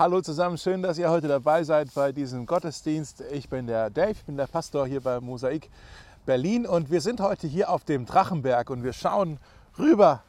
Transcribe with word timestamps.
Hallo 0.00 0.22
zusammen, 0.22 0.56
schön, 0.56 0.80
dass 0.80 0.96
ihr 0.96 1.10
heute 1.10 1.28
dabei 1.28 1.62
seid 1.62 1.92
bei 1.92 2.10
diesem 2.10 2.46
Gottesdienst. 2.46 3.22
Ich 3.32 3.50
bin 3.50 3.66
der 3.66 3.90
Dave, 3.90 4.12
ich 4.12 4.24
bin 4.24 4.38
der 4.38 4.46
Pastor 4.46 4.86
hier 4.86 5.02
bei 5.02 5.20
Mosaik 5.20 5.68
Berlin 6.24 6.64
und 6.64 6.90
wir 6.90 7.02
sind 7.02 7.20
heute 7.20 7.46
hier 7.46 7.68
auf 7.68 7.84
dem 7.84 8.06
Drachenberg 8.06 8.70
und 8.70 8.82
wir 8.82 8.94
schauen 8.94 9.38
rüber 9.78 10.22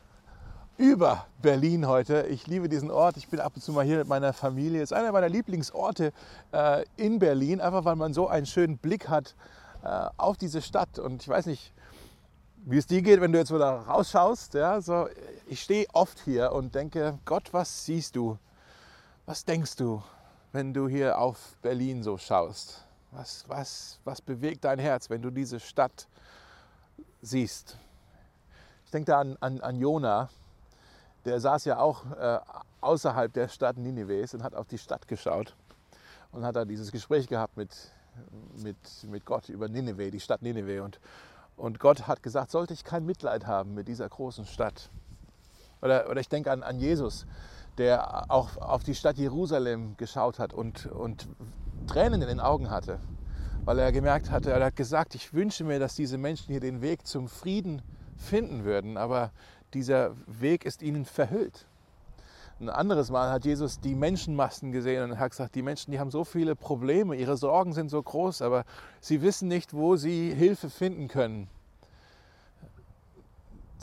über 0.76 1.26
Berlin 1.42 1.88
heute. 1.88 2.24
Ich 2.24 2.48
liebe 2.48 2.68
diesen 2.68 2.92
Ort. 2.92 3.16
Ich 3.16 3.30
bin 3.30 3.40
ab 3.40 3.54
und 3.56 3.62
zu 3.62 3.72
mal 3.72 3.86
hier 3.86 4.00
mit 4.00 4.10
meiner 4.10 4.34
Familie. 4.34 4.82
Es 4.82 4.92
ist 4.92 4.98
einer 4.98 5.14
meiner 5.14 5.30
Lieblingsorte 5.30 6.12
äh, 6.52 6.84
in 6.98 7.20
Berlin, 7.20 7.62
einfach 7.62 7.86
weil 7.86 7.96
man 7.96 8.14
so 8.14 8.28
einen 8.28 8.48
schönen 8.48 8.78
Blick 8.78 9.08
hat 9.08 9.36
äh, 9.86 10.10
auf 10.18 10.36
diese 10.36 10.62
Stadt. 10.62 11.00
Und 11.00 11.22
ich 11.22 11.30
weiß 11.30 11.46
nicht, 11.46 11.72
wie 12.66 12.78
es 12.78 12.88
dir 12.88 13.02
geht, 13.02 13.22
wenn 13.22 13.32
du 13.32 13.40
jetzt 13.40 13.54
wieder 13.54 13.72
rausschaust. 13.72 14.54
Ja, 14.54 14.82
so, 14.82 15.08
ich 15.48 15.62
stehe 15.62 15.86
oft 15.94 16.20
hier 16.26 16.52
und 16.52 16.76
denke, 16.76 17.20
Gott, 17.24 17.54
was 17.54 17.86
siehst 17.86 18.18
du? 18.18 18.38
Was 19.32 19.46
denkst 19.46 19.78
du, 19.78 20.04
wenn 20.52 20.74
du 20.74 20.90
hier 20.90 21.18
auf 21.18 21.56
Berlin 21.62 22.04
so 22.04 22.18
schaust? 22.18 22.84
Was, 23.12 23.46
was, 23.48 23.98
was 24.04 24.22
bewegt 24.22 24.66
dein 24.66 24.78
Herz, 24.78 25.10
wenn 25.10 25.22
du 25.22 25.30
diese 25.30 25.62
Stadt 25.62 26.10
siehst? 27.22 27.78
Ich 28.84 28.92
denke 28.92 29.06
da 29.06 29.22
an, 29.22 29.38
an, 29.40 29.62
an 29.62 29.80
Jona, 29.80 30.28
der 31.24 31.40
saß 31.40 31.64
ja 31.64 31.80
auch 31.80 32.12
äh, 32.12 32.40
außerhalb 32.82 33.32
der 33.32 33.48
Stadt 33.48 33.78
Ninives 33.78 34.34
und 34.34 34.44
hat 34.44 34.54
auf 34.54 34.68
die 34.68 34.78
Stadt 34.78 35.08
geschaut 35.08 35.56
und 36.34 36.44
hat 36.44 36.58
da 36.58 36.66
dieses 36.66 36.92
Gespräch 36.92 37.30
gehabt 37.30 37.56
mit, 37.56 37.74
mit, 38.62 38.76
mit 39.10 39.24
Gott 39.24 39.48
über 39.48 39.70
Nineveh, 39.70 40.12
die 40.12 40.20
Stadt 40.20 40.42
Nineveh. 40.42 40.82
Und, 40.82 41.00
und 41.56 41.80
Gott 41.80 42.06
hat 42.06 42.22
gesagt, 42.22 42.52
sollte 42.52 42.74
ich 42.74 42.84
kein 42.84 43.06
Mitleid 43.06 43.48
haben 43.48 43.76
mit 43.76 43.88
dieser 43.88 44.10
großen 44.10 44.46
Stadt. 44.46 44.90
Oder, 45.82 46.10
oder 46.10 46.20
ich 46.20 46.28
denke 46.28 46.52
an, 46.52 46.64
an 46.64 46.82
Jesus, 46.82 47.26
der 47.78 48.32
auch 48.32 48.58
auf 48.58 48.84
die 48.84 48.96
Stadt 48.96 49.18
Jerusalem 49.18 49.96
geschaut 49.98 50.40
hat 50.40 50.54
und, 50.54 50.88
und 50.88 51.28
Tränen 51.88 52.22
in 52.22 52.28
den 52.28 52.40
Augen 52.40 52.70
hatte, 52.70 53.00
weil 53.66 53.80
er 53.80 53.92
gemerkt 53.92 54.32
hatte, 54.32 54.52
er 54.52 54.64
hat 54.66 54.76
gesagt, 54.76 55.16
ich 55.16 55.34
wünsche 55.34 55.64
mir, 55.64 55.80
dass 55.80 55.96
diese 55.96 56.18
Menschen 56.18 56.52
hier 56.52 56.60
den 56.60 56.82
Weg 56.82 57.08
zum 57.08 57.28
Frieden 57.28 57.82
finden 58.18 58.64
würden, 58.64 58.98
aber 58.98 59.32
dieser 59.74 60.12
Weg 60.28 60.66
ist 60.66 60.82
ihnen 60.82 61.06
verhüllt. 61.06 61.66
Ein 62.60 62.70
anderes 62.70 63.10
Mal 63.10 63.32
hat 63.32 63.44
Jesus 63.44 63.80
die 63.80 63.96
Menschenmassen 63.96 64.72
gesehen 64.72 65.10
und 65.10 65.18
hat 65.18 65.32
gesagt, 65.32 65.56
die 65.56 65.64
Menschen, 65.64 65.92
die 65.92 66.00
haben 66.00 66.12
so 66.12 66.24
viele 66.24 66.56
Probleme, 66.56 67.16
ihre 67.16 67.36
Sorgen 67.36 67.74
sind 67.74 67.90
so 67.90 68.04
groß, 68.04 68.44
aber 68.44 68.66
sie 69.00 69.24
wissen 69.24 69.48
nicht, 69.48 69.74
wo 69.74 69.96
sie 69.96 70.32
Hilfe 70.32 70.70
finden 70.70 71.08
können. 71.08 71.48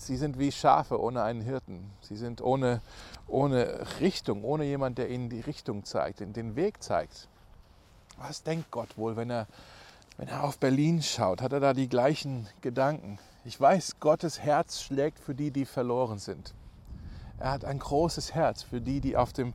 Sie 0.00 0.16
sind 0.16 0.38
wie 0.38 0.52
Schafe 0.52 1.00
ohne 1.00 1.22
einen 1.22 1.40
Hirten. 1.40 1.90
Sie 2.00 2.16
sind 2.16 2.40
ohne, 2.40 2.80
ohne 3.26 3.86
Richtung, 4.00 4.44
ohne 4.44 4.64
jemand, 4.64 4.98
der 4.98 5.10
ihnen 5.10 5.28
die 5.28 5.40
Richtung 5.40 5.84
zeigt, 5.84 6.20
den 6.20 6.56
Weg 6.56 6.82
zeigt. 6.82 7.28
Was 8.16 8.42
denkt 8.42 8.70
Gott 8.70 8.96
wohl, 8.96 9.16
wenn 9.16 9.30
er, 9.30 9.46
wenn 10.16 10.28
er 10.28 10.44
auf 10.44 10.58
Berlin 10.58 11.02
schaut? 11.02 11.42
Hat 11.42 11.52
er 11.52 11.60
da 11.60 11.74
die 11.74 11.88
gleichen 11.88 12.48
Gedanken? 12.60 13.18
Ich 13.44 13.60
weiß, 13.60 14.00
Gottes 14.00 14.40
Herz 14.40 14.80
schlägt 14.80 15.18
für 15.18 15.34
die, 15.34 15.50
die 15.50 15.64
verloren 15.64 16.18
sind. 16.18 16.54
Er 17.38 17.52
hat 17.52 17.64
ein 17.64 17.78
großes 17.78 18.34
Herz 18.34 18.62
für 18.62 18.80
die, 18.80 19.00
die 19.00 19.16
auf 19.16 19.32
dem, 19.32 19.52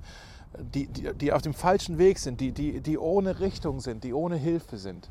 die, 0.57 0.88
die, 0.88 1.13
die 1.13 1.33
auf 1.33 1.41
dem 1.41 1.53
falschen 1.53 1.97
Weg 1.97 2.19
sind, 2.19 2.39
die, 2.39 2.52
die, 2.52 2.80
die 2.80 2.97
ohne 2.97 3.39
Richtung 3.39 3.81
sind, 3.81 4.03
die 4.03 4.13
ohne 4.13 4.38
Hilfe 4.38 4.78
sind. 4.78 5.09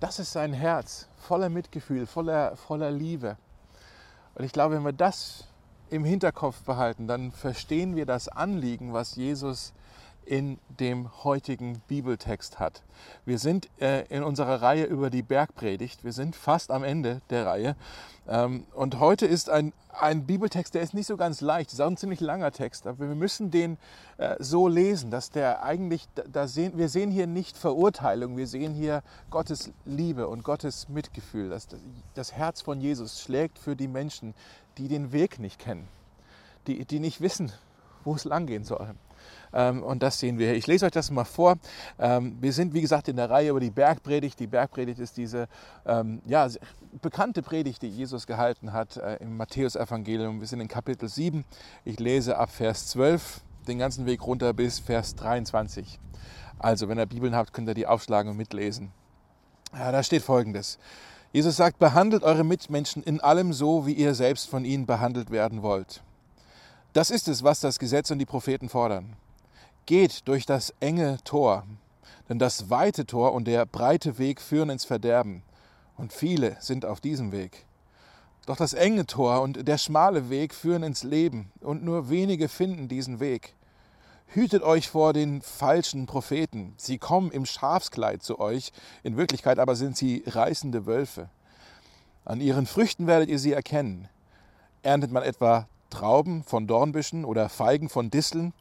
Das 0.00 0.18
ist 0.18 0.32
sein 0.32 0.52
Herz, 0.52 1.08
voller 1.16 1.48
Mitgefühl, 1.48 2.06
voller, 2.06 2.56
voller 2.56 2.90
Liebe. 2.90 3.38
Und 4.34 4.44
ich 4.44 4.52
glaube, 4.52 4.74
wenn 4.74 4.84
wir 4.84 4.92
das 4.92 5.46
im 5.90 6.04
Hinterkopf 6.04 6.62
behalten, 6.62 7.06
dann 7.06 7.30
verstehen 7.30 7.94
wir 7.94 8.06
das 8.06 8.28
Anliegen, 8.28 8.92
was 8.92 9.16
Jesus 9.16 9.72
in 10.26 10.58
dem 10.80 11.24
heutigen 11.24 11.80
Bibeltext 11.86 12.58
hat. 12.58 12.82
Wir 13.24 13.38
sind 13.38 13.68
äh, 13.80 14.04
in 14.08 14.22
unserer 14.22 14.62
Reihe 14.62 14.84
über 14.84 15.10
die 15.10 15.22
Bergpredigt. 15.22 16.04
Wir 16.04 16.12
sind 16.12 16.36
fast 16.36 16.70
am 16.70 16.84
Ende 16.84 17.20
der 17.30 17.46
Reihe. 17.46 17.76
Ähm, 18.26 18.66
und 18.74 18.98
heute 18.98 19.26
ist 19.26 19.50
ein, 19.50 19.72
ein 19.90 20.24
Bibeltext, 20.26 20.74
der 20.74 20.82
ist 20.82 20.94
nicht 20.94 21.06
so 21.06 21.16
ganz 21.16 21.40
leicht. 21.40 21.68
Es 21.68 21.74
ist 21.74 21.80
auch 21.80 21.88
ein 21.88 21.96
ziemlich 21.96 22.20
langer 22.20 22.52
Text. 22.52 22.86
Aber 22.86 23.08
wir 23.08 23.14
müssen 23.14 23.50
den 23.50 23.78
äh, 24.16 24.36
so 24.38 24.68
lesen, 24.68 25.10
dass 25.10 25.30
der 25.30 25.62
eigentlich, 25.62 26.08
da 26.32 26.48
sehen, 26.48 26.72
wir 26.76 26.88
sehen 26.88 27.10
hier 27.10 27.26
nicht 27.26 27.56
Verurteilung, 27.56 28.36
wir 28.36 28.46
sehen 28.46 28.74
hier 28.74 29.02
Gottes 29.30 29.72
Liebe 29.84 30.28
und 30.28 30.42
Gottes 30.42 30.88
Mitgefühl. 30.88 31.50
Das, 31.50 31.68
das 32.14 32.32
Herz 32.32 32.60
von 32.60 32.80
Jesus 32.80 33.20
schlägt 33.20 33.58
für 33.58 33.76
die 33.76 33.88
Menschen, 33.88 34.34
die 34.78 34.88
den 34.88 35.12
Weg 35.12 35.38
nicht 35.38 35.58
kennen, 35.58 35.86
die, 36.66 36.84
die 36.84 36.98
nicht 36.98 37.20
wissen, 37.20 37.52
wo 38.04 38.14
es 38.14 38.24
langgehen 38.24 38.64
soll. 38.64 38.94
Ähm, 39.54 39.82
und 39.82 40.02
das 40.02 40.18
sehen 40.18 40.38
wir 40.38 40.48
hier. 40.48 40.56
Ich 40.56 40.66
lese 40.66 40.86
euch 40.86 40.92
das 40.92 41.10
mal 41.10 41.24
vor. 41.24 41.56
Ähm, 41.98 42.36
wir 42.40 42.52
sind, 42.52 42.74
wie 42.74 42.80
gesagt, 42.80 43.08
in 43.08 43.16
der 43.16 43.30
Reihe 43.30 43.50
über 43.50 43.60
die 43.60 43.70
Bergpredigt. 43.70 44.38
Die 44.40 44.48
Bergpredigt 44.48 44.98
ist 44.98 45.16
diese 45.16 45.46
ähm, 45.86 46.20
ja, 46.26 46.48
bekannte 47.00 47.42
Predigt, 47.42 47.82
die 47.82 47.88
Jesus 47.88 48.26
gehalten 48.26 48.72
hat 48.72 48.96
äh, 48.96 49.16
im 49.16 49.36
Matthäusevangelium. 49.36 50.40
Wir 50.40 50.48
sind 50.48 50.60
in 50.60 50.68
Kapitel 50.68 51.08
7. 51.08 51.44
Ich 51.84 52.00
lese 52.00 52.36
ab 52.36 52.50
Vers 52.50 52.88
12 52.88 53.40
den 53.68 53.78
ganzen 53.78 54.06
Weg 54.06 54.26
runter 54.26 54.52
bis 54.52 54.80
Vers 54.80 55.14
23. 55.14 56.00
Also, 56.58 56.88
wenn 56.88 56.98
ihr 56.98 57.06
Bibeln 57.06 57.34
habt, 57.34 57.52
könnt 57.52 57.68
ihr 57.68 57.74
die 57.74 57.86
aufschlagen 57.86 58.30
und 58.30 58.36
mitlesen. 58.36 58.90
Ja, 59.72 59.92
da 59.92 60.02
steht 60.02 60.22
folgendes. 60.22 60.78
Jesus 61.32 61.56
sagt, 61.56 61.78
behandelt 61.78 62.22
eure 62.22 62.44
Mitmenschen 62.44 63.02
in 63.02 63.20
allem 63.20 63.52
so, 63.52 63.86
wie 63.86 63.92
ihr 63.92 64.14
selbst 64.14 64.48
von 64.48 64.64
ihnen 64.64 64.86
behandelt 64.86 65.30
werden 65.30 65.62
wollt. 65.62 66.02
Das 66.92 67.10
ist 67.10 67.26
es, 67.26 67.42
was 67.42 67.58
das 67.58 67.80
Gesetz 67.80 68.12
und 68.12 68.20
die 68.20 68.26
Propheten 68.26 68.68
fordern. 68.68 69.16
Geht 69.86 70.26
durch 70.28 70.46
das 70.46 70.72
enge 70.80 71.18
Tor, 71.24 71.64
denn 72.28 72.38
das 72.38 72.70
weite 72.70 73.04
Tor 73.04 73.34
und 73.34 73.46
der 73.46 73.66
breite 73.66 74.16
Weg 74.16 74.40
führen 74.40 74.70
ins 74.70 74.86
Verderben, 74.86 75.42
und 75.98 76.12
viele 76.12 76.56
sind 76.60 76.86
auf 76.86 77.02
diesem 77.02 77.32
Weg. 77.32 77.66
Doch 78.46 78.56
das 78.56 78.72
enge 78.72 79.04
Tor 79.04 79.42
und 79.42 79.68
der 79.68 79.76
schmale 79.76 80.30
Weg 80.30 80.54
führen 80.54 80.84
ins 80.84 81.02
Leben, 81.02 81.52
und 81.60 81.84
nur 81.84 82.08
wenige 82.08 82.48
finden 82.48 82.88
diesen 82.88 83.20
Weg. 83.20 83.54
Hütet 84.28 84.62
euch 84.62 84.88
vor 84.88 85.12
den 85.12 85.42
falschen 85.42 86.06
Propheten. 86.06 86.72
Sie 86.78 86.96
kommen 86.96 87.30
im 87.30 87.44
Schafskleid 87.44 88.22
zu 88.22 88.40
euch, 88.40 88.72
in 89.02 89.18
Wirklichkeit 89.18 89.58
aber 89.58 89.76
sind 89.76 89.98
sie 89.98 90.24
reißende 90.26 90.86
Wölfe. 90.86 91.28
An 92.24 92.40
ihren 92.40 92.64
Früchten 92.64 93.06
werdet 93.06 93.28
ihr 93.28 93.38
sie 93.38 93.52
erkennen. 93.52 94.08
Erntet 94.82 95.12
man 95.12 95.22
etwa 95.22 95.68
Trauben 95.90 96.42
von 96.42 96.66
Dornbüschen 96.66 97.26
oder 97.26 97.50
Feigen 97.50 97.90
von 97.90 98.10
Disteln. 98.10 98.54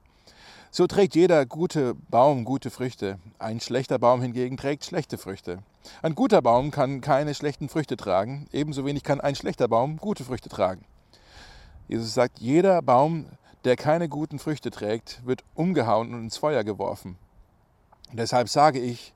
So 0.75 0.88
trägt 0.88 1.13
jeder 1.13 1.45
gute 1.45 1.94
Baum 1.94 2.45
gute 2.45 2.72
Früchte. 2.72 3.19
Ein 3.38 3.59
schlechter 3.59 4.00
Baum 4.00 4.23
hingegen 4.23 4.57
trägt 4.57 4.84
schlechte 4.84 5.19
Früchte. 5.19 5.59
Ein 6.01 6.16
guter 6.16 6.41
Baum 6.41 6.72
kann 6.72 7.00
keine 7.00 7.35
schlechten 7.35 7.69
Früchte 7.69 7.95
tragen, 7.95 8.47
ebenso 8.51 8.84
wenig 8.84 9.03
kann 9.03 9.22
ein 9.22 9.35
schlechter 9.35 9.67
Baum 9.67 9.97
gute 9.97 10.23
Früchte 10.23 10.50
tragen. 10.50 10.84
Jesus 11.88 12.16
sagt, 12.16 12.39
jeder 12.39 12.81
Baum, 12.81 13.28
der 13.66 13.75
keine 13.75 14.09
guten 14.09 14.39
Früchte 14.39 14.72
trägt, 14.72 15.23
wird 15.23 15.44
umgehauen 15.53 16.11
und 16.11 16.23
ins 16.23 16.38
Feuer 16.38 16.63
geworfen. 16.63 17.19
Deshalb 18.11 18.50
sage 18.50 18.79
ich, 18.79 19.13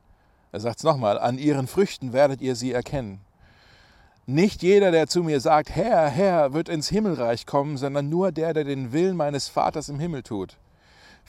er 0.51 0.59
sagt 0.59 0.77
es 0.77 0.83
nochmal, 0.83 1.17
an 1.17 1.39
ihren 1.39 1.65
Früchten 1.65 2.13
werdet 2.13 2.39
ihr 2.39 2.55
sie 2.55 2.71
erkennen. 2.71 3.19
Nicht 4.27 4.61
jeder, 4.61 4.91
der 4.91 5.07
zu 5.07 5.23
mir 5.23 5.39
sagt, 5.39 5.71
Herr, 5.71 6.07
Herr, 6.07 6.53
wird 6.53 6.69
ins 6.69 6.89
Himmelreich 6.89 7.47
kommen, 7.47 7.77
sondern 7.77 8.09
nur 8.09 8.31
der, 8.31 8.53
der 8.53 8.63
den 8.63 8.93
Willen 8.93 9.17
meines 9.17 9.47
Vaters 9.47 9.89
im 9.89 9.99
Himmel 9.99 10.21
tut. 10.21 10.55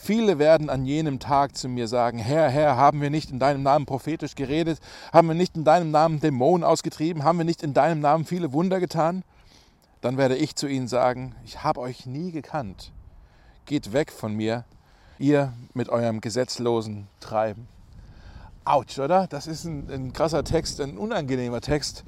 Viele 0.00 0.38
werden 0.38 0.70
an 0.70 0.86
jenem 0.86 1.18
Tag 1.18 1.56
zu 1.56 1.68
mir 1.68 1.88
sagen, 1.88 2.18
Herr, 2.18 2.48
Herr, 2.48 2.76
haben 2.76 3.02
wir 3.02 3.10
nicht 3.10 3.32
in 3.32 3.40
deinem 3.40 3.64
Namen 3.64 3.84
prophetisch 3.84 4.36
geredet? 4.36 4.78
Haben 5.12 5.26
wir 5.26 5.34
nicht 5.34 5.56
in 5.56 5.64
deinem 5.64 5.90
Namen 5.90 6.20
Dämonen 6.20 6.62
ausgetrieben? 6.62 7.24
Haben 7.24 7.38
wir 7.38 7.44
nicht 7.44 7.64
in 7.64 7.74
deinem 7.74 8.00
Namen 8.00 8.24
viele 8.24 8.52
Wunder 8.52 8.78
getan? 8.78 9.24
Dann 10.00 10.16
werde 10.16 10.36
ich 10.36 10.54
zu 10.54 10.68
ihnen 10.68 10.86
sagen, 10.86 11.34
ich 11.44 11.64
habe 11.64 11.80
euch 11.80 12.06
nie 12.06 12.30
gekannt. 12.30 12.92
Geht 13.66 13.92
weg 13.92 14.12
von 14.12 14.34
mir, 14.34 14.64
ihr 15.18 15.52
mit 15.74 15.88
eurem 15.88 16.20
gesetzlosen 16.20 17.08
Treiben. 17.18 17.66
Autsch, 18.64 19.00
oder? 19.00 19.26
Das 19.26 19.48
ist 19.48 19.64
ein, 19.64 19.90
ein 19.90 20.12
krasser 20.12 20.44
Text, 20.44 20.80
ein 20.80 20.96
unangenehmer 20.96 21.60
Text. 21.60 22.04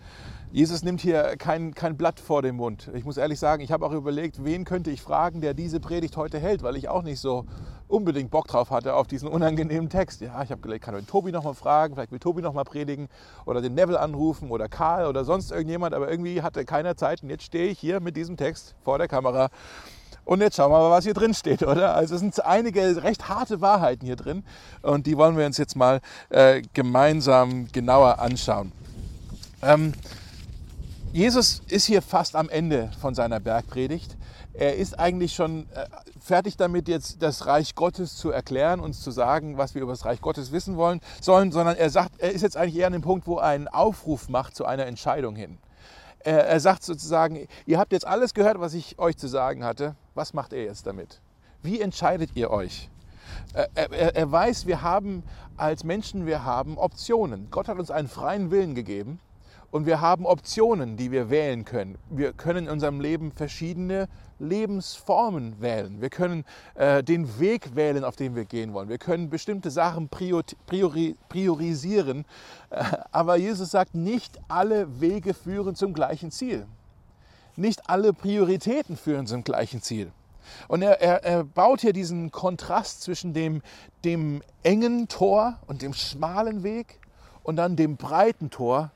Jesus 0.53 0.83
nimmt 0.83 1.01
hier 1.01 1.37
kein, 1.39 1.75
kein 1.75 1.97
Blatt 1.97 2.19
vor 2.19 2.43
den 2.43 2.57
Mund. 2.57 2.91
Ich 2.95 3.05
muss 3.05 3.17
ehrlich 3.17 3.39
sagen, 3.39 3.63
ich 3.63 3.71
habe 3.71 3.87
auch 3.87 3.93
überlegt, 3.93 4.45
wen 4.45 4.65
könnte 4.65 4.91
ich 4.91 5.01
fragen, 5.01 5.41
der 5.41 5.55
diese 5.55 5.79
Predigt 5.79 6.17
heute 6.17 6.41
hält, 6.41 6.65
weil 6.65 6.75
ich 6.75 6.89
auch 6.89 7.03
nicht 7.03 7.21
so 7.21 7.45
unbedingt 7.87 8.33
Bock 8.33 8.49
drauf 8.49 8.71
hatte 8.71 8.95
auf 8.95 9.07
diesen 9.07 9.29
unangenehmen 9.29 9.89
Text. 9.89 10.21
Ja, 10.21 10.43
ich 10.43 10.51
habe 10.51 10.61
gedacht, 10.61 10.81
kann 10.81 10.99
ich 10.99 11.07
Tobi 11.07 11.31
nochmal 11.31 11.55
fragen, 11.55 11.95
vielleicht 11.95 12.11
will 12.11 12.19
Tobi 12.19 12.43
nochmal 12.43 12.65
predigen 12.65 13.09
oder 13.47 13.61
den 13.61 13.75
Neville 13.75 14.01
anrufen 14.01 14.51
oder 14.51 14.69
Karl 14.69 15.07
oder 15.07 15.25
sonst 15.25 15.53
irgendjemand, 15.53 15.95
aber 15.95 16.11
irgendwie 16.11 16.43
hatte 16.43 16.65
keiner 16.65 16.97
Zeit 16.97 17.23
und 17.23 17.31
jetzt 17.31 17.45
stehe 17.45 17.69
ich 17.69 17.79
hier 17.79 18.01
mit 18.01 18.17
diesem 18.17 18.37
Text 18.37 18.75
vor 18.83 18.99
der 18.99 19.07
Kamera 19.07 19.51
und 20.25 20.41
jetzt 20.41 20.57
schauen 20.57 20.73
wir 20.73 20.79
mal, 20.79 20.91
was 20.91 21.05
hier 21.05 21.15
drin 21.15 21.33
steht, 21.33 21.63
oder? 21.63 21.95
Also 21.95 22.17
es 22.17 22.21
sind 22.21 22.45
einige 22.45 23.05
recht 23.05 23.29
harte 23.29 23.61
Wahrheiten 23.61 24.05
hier 24.05 24.17
drin 24.17 24.43
und 24.83 25.07
die 25.07 25.17
wollen 25.17 25.37
wir 25.37 25.47
uns 25.47 25.59
jetzt 25.59 25.77
mal 25.77 26.01
äh, 26.29 26.63
gemeinsam 26.75 27.69
genauer 27.71 28.19
anschauen. 28.19 28.73
Ähm, 29.63 29.93
Jesus 31.13 31.61
ist 31.67 31.87
hier 31.87 32.03
fast 32.03 32.37
am 32.37 32.49
Ende 32.49 32.89
von 33.01 33.17
seiner 33.17 33.41
Bergpredigt. 33.41 34.17
er 34.53 34.77
ist 34.77 34.97
eigentlich 34.97 35.35
schon 35.35 35.69
äh, 35.75 35.87
fertig 36.21 36.57
damit, 36.57 36.87
jetzt 36.87 37.21
das 37.21 37.47
Reich 37.47 37.75
Gottes 37.75 38.17
zu 38.17 38.31
erklären, 38.31 38.79
uns 38.79 39.01
zu 39.01 39.11
sagen, 39.11 39.59
was 39.59 39.75
wir 39.75 39.83
über 39.83 39.91
das 39.91 40.05
Reich 40.05 40.21
Gottes 40.21 40.53
wissen 40.53 40.77
wollen, 40.77 41.01
sollen, 41.21 41.51
sondern 41.51 41.77
er 41.77 41.91
sagt, 41.91 42.21
er 42.21 42.31
ist 42.31 42.43
jetzt 42.43 42.57
eigentlich 42.57 42.77
eher 42.77 42.87
an 42.87 42.93
dem 42.93 43.03
Punkt, 43.03 43.27
wo 43.27 43.39
er 43.39 43.47
einen 43.47 43.67
Aufruf 43.67 44.29
macht 44.29 44.55
zu 44.55 44.65
einer 44.65 44.87
Entscheidung 44.87 45.35
hin. 45.35 45.59
Er, 46.21 46.61
sagt 46.61 46.85
sozusagen, 46.85 47.49
ihr 47.67 47.79
habt 47.79 47.93
jetzt 47.93 48.07
alles 48.07 48.33
gehört, 48.33 48.61
was 48.61 48.75
ich 48.75 48.99
euch 49.01 49.17
zu 49.17 49.27
sagen 49.27 49.65
hatte. 49.65 49.97
Was 50.15 50.33
macht 50.33 50.53
er 50.53 50.63
jetzt 50.63 50.87
damit? 50.87 51.21
Wie 51.63 51.81
entscheidet 51.81 52.31
ihr 52.35 52.51
euch? 52.51 52.89
Er, 53.55 53.69
er, 53.75 54.15
er 54.15 54.31
weiß, 54.31 54.67
wir 54.67 54.83
haben 54.83 55.25
als 55.57 55.83
Menschen, 55.83 56.27
wir 56.27 56.45
haben 56.45 56.79
Optionen. 56.79 57.49
Gott 57.51 57.67
hat 57.67 57.79
uns 57.79 57.91
einen 57.91 58.07
freien 58.07 58.53
Willen 58.53 58.77
gegeben 58.77 59.19
und 59.71 59.87
wir 59.87 60.01
haben 60.01 60.27
Optionen, 60.27 60.97
die 60.97 61.13
wir 61.13 61.31
wählen 61.31 61.65
können. 61.65 61.97
Wir 62.11 62.33
können 62.33 62.67
in 62.67 62.73
unserem 62.73 63.01
Leben 63.01 63.31
verschiedene 63.33 64.09
Lebensformen 64.39 65.61
wählen. 65.61 66.01
Wir 66.01 66.11
können 66.11 66.45
äh, 66.75 67.05
den 67.05 67.39
Weg 67.39 67.77
wählen, 67.77 68.05
auf 68.05 68.17
den 68.17 68.35
wir 68.35 68.45
gehen 68.45 68.73
wollen. 68.73 68.89
Wir 68.89 68.99
können 68.99 69.31
bestimmte 69.31 69.71
Sachen 69.71 70.09
priori 70.09 71.17
priorisieren. 71.29 72.25
Äh, 72.71 72.85
aber 73.13 73.37
Jesus 73.37 73.71
sagt, 73.71 73.95
nicht 73.95 74.41
alle 74.49 75.01
Wege 75.01 75.35
führen 75.35 75.75
zum 75.77 75.95
gleichen 75.95 76.31
Ziel. 76.31 76.67
Nicht 77.57 77.89
alle 77.89 78.13
Prioritäten 78.13 78.97
führen 78.97 79.27
zum 79.27 79.45
gleichen 79.45 79.83
Ziel. 79.83 80.11
Und 80.69 80.83
er, 80.83 81.01
er, 81.01 81.23
er 81.23 81.45
baut 81.45 81.83
hier 81.83 81.93
diesen 81.93 82.31
Kontrast 82.33 83.03
zwischen 83.03 83.35
dem, 83.35 83.63
dem 84.05 84.43
engen 84.63 85.07
Tor 85.07 85.59
und 85.67 85.83
dem 85.83 85.93
schmalen 85.93 86.63
Weg 86.63 86.99
und 87.43 87.57
dann 87.57 87.77
dem 87.77 87.97
breiten 87.97 88.51
Tor 88.51 88.91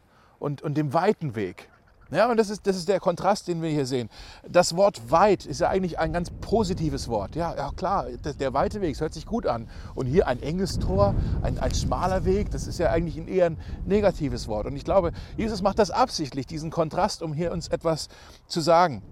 und, 0.45 0.63
und 0.63 0.77
dem 0.77 0.93
weiten 0.93 1.35
Weg. 1.35 1.69
Ja, 2.11 2.31
und 2.31 2.37
das 2.37 2.51
ist, 2.51 2.67
das 2.67 2.77
ist 2.77 2.89
der 2.89 3.01
Kontrast, 3.01 3.49
den 3.49 3.63
wir 3.63 3.71
hier 3.71 3.87
sehen. 3.87 4.11
Das 4.49 4.77
Wort 4.77 5.11
weit 5.11 5.47
ist 5.47 5.61
ja 5.61 5.71
eigentlich 5.71 5.99
ein 5.99 6.13
ganz 6.13 6.31
positives 6.31 7.09
Wort. 7.09 7.35
Ja, 7.35 7.57
ja 7.57 7.71
klar, 7.75 8.07
der, 8.25 8.35
der 8.35 8.53
weite 8.53 8.81
Weg, 8.83 8.93
das 8.93 9.01
hört 9.01 9.15
sich 9.15 9.25
gut 9.25 9.47
an. 9.47 9.69
Und 9.95 10.07
hier 10.07 10.29
ein 10.29 10.41
enges 10.43 10.79
Tor, 10.79 11.15
ein, 11.43 11.59
ein 11.59 11.75
schmaler 11.75 12.25
Weg, 12.27 12.51
das 12.51 12.67
ist 12.67 12.79
ja 12.79 12.91
eigentlich 12.91 13.17
ein 13.17 13.27
eher 13.27 13.47
ein 13.47 13.59
negatives 13.87 14.47
Wort. 14.47 14.67
Und 14.67 14.77
ich 14.77 14.85
glaube, 14.85 15.13
Jesus 15.37 15.63
macht 15.63 15.79
das 15.79 15.91
absichtlich, 15.91 16.47
diesen 16.47 16.71
Kontrast, 16.71 17.23
um 17.23 17.33
hier 17.33 17.51
uns 17.51 17.69
etwas 17.69 18.09
zu 18.47 18.61
sagen. 18.61 19.03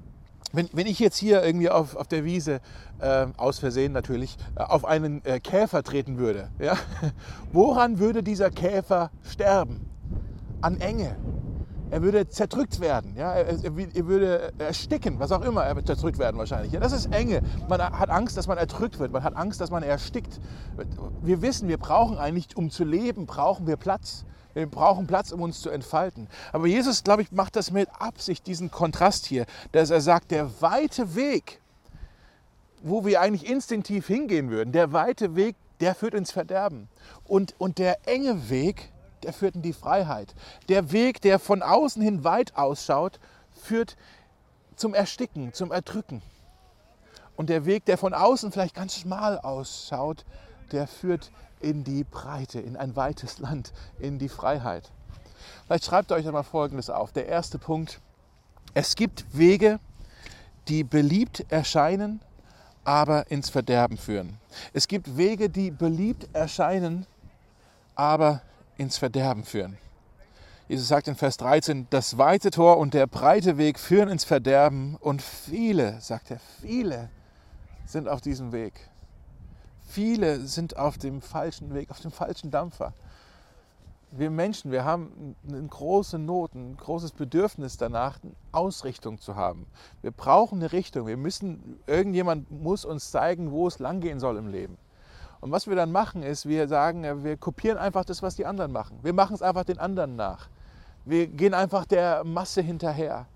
Wenn, 0.52 0.68
wenn 0.74 0.86
ich 0.86 0.98
jetzt 0.98 1.16
hier 1.16 1.42
irgendwie 1.42 1.70
auf, 1.70 1.96
auf 1.96 2.08
der 2.08 2.24
Wiese, 2.24 2.60
äh, 3.00 3.26
aus 3.38 3.58
Versehen 3.58 3.92
natürlich, 3.92 4.36
äh, 4.54 4.60
auf 4.60 4.84
einen 4.84 5.24
äh, 5.24 5.40
Käfer 5.40 5.82
treten 5.82 6.18
würde, 6.18 6.50
ja, 6.58 6.76
woran 7.52 7.98
würde 7.98 8.22
dieser 8.22 8.50
Käfer 8.50 9.10
sterben? 9.24 9.91
An 10.62 10.80
Enge. 10.80 11.16
Er 11.90 12.02
würde 12.02 12.26
zerdrückt 12.26 12.80
werden, 12.80 13.14
ja? 13.16 13.34
er, 13.34 13.62
er, 13.62 13.76
würde 14.06 14.54
ersticken, 14.56 15.18
was 15.18 15.30
auch 15.30 15.42
immer. 15.42 15.62
Er 15.64 15.76
wird 15.76 15.86
zerdrückt 15.86 16.18
werden 16.18 16.38
wahrscheinlich. 16.38 16.72
Ja? 16.72 16.80
Das 16.80 16.92
ist 16.92 17.12
Enge. 17.12 17.42
Man 17.68 17.82
hat 17.82 18.08
Angst, 18.08 18.38
dass 18.38 18.46
man 18.46 18.56
erdrückt 18.56 18.98
wird. 18.98 19.12
Man 19.12 19.22
hat 19.22 19.36
Angst, 19.36 19.60
dass 19.60 19.70
man 19.70 19.82
erstickt. 19.82 20.40
Wir 21.20 21.42
wissen, 21.42 21.68
wir 21.68 21.76
brauchen 21.76 22.16
eigentlich, 22.16 22.56
um 22.56 22.70
zu 22.70 22.84
leben, 22.84 23.26
brauchen 23.26 23.66
wir 23.66 23.76
Platz. 23.76 24.24
Wir 24.54 24.66
brauchen 24.66 25.06
Platz, 25.06 25.32
um 25.32 25.42
uns 25.42 25.60
zu 25.60 25.68
entfalten. 25.68 26.28
Aber 26.52 26.66
Jesus, 26.66 27.04
glaube 27.04 27.22
ich, 27.22 27.32
macht 27.32 27.56
das 27.56 27.70
mit 27.70 27.88
Absicht, 27.98 28.46
diesen 28.46 28.70
Kontrast 28.70 29.26
hier, 29.26 29.44
dass 29.72 29.90
er 29.90 30.00
sagt, 30.00 30.30
der 30.30 30.62
weite 30.62 31.14
Weg, 31.14 31.60
wo 32.82 33.04
wir 33.04 33.20
eigentlich 33.20 33.48
instinktiv 33.50 34.06
hingehen 34.06 34.50
würden, 34.50 34.72
der 34.72 34.92
weite 34.92 35.36
Weg, 35.36 35.56
der 35.80 35.94
führt 35.94 36.14
ins 36.14 36.30
Verderben. 36.30 36.88
Und, 37.24 37.54
und 37.58 37.78
der 37.78 38.06
enge 38.08 38.48
Weg, 38.48 38.91
der 39.24 39.32
führt 39.32 39.56
in 39.56 39.62
die 39.62 39.72
Freiheit. 39.72 40.34
Der 40.68 40.92
Weg, 40.92 41.20
der 41.20 41.38
von 41.38 41.62
außen 41.62 42.02
hin 42.02 42.24
weit 42.24 42.56
ausschaut, 42.56 43.20
führt 43.52 43.96
zum 44.76 44.94
Ersticken, 44.94 45.52
zum 45.52 45.72
Erdrücken. 45.72 46.22
Und 47.36 47.48
der 47.48 47.64
Weg, 47.64 47.84
der 47.86 47.98
von 47.98 48.14
außen 48.14 48.52
vielleicht 48.52 48.74
ganz 48.74 48.96
schmal 48.96 49.38
ausschaut, 49.38 50.24
der 50.70 50.86
führt 50.86 51.30
in 51.60 51.84
die 51.84 52.04
Breite, 52.04 52.60
in 52.60 52.76
ein 52.76 52.96
weites 52.96 53.38
Land, 53.38 53.72
in 53.98 54.18
die 54.18 54.28
Freiheit. 54.28 54.90
Vielleicht 55.66 55.84
schreibt 55.84 56.12
euch 56.12 56.26
einmal 56.26 56.44
Folgendes 56.44 56.90
auf. 56.90 57.12
Der 57.12 57.26
erste 57.26 57.58
Punkt. 57.58 58.00
Es 58.74 58.94
gibt 58.94 59.24
Wege, 59.36 59.80
die 60.68 60.84
beliebt 60.84 61.44
erscheinen, 61.48 62.20
aber 62.84 63.30
ins 63.30 63.50
Verderben 63.50 63.96
führen. 63.96 64.38
Es 64.72 64.88
gibt 64.88 65.16
Wege, 65.16 65.48
die 65.48 65.70
beliebt 65.70 66.28
erscheinen, 66.32 67.06
aber 67.94 68.42
ins 68.82 68.98
Verderben 68.98 69.44
führen. 69.44 69.78
Jesus 70.68 70.88
sagt 70.88 71.08
in 71.08 71.16
Vers 71.16 71.36
13, 71.38 71.86
das 71.90 72.18
weite 72.18 72.50
Tor 72.50 72.78
und 72.78 72.94
der 72.94 73.06
breite 73.06 73.58
Weg 73.58 73.78
führen 73.78 74.08
ins 74.08 74.24
Verderben 74.24 74.96
und 74.96 75.22
viele, 75.22 76.00
sagt 76.00 76.30
er, 76.30 76.38
viele 76.60 77.10
sind 77.84 78.08
auf 78.08 78.20
diesem 78.20 78.52
Weg. 78.52 78.74
Viele 79.82 80.40
sind 80.46 80.76
auf 80.76 80.96
dem 80.96 81.20
falschen 81.20 81.74
Weg, 81.74 81.90
auf 81.90 82.00
dem 82.00 82.10
falschen 82.10 82.50
Dampfer. 82.50 82.94
Wir 84.10 84.30
Menschen, 84.30 84.70
wir 84.70 84.84
haben 84.84 85.36
eine 85.46 85.66
große 85.66 86.18
Not, 86.18 86.54
ein 86.54 86.76
großes 86.76 87.12
Bedürfnis 87.12 87.76
danach, 87.76 88.18
eine 88.22 88.32
Ausrichtung 88.52 89.18
zu 89.18 89.36
haben. 89.36 89.66
Wir 90.00 90.10
brauchen 90.10 90.60
eine 90.60 90.72
Richtung. 90.72 91.06
Wir 91.06 91.16
müssen, 91.16 91.78
irgendjemand 91.86 92.50
muss 92.50 92.84
uns 92.84 93.10
zeigen, 93.10 93.50
wo 93.50 93.68
es 93.68 93.78
langgehen 93.78 94.20
soll 94.20 94.36
im 94.36 94.48
Leben. 94.48 94.76
Und 95.42 95.50
was 95.50 95.66
wir 95.66 95.74
dann 95.74 95.90
machen, 95.90 96.22
ist, 96.22 96.46
wir 96.46 96.68
sagen, 96.68 97.24
wir 97.24 97.36
kopieren 97.36 97.76
einfach 97.76 98.04
das, 98.04 98.22
was 98.22 98.36
die 98.36 98.46
anderen 98.46 98.70
machen. 98.70 99.00
Wir 99.02 99.12
machen 99.12 99.34
es 99.34 99.42
einfach 99.42 99.64
den 99.64 99.80
anderen 99.80 100.14
nach. 100.14 100.48
Wir 101.04 101.26
gehen 101.26 101.52
einfach 101.52 101.84
der 101.84 102.22
Masse 102.22 102.62
hinterher. 102.62 103.26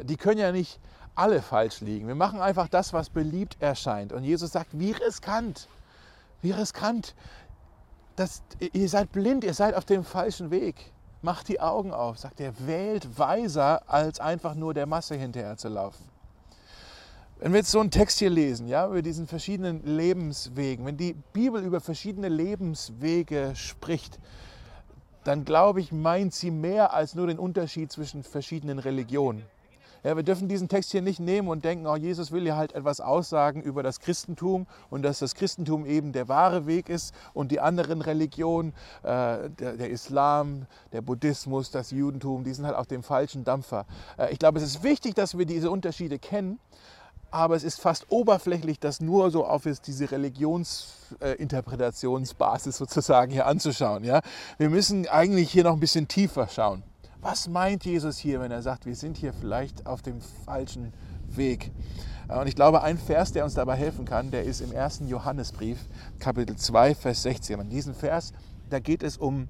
Die 0.00 0.16
können 0.16 0.38
ja 0.38 0.52
nicht 0.52 0.78
alle 1.16 1.42
falsch 1.42 1.80
liegen. 1.80 2.06
Wir 2.06 2.14
machen 2.14 2.40
einfach 2.40 2.68
das, 2.68 2.92
was 2.92 3.10
beliebt 3.10 3.56
erscheint. 3.58 4.12
Und 4.12 4.22
Jesus 4.22 4.52
sagt, 4.52 4.68
wie 4.70 4.92
riskant, 4.92 5.68
wie 6.42 6.52
riskant. 6.52 7.16
Das, 8.14 8.40
ihr 8.60 8.88
seid 8.88 9.10
blind, 9.10 9.42
ihr 9.42 9.54
seid 9.54 9.74
auf 9.74 9.84
dem 9.84 10.04
falschen 10.04 10.52
Weg. 10.52 10.92
Macht 11.22 11.48
die 11.48 11.60
Augen 11.60 11.92
auf, 11.92 12.18
sagt 12.18 12.38
er, 12.38 12.52
wählt 12.68 13.18
weiser, 13.18 13.82
als 13.90 14.20
einfach 14.20 14.54
nur 14.54 14.74
der 14.74 14.86
Masse 14.86 15.16
hinterher 15.16 15.56
zu 15.56 15.68
laufen. 15.68 16.08
Wenn 17.40 17.52
wir 17.52 17.58
jetzt 17.58 17.70
so 17.70 17.78
einen 17.78 17.92
Text 17.92 18.18
hier 18.18 18.30
lesen, 18.30 18.66
ja, 18.66 18.88
über 18.88 19.00
diesen 19.00 19.28
verschiedenen 19.28 19.84
Lebenswegen, 19.86 20.84
wenn 20.84 20.96
die 20.96 21.14
Bibel 21.32 21.62
über 21.62 21.80
verschiedene 21.80 22.28
Lebenswege 22.28 23.52
spricht, 23.54 24.18
dann 25.22 25.44
glaube 25.44 25.80
ich, 25.80 25.92
meint 25.92 26.34
sie 26.34 26.50
mehr 26.50 26.94
als 26.94 27.14
nur 27.14 27.28
den 27.28 27.38
Unterschied 27.38 27.92
zwischen 27.92 28.24
verschiedenen 28.24 28.80
Religionen. 28.80 29.44
Ja, 30.02 30.16
wir 30.16 30.24
dürfen 30.24 30.48
diesen 30.48 30.68
Text 30.68 30.90
hier 30.90 31.02
nicht 31.02 31.20
nehmen 31.20 31.48
und 31.48 31.64
denken, 31.64 31.86
oh, 31.86 31.94
Jesus 31.94 32.32
will 32.32 32.44
ja 32.44 32.56
halt 32.56 32.72
etwas 32.72 33.00
aussagen 33.00 33.62
über 33.62 33.84
das 33.84 34.00
Christentum 34.00 34.66
und 34.90 35.02
dass 35.02 35.20
das 35.20 35.36
Christentum 35.36 35.86
eben 35.86 36.12
der 36.12 36.26
wahre 36.28 36.66
Weg 36.66 36.88
ist 36.88 37.14
und 37.34 37.52
die 37.52 37.60
anderen 37.60 38.00
Religionen, 38.00 38.72
äh, 39.02 39.50
der, 39.50 39.76
der, 39.76 39.90
Islam, 39.90 40.66
der 40.92 41.02
Buddhismus, 41.02 41.70
das 41.70 41.92
Judentum, 41.92 42.42
die 42.42 42.52
sind 42.52 42.66
halt 42.66 42.76
auf 42.76 42.86
dem 42.86 43.04
falschen 43.04 43.44
Dampfer. 43.44 43.86
Äh, 44.16 44.32
ich 44.32 44.40
glaube, 44.40 44.58
es 44.58 44.64
ist 44.64 44.82
wichtig, 44.82 45.14
dass 45.14 45.38
wir 45.38 45.46
diese 45.46 45.70
Unterschiede 45.70 46.18
kennen, 46.18 46.58
aber 47.30 47.56
es 47.56 47.64
ist 47.64 47.80
fast 47.80 48.06
oberflächlich, 48.10 48.78
das 48.80 49.00
nur 49.00 49.30
so 49.30 49.46
auf 49.46 49.66
diese 49.84 50.10
Religionsinterpretationsbasis 50.10 52.76
sozusagen 52.76 53.32
hier 53.32 53.46
anzuschauen. 53.46 54.04
Ja? 54.04 54.20
Wir 54.56 54.70
müssen 54.70 55.06
eigentlich 55.08 55.50
hier 55.50 55.64
noch 55.64 55.74
ein 55.74 55.80
bisschen 55.80 56.08
tiefer 56.08 56.48
schauen. 56.48 56.82
Was 57.20 57.48
meint 57.48 57.84
Jesus 57.84 58.18
hier, 58.18 58.40
wenn 58.40 58.50
er 58.50 58.62
sagt, 58.62 58.86
wir 58.86 58.96
sind 58.96 59.16
hier 59.16 59.32
vielleicht 59.32 59.86
auf 59.86 60.02
dem 60.02 60.20
falschen 60.44 60.92
Weg? 61.28 61.70
Und 62.28 62.46
ich 62.46 62.54
glaube, 62.54 62.82
ein 62.82 62.98
Vers, 62.98 63.32
der 63.32 63.44
uns 63.44 63.54
dabei 63.54 63.74
helfen 63.74 64.04
kann, 64.04 64.30
der 64.30 64.44
ist 64.44 64.60
im 64.60 64.72
ersten 64.72 65.08
Johannesbrief, 65.08 65.78
Kapitel 66.18 66.56
2, 66.56 66.94
Vers 66.94 67.22
16. 67.22 67.58
Und 67.58 67.70
diesen 67.70 67.94
Vers, 67.94 68.32
da 68.70 68.78
geht 68.78 69.02
es 69.02 69.16
um 69.16 69.48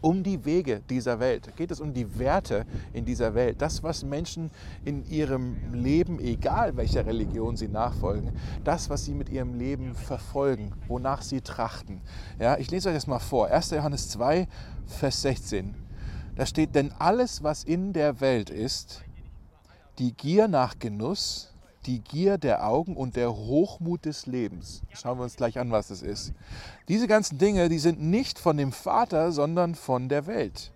um 0.00 0.22
die 0.22 0.44
Wege 0.44 0.80
dieser 0.88 1.20
Welt. 1.20 1.54
Geht 1.56 1.70
es 1.70 1.80
um 1.80 1.92
die 1.92 2.18
Werte 2.18 2.66
in 2.92 3.04
dieser 3.04 3.34
Welt. 3.34 3.60
Das, 3.60 3.82
was 3.82 4.04
Menschen 4.04 4.50
in 4.84 5.04
ihrem 5.10 5.72
Leben, 5.72 6.18
egal 6.20 6.76
welcher 6.76 7.06
Religion 7.06 7.56
sie 7.56 7.68
nachfolgen, 7.68 8.32
das, 8.64 8.90
was 8.90 9.04
sie 9.04 9.14
mit 9.14 9.28
ihrem 9.28 9.54
Leben 9.54 9.94
verfolgen, 9.94 10.72
wonach 10.88 11.22
sie 11.22 11.40
trachten. 11.40 12.00
Ja, 12.38 12.56
ich 12.58 12.70
lese 12.70 12.88
euch 12.88 12.94
das 12.94 13.06
mal 13.06 13.18
vor. 13.18 13.48
1. 13.48 13.70
Johannes 13.70 14.08
2, 14.10 14.48
Vers 14.86 15.22
16. 15.22 15.74
Da 16.36 16.46
steht, 16.46 16.74
denn 16.74 16.92
alles, 16.98 17.42
was 17.42 17.64
in 17.64 17.92
der 17.92 18.20
Welt 18.20 18.50
ist, 18.50 19.02
die 19.98 20.14
Gier 20.14 20.48
nach 20.48 20.78
Genuss, 20.78 21.49
die 21.86 22.00
Gier 22.00 22.38
der 22.38 22.66
Augen 22.66 22.96
und 22.96 23.16
der 23.16 23.34
Hochmut 23.34 24.04
des 24.04 24.26
Lebens. 24.26 24.82
Schauen 24.92 25.18
wir 25.18 25.24
uns 25.24 25.36
gleich 25.36 25.58
an, 25.58 25.70
was 25.70 25.88
das 25.88 26.02
ist. 26.02 26.32
Diese 26.88 27.06
ganzen 27.06 27.38
Dinge, 27.38 27.68
die 27.68 27.78
sind 27.78 28.00
nicht 28.00 28.38
von 28.38 28.56
dem 28.56 28.72
Vater, 28.72 29.32
sondern 29.32 29.74
von 29.74 30.08
der 30.08 30.26
Welt. 30.26 30.72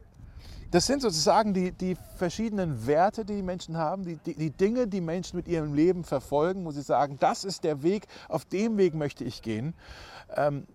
Das 0.75 0.87
sind 0.87 1.03
sozusagen 1.03 1.55
die, 1.55 1.71
die 1.71 1.97
verschiedenen 2.17 2.87
Werte, 2.89 3.25
die 3.25 3.37
die 3.37 3.43
Menschen 3.43 3.77
haben, 3.77 4.05
die, 4.05 4.17
die, 4.17 4.35
die 4.35 4.51
Dinge, 4.51 4.89
die 4.89 5.01
Menschen 5.01 5.37
mit 5.37 5.47
ihrem 5.47 5.73
Leben 5.73 6.03
verfolgen, 6.03 6.65
wo 6.65 6.73
sie 6.73 6.83
sagen, 6.83 7.17
das 7.21 7.45
ist 7.45 7.63
der 7.63 7.85
Weg, 7.85 8.09
auf 8.29 8.45
dem 8.45 8.77
Weg 8.77 8.95
möchte 8.95 9.23
ich 9.23 9.41
gehen. 9.41 9.75
Ähm, 10.37 10.67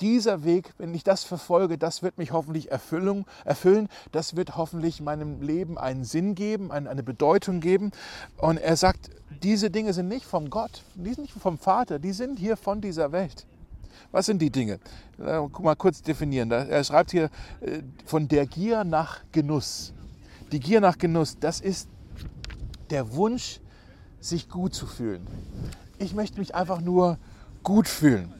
dieser 0.00 0.44
Weg, 0.44 0.72
wenn 0.78 0.94
ich 0.94 1.04
das 1.04 1.24
verfolge, 1.24 1.78
das 1.78 2.02
wird 2.02 2.18
mich 2.18 2.32
hoffentlich 2.32 2.70
Erfüllung, 2.70 3.26
erfüllen, 3.44 3.88
das 4.12 4.36
wird 4.36 4.56
hoffentlich 4.56 5.00
meinem 5.00 5.40
Leben 5.42 5.78
einen 5.78 6.04
Sinn 6.04 6.34
geben, 6.34 6.70
eine, 6.70 7.02
Bedeutung 7.02 7.60
geben. 7.60 7.90
Und 8.36 8.58
er 8.58 8.76
sagt, 8.76 9.10
diese 9.42 9.70
Dinge 9.70 9.92
sind 9.92 10.08
nicht 10.08 10.24
vom 10.24 10.50
Gott, 10.50 10.84
die 10.94 11.12
sind 11.14 11.22
nicht 11.22 11.34
vom 11.34 11.58
Vater, 11.58 11.98
die 11.98 12.12
sind 12.12 12.38
hier 12.38 12.56
von 12.56 12.80
dieser 12.80 13.12
Welt. 13.12 13.46
Was 14.12 14.26
sind 14.26 14.40
die 14.40 14.50
Dinge? 14.50 14.78
Mal 15.18 15.76
kurz 15.76 16.02
definieren. 16.02 16.50
Er 16.50 16.82
schreibt 16.84 17.10
hier 17.10 17.24
äh, 17.60 17.82
von 18.06 18.28
der 18.28 18.46
Gier 18.46 18.84
nach 18.84 19.20
Genuss. 19.32 19.92
Die 20.52 20.60
Gier 20.60 20.80
nach 20.80 20.96
Genuss, 20.96 21.36
das 21.38 21.60
ist 21.60 21.88
der 22.90 23.12
Wunsch, 23.14 23.60
sich 24.20 24.48
gut 24.48 24.74
zu 24.74 24.86
fühlen. 24.86 25.26
Ich 25.98 26.14
möchte 26.14 26.38
mich 26.38 26.54
einfach 26.54 26.80
nur 26.80 27.18
gut 27.62 27.86
fühlen. 27.86 28.32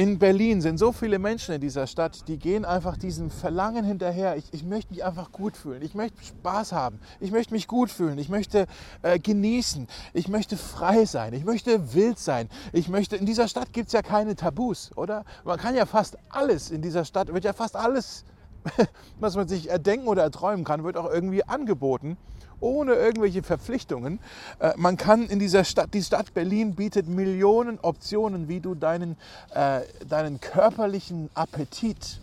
In 0.00 0.18
Berlin 0.18 0.62
sind 0.62 0.78
so 0.78 0.92
viele 0.92 1.18
Menschen 1.18 1.56
in 1.56 1.60
dieser 1.60 1.86
Stadt, 1.86 2.26
die 2.26 2.38
gehen 2.38 2.64
einfach 2.64 2.96
diesem 2.96 3.30
Verlangen 3.30 3.84
hinterher. 3.84 4.34
Ich, 4.34 4.44
ich 4.50 4.64
möchte 4.64 4.94
mich 4.94 5.04
einfach 5.04 5.30
gut 5.30 5.58
fühlen. 5.58 5.82
Ich 5.82 5.94
möchte 5.94 6.24
Spaß 6.24 6.72
haben. 6.72 6.98
Ich 7.20 7.32
möchte 7.32 7.52
mich 7.52 7.68
gut 7.68 7.90
fühlen. 7.90 8.16
Ich 8.16 8.30
möchte 8.30 8.66
äh, 9.02 9.18
genießen. 9.18 9.86
Ich 10.14 10.28
möchte 10.28 10.56
frei 10.56 11.04
sein. 11.04 11.34
Ich 11.34 11.44
möchte 11.44 11.92
wild 11.92 12.18
sein. 12.18 12.48
Ich 12.72 12.88
möchte, 12.88 13.16
in 13.16 13.26
dieser 13.26 13.46
Stadt 13.46 13.74
gibt 13.74 13.88
es 13.88 13.92
ja 13.92 14.00
keine 14.00 14.36
Tabus, 14.36 14.90
oder? 14.96 15.26
Man 15.44 15.58
kann 15.58 15.74
ja 15.74 15.84
fast 15.84 16.16
alles 16.30 16.70
in 16.70 16.80
dieser 16.80 17.04
Stadt, 17.04 17.30
wird 17.30 17.44
ja 17.44 17.52
fast 17.52 17.76
alles, 17.76 18.24
was 19.20 19.36
man 19.36 19.48
sich 19.48 19.68
erdenken 19.68 20.08
oder 20.08 20.22
erträumen 20.22 20.64
kann, 20.64 20.82
wird 20.82 20.96
auch 20.96 21.10
irgendwie 21.10 21.44
angeboten 21.44 22.16
ohne 22.60 22.94
irgendwelche 22.94 23.42
Verpflichtungen. 23.42 24.20
Äh, 24.58 24.72
man 24.76 24.96
kann 24.96 25.26
in 25.26 25.38
dieser 25.38 25.64
Stadt, 25.64 25.92
die 25.94 26.02
Stadt 26.02 26.34
Berlin 26.34 26.74
bietet 26.74 27.08
Millionen 27.08 27.78
Optionen, 27.80 28.48
wie 28.48 28.60
du 28.60 28.74
deinen, 28.74 29.16
äh, 29.54 29.80
deinen 30.08 30.40
körperlichen 30.40 31.30
Appetit 31.34 32.20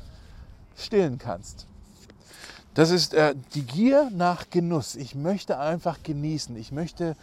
stillen 0.77 1.17
kannst. 1.17 1.65
Das 2.77 2.91
ist 2.91 3.15
äh, 3.15 3.34
die 3.56 3.63
Gier 3.63 4.12
nach 4.13 4.51
Genuss. 4.51 4.96
Ich 4.96 5.15
möchte 5.15 5.58
einfach 5.58 6.03
genießen. 6.03 6.56
Ich 6.58 6.72
möchte 6.72 7.15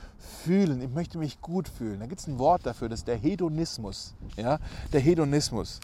fühlen. 0.42 0.82
Ich 0.82 0.90
möchte 0.90 1.16
mich 1.16 1.40
gut 1.40 1.68
fühlen. 1.68 2.00
Da 2.00 2.06
gibt 2.06 2.20
es 2.20 2.26
ein 2.26 2.40
Wort 2.40 2.66
dafür, 2.66 2.88
das 2.88 3.00
ist 3.00 3.08
der 3.08 3.16
Hedonismus. 3.16 4.14
Ja? 4.36 4.58
Der 4.92 5.00
Hedonismus. 5.00 5.78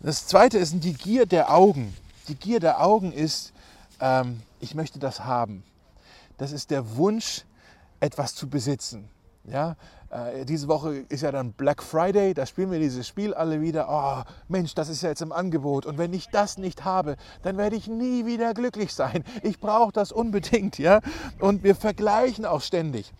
Das 0.00 0.26
zweite 0.26 0.56
ist 0.56 0.82
die 0.82 0.94
Gier 0.94 1.26
der 1.26 1.52
Augen. 1.52 1.94
Die 2.28 2.36
Gier 2.36 2.58
der 2.58 2.82
Augen 2.82 3.12
ist, 3.12 3.52
ähm, 4.00 4.40
ich 4.60 4.74
möchte 4.74 4.98
das 4.98 5.20
haben 5.20 5.62
das 6.36 6.52
ist 6.52 6.70
der 6.70 6.96
Wunsch, 6.96 7.44
etwas 8.00 8.34
zu 8.34 8.48
besitzen. 8.48 9.08
Ja, 9.44 9.76
äh, 10.10 10.44
diese 10.44 10.66
Woche 10.66 11.04
ist 11.08 11.22
ja 11.22 11.30
dann 11.30 11.52
Black 11.52 11.82
Friday, 11.82 12.34
da 12.34 12.46
spielen 12.46 12.70
wir 12.70 12.80
dieses 12.80 13.06
Spiel 13.06 13.32
alle 13.32 13.60
wieder. 13.60 13.86
Oh, 13.88 14.28
Mensch, 14.48 14.74
das 14.74 14.88
ist 14.88 15.02
ja 15.02 15.10
jetzt 15.10 15.22
im 15.22 15.30
Angebot. 15.30 15.86
Und 15.86 15.98
wenn 15.98 16.12
ich 16.12 16.28
das 16.28 16.58
nicht 16.58 16.84
habe, 16.84 17.16
dann 17.42 17.56
werde 17.56 17.76
ich 17.76 17.86
nie 17.86 18.26
wieder 18.26 18.54
glücklich 18.54 18.92
sein. 18.92 19.22
Ich 19.42 19.60
brauche 19.60 19.92
das 19.92 20.10
unbedingt, 20.10 20.78
ja. 20.78 21.00
Und 21.38 21.62
wir 21.62 21.76
vergleichen 21.76 22.44
auch 22.44 22.60
ständig 22.60 23.12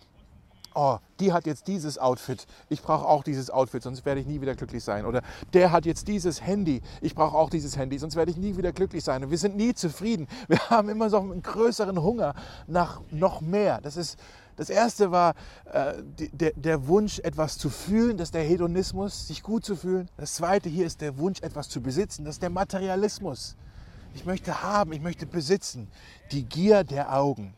oh, 0.77 0.99
die 1.19 1.33
hat 1.33 1.47
jetzt 1.47 1.67
dieses 1.67 1.97
Outfit, 1.97 2.45
ich 2.69 2.83
brauche 2.83 3.05
auch 3.05 3.23
dieses 3.23 3.49
Outfit, 3.49 3.81
sonst 3.81 4.05
werde 4.05 4.21
ich 4.21 4.27
nie 4.27 4.41
wieder 4.41 4.55
glücklich 4.55 4.83
sein. 4.83 5.05
Oder 5.05 5.23
der 5.53 5.71
hat 5.71 5.85
jetzt 5.85 6.07
dieses 6.07 6.41
Handy, 6.41 6.81
ich 7.01 7.15
brauche 7.15 7.35
auch 7.35 7.49
dieses 7.49 7.75
Handy, 7.75 7.97
sonst 7.97 8.15
werde 8.15 8.29
ich 8.29 8.37
nie 8.37 8.57
wieder 8.57 8.71
glücklich 8.71 9.03
sein. 9.03 9.23
Und 9.23 9.31
wir 9.31 9.39
sind 9.39 9.57
nie 9.57 9.73
zufrieden. 9.73 10.27
Wir 10.47 10.59
haben 10.69 10.89
immer 10.89 11.09
so 11.09 11.17
einen 11.17 11.41
größeren 11.41 12.01
Hunger 12.01 12.33
nach 12.67 13.01
noch 13.09 13.41
mehr. 13.41 13.81
Das 13.81 13.97
ist 13.97 14.17
das 14.55 14.69
erste 14.69 15.11
war 15.11 15.35
äh, 15.71 15.93
der, 16.15 16.51
der 16.55 16.87
Wunsch, 16.87 17.19
etwas 17.19 17.57
zu 17.59 17.69
fühlen, 17.69 18.17
das 18.17 18.29
ist 18.29 18.33
der 18.33 18.43
Hedonismus, 18.43 19.27
sich 19.27 19.43
gut 19.43 19.63
zu 19.65 19.75
fühlen. 19.75 20.09
Das 20.17 20.33
zweite 20.33 20.69
hier 20.69 20.85
ist 20.85 21.01
der 21.01 21.17
Wunsch, 21.17 21.41
etwas 21.41 21.69
zu 21.69 21.81
besitzen, 21.81 22.25
das 22.25 22.35
ist 22.35 22.41
der 22.41 22.49
Materialismus. 22.49 23.55
Ich 24.15 24.25
möchte 24.25 24.63
haben, 24.63 24.93
ich 24.93 25.01
möchte 25.01 25.27
besitzen. 25.27 25.89
Die 26.31 26.43
Gier 26.43 26.83
der 26.83 27.15
Augen. 27.15 27.53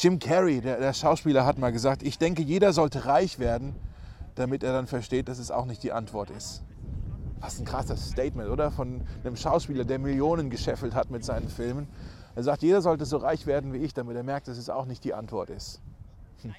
Jim 0.00 0.18
Carrey, 0.18 0.62
der, 0.62 0.80
der 0.80 0.94
Schauspieler, 0.94 1.44
hat 1.44 1.58
mal 1.58 1.72
gesagt, 1.72 2.02
ich 2.02 2.16
denke, 2.16 2.40
jeder 2.40 2.72
sollte 2.72 3.04
reich 3.04 3.38
werden, 3.38 3.74
damit 4.34 4.62
er 4.62 4.72
dann 4.72 4.86
versteht, 4.86 5.28
dass 5.28 5.38
es 5.38 5.50
auch 5.50 5.66
nicht 5.66 5.82
die 5.82 5.92
Antwort 5.92 6.30
ist. 6.30 6.62
Was 7.40 7.58
ein 7.58 7.66
krasses 7.66 8.08
Statement, 8.08 8.48
oder? 8.48 8.70
Von 8.70 9.02
einem 9.22 9.36
Schauspieler, 9.36 9.84
der 9.84 9.98
Millionen 9.98 10.48
gescheffelt 10.48 10.94
hat 10.94 11.10
mit 11.10 11.22
seinen 11.22 11.50
Filmen. 11.50 11.86
Er 12.34 12.42
sagt, 12.42 12.62
jeder 12.62 12.80
sollte 12.80 13.04
so 13.04 13.18
reich 13.18 13.46
werden 13.46 13.74
wie 13.74 13.78
ich, 13.78 13.92
damit 13.92 14.16
er 14.16 14.22
merkt, 14.22 14.48
dass 14.48 14.56
es 14.56 14.70
auch 14.70 14.86
nicht 14.86 15.04
die 15.04 15.12
Antwort 15.12 15.50
ist. 15.50 15.82
Hm. 16.40 16.54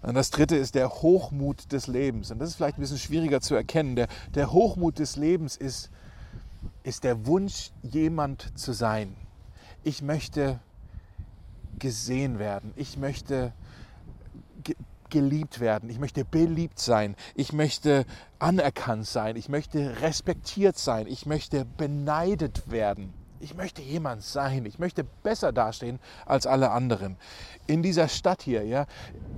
Und 0.00 0.14
das 0.14 0.30
dritte 0.30 0.56
ist 0.56 0.74
der 0.74 0.88
Hochmut 0.88 1.70
des 1.70 1.86
Lebens. 1.86 2.30
Und 2.30 2.38
das 2.38 2.48
ist 2.48 2.54
vielleicht 2.54 2.78
ein 2.78 2.80
bisschen 2.80 2.96
schwieriger 2.96 3.42
zu 3.42 3.54
erkennen. 3.54 3.94
Der, 3.94 4.08
der 4.34 4.52
Hochmut 4.52 4.98
des 4.98 5.16
Lebens 5.16 5.54
ist, 5.54 5.90
ist 6.82 7.04
der 7.04 7.26
Wunsch, 7.26 7.72
jemand 7.82 8.58
zu 8.58 8.72
sein. 8.72 9.14
Ich 9.84 10.00
möchte 10.00 10.60
gesehen 11.80 12.38
werden. 12.38 12.72
Ich 12.76 12.96
möchte 12.96 13.52
ge 14.62 14.76
geliebt 15.08 15.58
werden. 15.58 15.90
Ich 15.90 15.98
möchte 15.98 16.24
beliebt 16.24 16.78
sein. 16.78 17.16
Ich 17.34 17.52
möchte 17.52 18.06
anerkannt 18.38 19.08
sein. 19.08 19.34
Ich 19.34 19.48
möchte 19.48 20.00
respektiert 20.00 20.78
sein. 20.78 21.08
Ich 21.08 21.26
möchte 21.26 21.64
beneidet 21.64 22.70
werden. 22.70 23.12
Ich 23.42 23.54
möchte 23.54 23.80
jemand 23.80 24.22
sein. 24.22 24.66
Ich 24.66 24.78
möchte 24.78 25.02
besser 25.02 25.50
dastehen 25.50 25.98
als 26.26 26.46
alle 26.46 26.70
anderen. 26.70 27.16
In 27.66 27.82
dieser 27.82 28.08
Stadt 28.08 28.42
hier, 28.42 28.64
ja, 28.64 28.86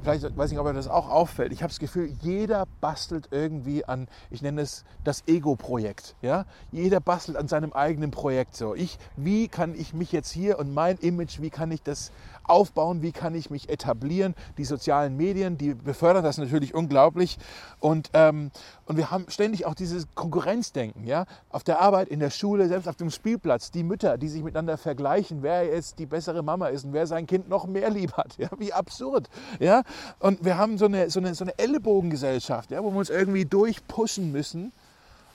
vielleicht 0.03 0.25
weiß 0.37 0.47
ich 0.47 0.53
nicht, 0.53 0.59
ob 0.59 0.67
euch 0.67 0.75
das 0.75 0.89
auch 0.89 1.09
auffällt. 1.09 1.53
Ich 1.53 1.63
habe 1.63 1.71
das 1.71 1.79
Gefühl, 1.79 2.13
jeder 2.21 2.67
bastelt 2.81 3.29
irgendwie 3.31 3.85
an, 3.85 4.09
ich 4.31 4.43
nenne 4.43 4.63
es 4.63 4.85
das 5.05 5.23
Ego-Projekt. 5.29 6.17
Ja? 6.21 6.47
Jeder 6.73 6.99
bastelt 6.99 7.37
an 7.37 7.47
seinem 7.47 7.73
eigenen 7.73 8.11
Projekt. 8.11 8.57
So, 8.57 8.75
ich, 8.75 8.99
wie 9.17 9.47
kann 9.47 9.75
ich 9.75 9.95
mich 9.95 10.11
jetzt 10.11 10.33
hier 10.33 10.59
und 10.59 10.75
mein 10.75 10.97
Image, 10.99 11.41
wie 11.41 11.51
kann 11.51 11.71
ich 11.71 11.83
das 11.83 12.11
aufbauen, 12.45 13.03
wie 13.03 13.13
kann 13.13 13.35
ich 13.35 13.51
mich 13.51 13.69
etablieren. 13.69 14.35
Die 14.59 14.65
sozialen 14.65 15.17
Medien, 15.17 15.59
die 15.59 15.75
befördern 15.75 16.25
das 16.25 16.39
natürlich 16.39 16.75
unglaublich. 16.75 17.39
Und, 17.81 18.11
ähm, 18.15 18.51
und 18.87 18.97
wir 18.97 19.11
haben 19.11 19.27
ständig 19.29 19.67
auch 19.67 19.75
dieses 19.75 20.07
Konkurrenzdenken. 20.15 21.07
Ja? 21.07 21.27
Auf 21.51 21.65
der 21.65 21.81
Arbeit, 21.81 22.09
in 22.09 22.21
der 22.21 22.31
Schule, 22.31 22.69
selbst 22.69 22.89
auf 22.89 22.97
dem 22.97 23.11
Spielplatz. 23.11 23.71
Die 23.71 23.83
Mütter, 23.83 24.19
die 24.19 24.29
sich 24.29 24.43
miteinander 24.43 24.77
vergleichen, 24.79 25.43
wer 25.43 25.65
jetzt 25.65 25.99
die 25.99 26.07
bessere 26.07 26.43
Mama 26.43 26.69
ist 26.69 26.85
und 26.85 26.93
wer 26.93 27.07
sein 27.07 27.27
Kind 27.27 27.49
noch 27.49 27.67
mehr 27.67 27.91
lieb 27.91 28.13
hat. 28.15 28.37
Ja? 28.39 28.49
Wie 28.59 28.73
absurd. 28.73 29.29
Ja? 29.61 29.83
Und 30.19 30.45
wir 30.45 30.59
haben 30.59 30.79
so 30.79 30.87
eine, 30.87 31.11
so 31.11 31.21
eine, 31.21 31.35
so 31.35 31.45
eine 31.45 31.59
Ellenbogengesellschaft, 31.59 32.71
ja? 32.71 32.83
wo 32.83 32.91
wir 32.91 32.99
uns 32.99 33.11
irgendwie 33.11 33.45
durchpushen 33.45 34.33
müssen. 34.33 34.73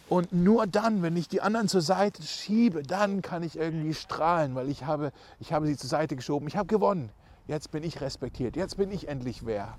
Und 0.09 0.31
nur 0.31 0.67
dann, 0.67 1.01
wenn 1.01 1.17
ich 1.17 1.27
die 1.27 1.41
anderen 1.41 1.67
zur 1.67 1.81
Seite 1.81 2.23
schiebe, 2.23 2.81
dann 2.81 3.21
kann 3.21 3.43
ich 3.43 3.57
irgendwie 3.57 3.93
strahlen, 3.93 4.55
weil 4.55 4.69
ich 4.69 4.85
habe, 4.85 5.11
ich 5.39 5.51
habe 5.51 5.67
sie 5.67 5.75
zur 5.75 5.89
Seite 5.89 6.15
geschoben. 6.15 6.47
Ich 6.47 6.55
habe 6.55 6.67
gewonnen. 6.67 7.09
Jetzt 7.45 7.71
bin 7.71 7.83
ich 7.83 7.99
respektiert. 7.99 8.55
Jetzt 8.55 8.77
bin 8.77 8.91
ich 8.91 9.09
endlich 9.09 9.45
wer. 9.45 9.77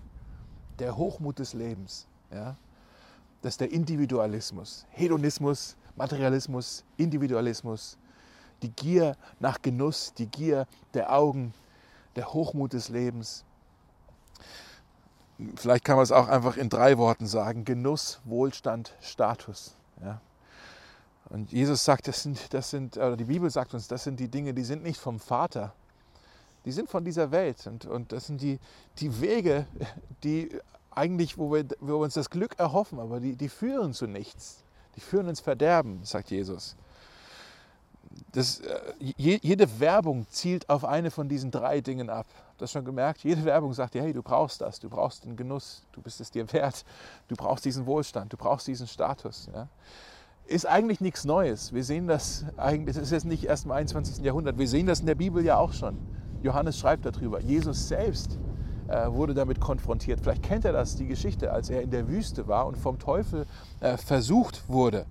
Der 0.78 0.96
Hochmut 0.96 1.38
des 1.38 1.54
Lebens. 1.54 2.06
Ja? 2.30 2.56
Das 3.40 3.54
ist 3.54 3.60
der 3.60 3.72
Individualismus. 3.72 4.86
Hedonismus, 4.90 5.76
Materialismus, 5.96 6.84
Individualismus. 6.98 7.96
Die 8.62 8.70
Gier 8.70 9.16
nach 9.40 9.62
Genuss, 9.62 10.12
die 10.14 10.26
Gier 10.26 10.66
der 10.92 11.12
Augen, 11.12 11.54
der 12.16 12.32
Hochmut 12.34 12.72
des 12.74 12.88
Lebens. 12.90 13.44
Vielleicht 15.54 15.84
kann 15.84 15.96
man 15.96 16.02
es 16.02 16.12
auch 16.12 16.28
einfach 16.28 16.56
in 16.56 16.68
drei 16.68 16.98
Worten 16.98 17.26
sagen. 17.26 17.64
Genuss, 17.64 18.20
Wohlstand, 18.24 18.94
Status. 19.00 19.77
Ja? 20.02 20.20
Und 21.30 21.52
Jesus 21.52 21.84
sagt, 21.84 22.08
das 22.08 22.22
sind, 22.22 22.54
das 22.54 22.70
sind, 22.70 22.96
oder 22.96 23.16
die 23.16 23.24
Bibel 23.24 23.50
sagt 23.50 23.74
uns, 23.74 23.86
das 23.86 24.04
sind 24.04 24.18
die 24.18 24.28
Dinge, 24.28 24.54
die 24.54 24.64
sind 24.64 24.82
nicht 24.82 24.98
vom 24.98 25.20
Vater, 25.20 25.74
die 26.64 26.72
sind 26.72 26.88
von 26.88 27.04
dieser 27.04 27.30
Welt. 27.30 27.66
Und, 27.66 27.84
und 27.84 28.12
das 28.12 28.26
sind 28.26 28.40
die, 28.40 28.58
die 28.98 29.20
Wege, 29.20 29.66
die 30.24 30.50
eigentlich, 30.90 31.36
wo 31.38 31.52
wir, 31.52 31.66
wo 31.80 31.98
wir 31.98 32.04
uns 32.04 32.14
das 32.14 32.30
Glück 32.30 32.58
erhoffen, 32.58 32.98
aber 32.98 33.20
die, 33.20 33.36
die 33.36 33.48
führen 33.48 33.92
zu 33.92 34.06
nichts. 34.06 34.64
Die 34.96 35.00
führen 35.00 35.28
ins 35.28 35.40
Verderben, 35.40 36.00
sagt 36.02 36.30
Jesus. 36.30 36.76
Das, 38.32 38.60
äh, 38.60 38.80
jede 38.98 39.80
Werbung 39.80 40.26
zielt 40.30 40.68
auf 40.68 40.84
eine 40.84 41.10
von 41.10 41.28
diesen 41.28 41.50
drei 41.50 41.80
Dingen 41.80 42.10
ab. 42.10 42.26
Habt 42.48 42.62
das 42.62 42.72
schon 42.72 42.84
gemerkt? 42.84 43.22
Jede 43.24 43.44
Werbung 43.44 43.72
sagt 43.72 43.94
dir, 43.94 44.02
hey, 44.02 44.12
du 44.12 44.22
brauchst 44.22 44.60
das, 44.60 44.80
du 44.80 44.88
brauchst 44.88 45.24
den 45.24 45.36
Genuss, 45.36 45.82
du 45.92 46.02
bist 46.02 46.20
es 46.20 46.30
dir 46.30 46.50
wert, 46.52 46.84
du 47.28 47.36
brauchst 47.36 47.64
diesen 47.64 47.86
Wohlstand, 47.86 48.32
du 48.32 48.36
brauchst 48.36 48.66
diesen 48.66 48.86
Status. 48.86 49.48
Ja? 49.52 49.68
Ist 50.46 50.66
eigentlich 50.66 51.00
nichts 51.00 51.24
Neues. 51.24 51.72
Wir 51.72 51.84
sehen 51.84 52.06
das 52.06 52.44
eigentlich, 52.56 52.96
das 52.96 53.04
ist 53.04 53.12
jetzt 53.12 53.26
nicht 53.26 53.44
erst 53.44 53.64
im 53.64 53.72
21. 53.72 54.24
Jahrhundert, 54.24 54.58
wir 54.58 54.68
sehen 54.68 54.86
das 54.86 55.00
in 55.00 55.06
der 55.06 55.14
Bibel 55.14 55.44
ja 55.44 55.56
auch 55.58 55.72
schon. 55.72 55.98
Johannes 56.42 56.78
schreibt 56.78 57.04
darüber. 57.04 57.40
Jesus 57.40 57.88
selbst 57.88 58.38
äh, 58.88 59.12
wurde 59.12 59.34
damit 59.34 59.60
konfrontiert. 59.60 60.20
Vielleicht 60.20 60.42
kennt 60.42 60.64
er 60.64 60.72
das, 60.72 60.96
die 60.96 61.06
Geschichte, 61.06 61.52
als 61.52 61.68
er 61.68 61.82
in 61.82 61.90
der 61.90 62.08
Wüste 62.08 62.48
war 62.48 62.66
und 62.66 62.78
vom 62.78 62.98
Teufel 62.98 63.46
äh, 63.80 63.96
versucht 63.96 64.68
wurde. 64.68 65.06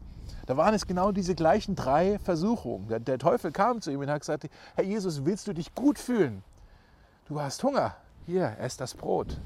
Da 0.47 0.55
waren 0.55 0.73
es 0.73 0.87
genau 0.87 1.11
diese 1.11 1.35
gleichen 1.35 1.75
drei 1.75 2.19
Versuchungen. 2.19 2.87
Der, 2.87 3.01
der 3.01 3.19
Teufel 3.19 3.51
kam 3.51 3.81
zu 3.81 3.91
ihm 3.91 3.99
und 3.99 4.09
hat 4.09 4.21
gesagt, 4.21 4.49
Herr 4.75 4.83
Jesus, 4.85 5.25
willst 5.25 5.45
du 5.47 5.53
dich 5.53 5.75
gut 5.75 5.99
fühlen? 5.99 6.41
Du 7.25 7.41
hast 7.41 7.61
Hunger. 7.63 7.95
Hier, 8.25 8.55
ess 8.57 8.77
das 8.77 8.93
Brot. 8.93 9.41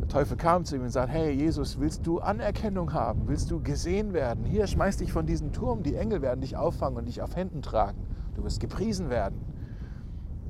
Der 0.00 0.08
Teufel 0.08 0.36
kam 0.36 0.64
zu 0.64 0.74
ihm 0.74 0.82
und 0.82 0.90
sagte, 0.90 1.12
hey 1.12 1.30
Jesus, 1.30 1.78
willst 1.78 2.04
du 2.04 2.18
Anerkennung 2.18 2.92
haben? 2.92 3.28
Willst 3.28 3.52
du 3.52 3.62
gesehen 3.62 4.12
werden? 4.12 4.44
Hier, 4.44 4.66
schmeiß 4.66 4.96
dich 4.96 5.12
von 5.12 5.24
diesem 5.24 5.52
Turm. 5.52 5.84
Die 5.84 5.94
Engel 5.94 6.20
werden 6.20 6.40
dich 6.40 6.56
auffangen 6.56 6.98
und 6.98 7.06
dich 7.06 7.22
auf 7.22 7.36
Händen 7.36 7.62
tragen. 7.62 8.04
Du 8.34 8.42
wirst 8.42 8.58
gepriesen 8.58 9.08
werden. 9.08 9.40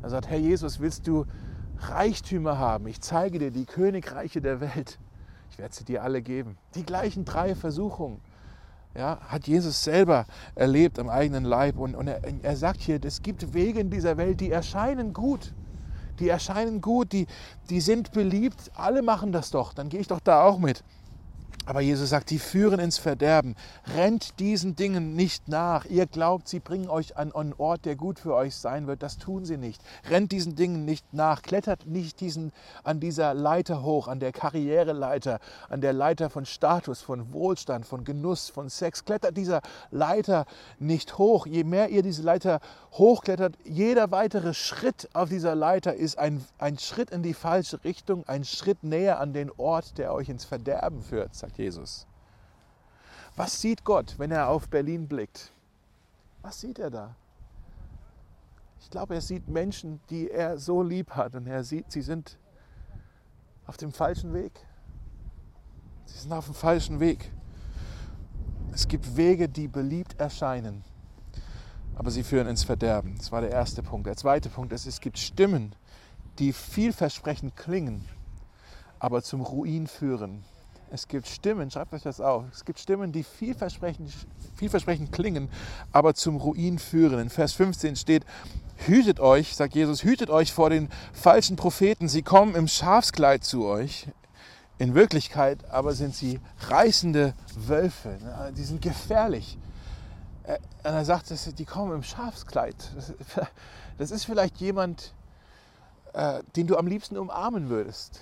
Er 0.03 0.09
sagt, 0.09 0.29
Herr 0.29 0.39
Jesus, 0.39 0.81
willst 0.81 1.07
du 1.07 1.27
Reichtümer 1.79 2.59
haben? 2.59 2.87
Ich 2.87 3.03
zeige 3.03 3.39
dir 3.39 3.51
die 3.51 3.67
Königreiche 3.67 4.41
der 4.41 4.61
Welt. 4.63 4.99
Ich 5.51 5.59
werde 5.59 5.75
sie 5.75 5.85
dir 5.85 6.03
alle 6.03 6.23
geben. 6.23 6.57
Die 6.75 6.85
gleichen 6.85 7.27
drei 7.27 7.55
Versuchungen 7.55 8.21
ja, 8.97 9.19
hat 9.29 9.47
Jesus 9.47 9.83
selber 9.83 10.27
erlebt 10.55 10.99
am 10.99 11.09
eigenen 11.09 11.45
Leib. 11.45 11.79
Und, 11.79 11.95
und 11.95 12.09
er, 12.09 12.21
er 12.43 12.57
sagt 12.57 12.81
hier, 12.81 12.99
es 13.05 13.23
gibt 13.23 13.55
Wege 13.55 13.81
in 13.81 13.91
dieser 13.91 14.17
Welt, 14.17 14.41
die 14.41 14.51
erscheinen 14.51 15.13
gut. 15.13 15.53
Die 16.19 16.29
erscheinen 16.29 16.81
gut, 16.81 17.13
die, 17.13 17.27
die 17.69 17.81
sind 17.81 18.13
beliebt. 18.13 18.71
Alle 18.75 19.03
machen 19.03 19.33
das 19.33 19.51
doch. 19.51 19.75
Dann 19.75 19.89
gehe 19.89 20.01
ich 20.01 20.09
doch 20.09 20.21
da 20.21 20.43
auch 20.43 20.59
mit. 20.59 20.83
Aber 21.69 21.81
Jesus 21.81 22.11
sagt, 22.11 22.31
die 22.31 22.39
führen 22.39 22.79
ins 22.79 22.97
Verderben. 22.97 23.57
Rennt 23.97 24.39
diesen 24.39 24.77
Dingen 24.77 25.17
nicht 25.17 25.49
nach. 25.49 25.85
Ihr 25.85 26.07
glaubt, 26.07 26.47
sie 26.47 26.61
bringen 26.61 26.89
euch 26.89 27.17
an 27.17 27.35
einen 27.35 27.53
Ort, 27.55 27.87
der 27.87 27.97
gut 27.97 28.21
für 28.21 28.35
euch 28.35 28.55
sein 28.55 28.87
wird. 28.87 29.03
Das 29.03 29.19
tun 29.19 29.45
sie 29.45 29.57
nicht. 29.57 29.83
Rennt 30.09 30.31
diesen 30.31 30.55
Dingen 30.55 30.85
nicht 30.85 31.13
nach. 31.13 31.43
Klettert 31.43 31.85
nicht 31.85 32.21
diesen, 32.21 32.53
an 32.85 33.01
dieser 33.01 33.35
Leiter 33.35 33.83
hoch, 33.83 34.07
an 34.07 34.21
der 34.21 34.31
Karriereleiter, 34.31 35.41
an 35.69 35.81
der 35.81 35.93
Leiter 35.93 36.31
von 36.31 36.47
Status, 36.47 37.03
von 37.03 37.33
Wohlstand, 37.33 37.85
von 37.85 38.05
Genuss, 38.05 38.49
von 38.49 38.69
Sex. 38.69 39.05
Klettert 39.05 39.37
dieser 39.37 39.61
Leiter 39.91 40.47
nicht 40.79 41.19
hoch. 41.19 41.47
Je 41.47 41.65
mehr 41.65 41.89
ihr 41.89 42.05
diese 42.05 42.23
Leiter 42.23 42.61
hochklettert, 42.93 43.57
jeder 43.65 44.13
weitere 44.13 44.55
Schritt 44.55 45.09
auf 45.15 45.31
dieser 45.31 45.57
Leiter 45.57 45.95
ist 45.95 46.17
ein, 46.17 46.45
ein 46.59 46.79
Schritt 46.79 47.11
in 47.11 47.25
die 47.25 47.35
falsche 47.35 47.83
Richtung, 47.83 48.23
ein 48.29 48.45
Schritt 48.45 48.85
näher 48.85 49.19
an 49.19 49.33
den 49.33 49.51
Ort, 49.57 49.99
der 49.99 50.15
euch 50.15 50.29
ins 50.29 50.45
Verderben 50.45 51.03
führt, 51.03 51.35
sagt 51.35 51.56
Jesus. 51.57 52.07
Was 53.37 53.61
sieht 53.61 53.85
Gott, 53.85 54.15
wenn 54.19 54.31
er 54.31 54.49
auf 54.49 54.69
Berlin 54.69 55.09
blickt? 55.09 55.53
Was 56.43 56.61
sieht 56.61 56.79
er 56.79 56.91
da? 56.91 57.17
Ich 58.81 58.91
glaube, 58.91 59.15
er 59.15 59.21
sieht 59.21 59.49
Menschen, 59.49 60.01
die 60.11 60.31
er 60.31 60.59
so 60.59 60.83
lieb 60.83 61.11
hat 61.11 61.35
und 61.35 61.47
er 61.47 61.65
sieht, 61.65 61.91
sie 61.91 62.03
sind 62.03 62.39
auf 63.67 63.77
dem 63.77 63.93
falschen 63.93 64.33
Weg. 64.33 64.53
Sie 66.05 66.19
sind 66.19 66.33
auf 66.33 66.45
dem 66.45 66.55
falschen 66.55 67.01
Weg. 67.01 67.33
Es 68.73 68.87
gibt 68.87 69.17
Wege, 69.17 69.49
die 69.49 69.69
beliebt 69.69 70.21
erscheinen, 70.21 70.85
aber 71.95 72.11
sie 72.11 72.23
führen 72.23 72.47
ins 72.47 72.63
Verderben. 72.63 73.17
Das 73.17 73.33
war 73.33 73.41
der 73.41 73.51
erste 73.51 73.83
Punkt. 73.83 74.07
Der 74.07 74.17
zweite 74.17 74.51
Punkt 74.51 74.73
ist, 74.73 74.87
es 74.87 75.01
gibt 75.01 75.19
Stimmen, 75.19 75.75
die 76.39 76.53
vielversprechend 76.53 77.57
klingen, 77.57 78.05
aber 78.99 79.23
zum 79.23 79.41
Ruin 79.41 79.87
führen. 79.87 80.45
Es 80.91 81.09
gibt 81.09 81.27
Stimmen, 81.27 81.71
schreibt 81.71 81.93
euch 81.95 82.03
das 82.03 82.21
auf, 82.21 82.45
es 82.53 82.65
gibt 82.65 82.79
Stimmen, 82.79 83.11
die 83.11 83.25
vielversprechend, 83.25 84.13
vielversprechend 84.55 85.11
klingen, 85.11 85.49
aber 85.91 86.15
zum 86.15 86.37
Ruin 86.37 86.79
führen. 86.79 87.19
In 87.19 87.31
Vers 87.31 87.55
15 87.55 87.97
steht, 87.97 88.25
hütet 88.77 89.19
euch, 89.19 89.57
sagt 89.57 89.75
Jesus, 89.75 90.05
hütet 90.05 90.31
euch 90.31 90.53
vor 90.53 90.71
den 90.71 90.89
falschen 91.13 91.57
Propheten. 91.57 92.09
Sie 92.09 92.23
kommen 92.23 92.55
im 92.55 92.69
Schafskleid 92.69 93.43
zu 93.43 93.67
euch. 93.67 94.09
In 94.79 94.95
Wirklichkeit 94.95 95.69
aber 95.71 95.93
sind 95.93 96.15
sie 96.15 96.39
reißende 96.69 97.35
Wölfe. 97.57 98.19
Die 98.57 98.63
sind 98.63 98.81
gefährlich. 98.81 99.59
Äh, 100.45 100.59
und 100.85 100.95
er 100.95 101.05
sagt, 101.05 101.33
die 101.59 101.65
kommen 101.65 101.95
im 101.95 102.03
Schafskleid. 102.03 102.77
Das 103.99 104.11
ist 104.11 104.27
vielleicht 104.27 104.59
jemand, 104.59 105.15
äh, 106.13 106.43
den 106.55 106.67
du 106.67 106.77
am 106.77 106.87
liebsten 106.87 107.17
umarmen 107.17 107.71
würdest 107.71 108.21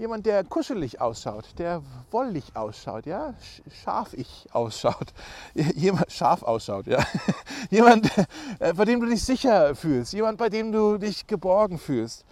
jemand, 0.00 0.24
der 0.24 0.44
kuschelig 0.44 1.00
ausschaut, 1.00 1.58
der 1.58 1.82
wollig 2.10 2.56
ausschaut, 2.56 3.04
ja, 3.04 3.34
scharfig 3.84 4.48
ausschaut, 4.52 5.12
jemand 5.54 6.10
scharf 6.10 6.42
ausschaut, 6.42 6.86
ja, 6.86 7.04
jemand, 7.70 8.10
äh, 8.58 8.72
bei 8.72 8.86
dem 8.86 9.00
du 9.00 9.06
dich 9.06 9.22
sicher 9.22 9.74
fühlst, 9.74 10.14
jemand, 10.14 10.38
bei 10.38 10.48
dem 10.48 10.72
du 10.72 10.96
dich 10.96 11.26
geborgen 11.26 11.78
fühlst. 11.78 12.24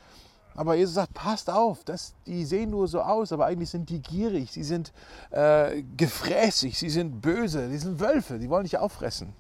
Aber 0.55 0.75
Jesus 0.75 0.95
sagt, 0.95 1.15
passt 1.15 1.51
auf, 1.51 1.85
das, 1.85 2.15
die 2.27 2.45
sehen 2.45 2.71
nur 2.71 2.89
so 2.89 3.01
aus, 3.01 3.33
aber 3.33 3.47
eigentlich 3.47 3.71
sind 3.71 3.91
die 3.91 4.01
gierig, 4.01 4.51
sie 4.51 4.65
sind 4.65 4.93
äh, 5.31 5.83
gefräßig, 5.97 6.77
sie 6.79 6.91
sind 6.91 7.21
böse, 7.21 7.69
die 7.69 7.79
sind 7.79 8.01
Wölfe, 8.01 8.39
die 8.39 8.49
wollen 8.51 8.65
dich 8.65 8.79
auffressen. 8.79 9.35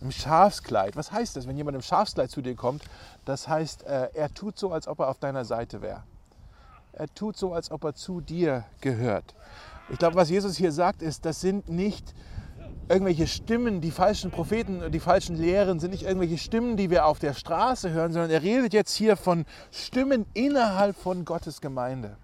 Im 0.00 0.12
Schafskleid, 0.12 0.96
was 0.96 1.10
heißt 1.10 1.36
das, 1.36 1.46
wenn 1.46 1.56
jemand 1.56 1.74
im 1.74 1.82
Schafskleid 1.82 2.30
zu 2.30 2.40
dir 2.40 2.54
kommt? 2.54 2.84
Das 3.24 3.48
heißt, 3.48 3.82
äh, 3.82 4.10
er 4.14 4.32
tut 4.32 4.58
so, 4.58 4.70
als 4.70 4.86
ob 4.86 5.00
er 5.00 5.08
auf 5.08 5.18
deiner 5.18 5.44
Seite 5.44 5.82
wäre. 5.82 6.04
Er 6.96 7.12
tut 7.14 7.36
so, 7.36 7.52
als 7.52 7.70
ob 7.70 7.84
er 7.84 7.94
zu 7.94 8.22
dir 8.22 8.64
gehört. 8.80 9.34
Ich 9.90 9.98
glaube, 9.98 10.16
was 10.16 10.30
Jesus 10.30 10.56
hier 10.56 10.72
sagt, 10.72 11.02
ist, 11.02 11.26
das 11.26 11.42
sind 11.42 11.68
nicht 11.68 12.14
irgendwelche 12.88 13.26
Stimmen, 13.26 13.82
die 13.82 13.90
falschen 13.90 14.30
Propheten, 14.30 14.90
die 14.90 15.00
falschen 15.00 15.36
Lehren 15.36 15.78
sind 15.78 15.90
nicht 15.90 16.04
irgendwelche 16.04 16.38
Stimmen, 16.38 16.78
die 16.78 16.88
wir 16.88 17.04
auf 17.04 17.18
der 17.18 17.34
Straße 17.34 17.90
hören, 17.90 18.12
sondern 18.12 18.30
er 18.30 18.42
redet 18.42 18.72
jetzt 18.72 18.94
hier 18.94 19.16
von 19.16 19.44
Stimmen 19.70 20.24
innerhalb 20.32 20.96
von 20.96 21.26
Gottes 21.26 21.60
Gemeinde. 21.60 22.16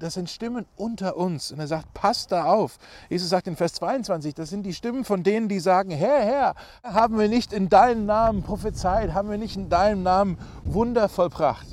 Das 0.00 0.14
sind 0.14 0.28
Stimmen 0.28 0.66
unter 0.76 1.16
uns. 1.16 1.52
Und 1.52 1.60
er 1.60 1.68
sagt, 1.68 1.94
passt 1.94 2.32
da 2.32 2.46
auf. 2.46 2.78
Jesus 3.08 3.28
sagt 3.28 3.46
in 3.46 3.54
Vers 3.54 3.74
22, 3.74 4.34
das 4.34 4.50
sind 4.50 4.64
die 4.64 4.74
Stimmen 4.74 5.04
von 5.04 5.22
denen, 5.22 5.48
die 5.48 5.60
sagen, 5.60 5.90
Herr, 5.90 6.20
Herr, 6.20 6.54
haben 6.82 7.16
wir 7.16 7.28
nicht 7.28 7.52
in 7.52 7.68
deinem 7.68 8.06
Namen 8.06 8.42
prophezeit, 8.42 9.14
haben 9.14 9.30
wir 9.30 9.38
nicht 9.38 9.56
in 9.56 9.68
deinem 9.68 10.02
Namen 10.02 10.36
Wunder 10.64 11.08
vollbracht. 11.08 11.66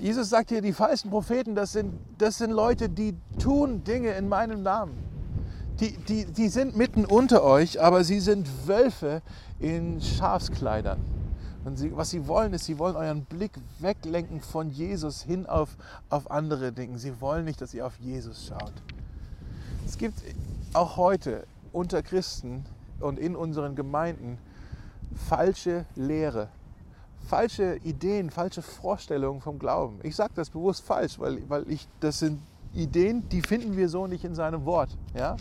Jesus 0.00 0.28
sagt 0.28 0.50
hier, 0.50 0.62
die 0.62 0.72
falschen 0.72 1.10
Propheten, 1.10 1.54
das 1.54 1.72
sind, 1.72 1.92
das 2.18 2.38
sind 2.38 2.52
Leute, 2.52 2.88
die 2.88 3.14
tun 3.40 3.82
Dinge 3.82 4.12
in 4.12 4.28
meinem 4.28 4.62
Namen. 4.62 4.96
Die, 5.80 5.96
die, 5.96 6.24
die 6.24 6.48
sind 6.48 6.76
mitten 6.76 7.04
unter 7.04 7.42
euch, 7.42 7.80
aber 7.80 8.04
sie 8.04 8.20
sind 8.20 8.48
Wölfe 8.66 9.22
in 9.58 10.00
Schafskleidern. 10.00 10.98
Und 11.64 11.76
sie, 11.76 11.96
was 11.96 12.10
sie 12.10 12.26
wollen, 12.26 12.52
ist, 12.52 12.64
sie 12.64 12.78
wollen 12.78 12.96
euren 12.96 13.24
Blick 13.24 13.52
weglenken 13.80 14.40
von 14.40 14.70
Jesus 14.70 15.22
hin 15.22 15.46
auf, 15.46 15.76
auf 16.10 16.30
andere 16.30 16.72
Dinge. 16.72 16.98
Sie 16.98 17.20
wollen 17.20 17.44
nicht, 17.44 17.60
dass 17.60 17.74
ihr 17.74 17.86
auf 17.86 17.98
Jesus 17.98 18.46
schaut. 18.46 18.72
Es 19.86 19.98
gibt 19.98 20.22
auch 20.72 20.96
heute 20.96 21.46
unter 21.72 22.02
Christen 22.02 22.64
und 23.00 23.18
in 23.18 23.36
unseren 23.36 23.74
Gemeinden 23.74 24.38
falsche 25.28 25.84
Lehre 25.96 26.48
falsche 27.28 27.76
Ideen, 27.84 28.30
falsche 28.30 28.62
Vorstellungen 28.62 29.40
vom 29.40 29.58
Glauben. 29.58 29.98
Ich 30.02 30.16
sage 30.16 30.32
das 30.34 30.48
bewusst 30.48 30.82
falsch, 30.82 31.18
weil, 31.18 31.38
weil 31.48 31.70
ich, 31.70 31.86
das 32.00 32.20
sind 32.20 32.40
Ideen, 32.72 33.28
die 33.28 33.42
finden 33.42 33.76
wir 33.76 33.88
so 33.90 34.06
nicht 34.06 34.24
in 34.24 34.34
seinem 34.34 34.64
Wort. 34.64 34.96
Ja? 35.14 35.36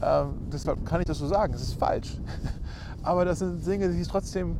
Ähm, 0.00 0.34
deshalb 0.50 0.84
kann 0.86 1.00
ich 1.00 1.06
das 1.06 1.18
so 1.18 1.26
sagen, 1.26 1.52
es 1.52 1.60
ist 1.60 1.74
falsch. 1.74 2.18
Aber 3.02 3.26
das 3.26 3.40
sind 3.40 3.64
Dinge, 3.66 3.88
die 3.88 3.98
sich 3.98 4.08
trotzdem 4.08 4.56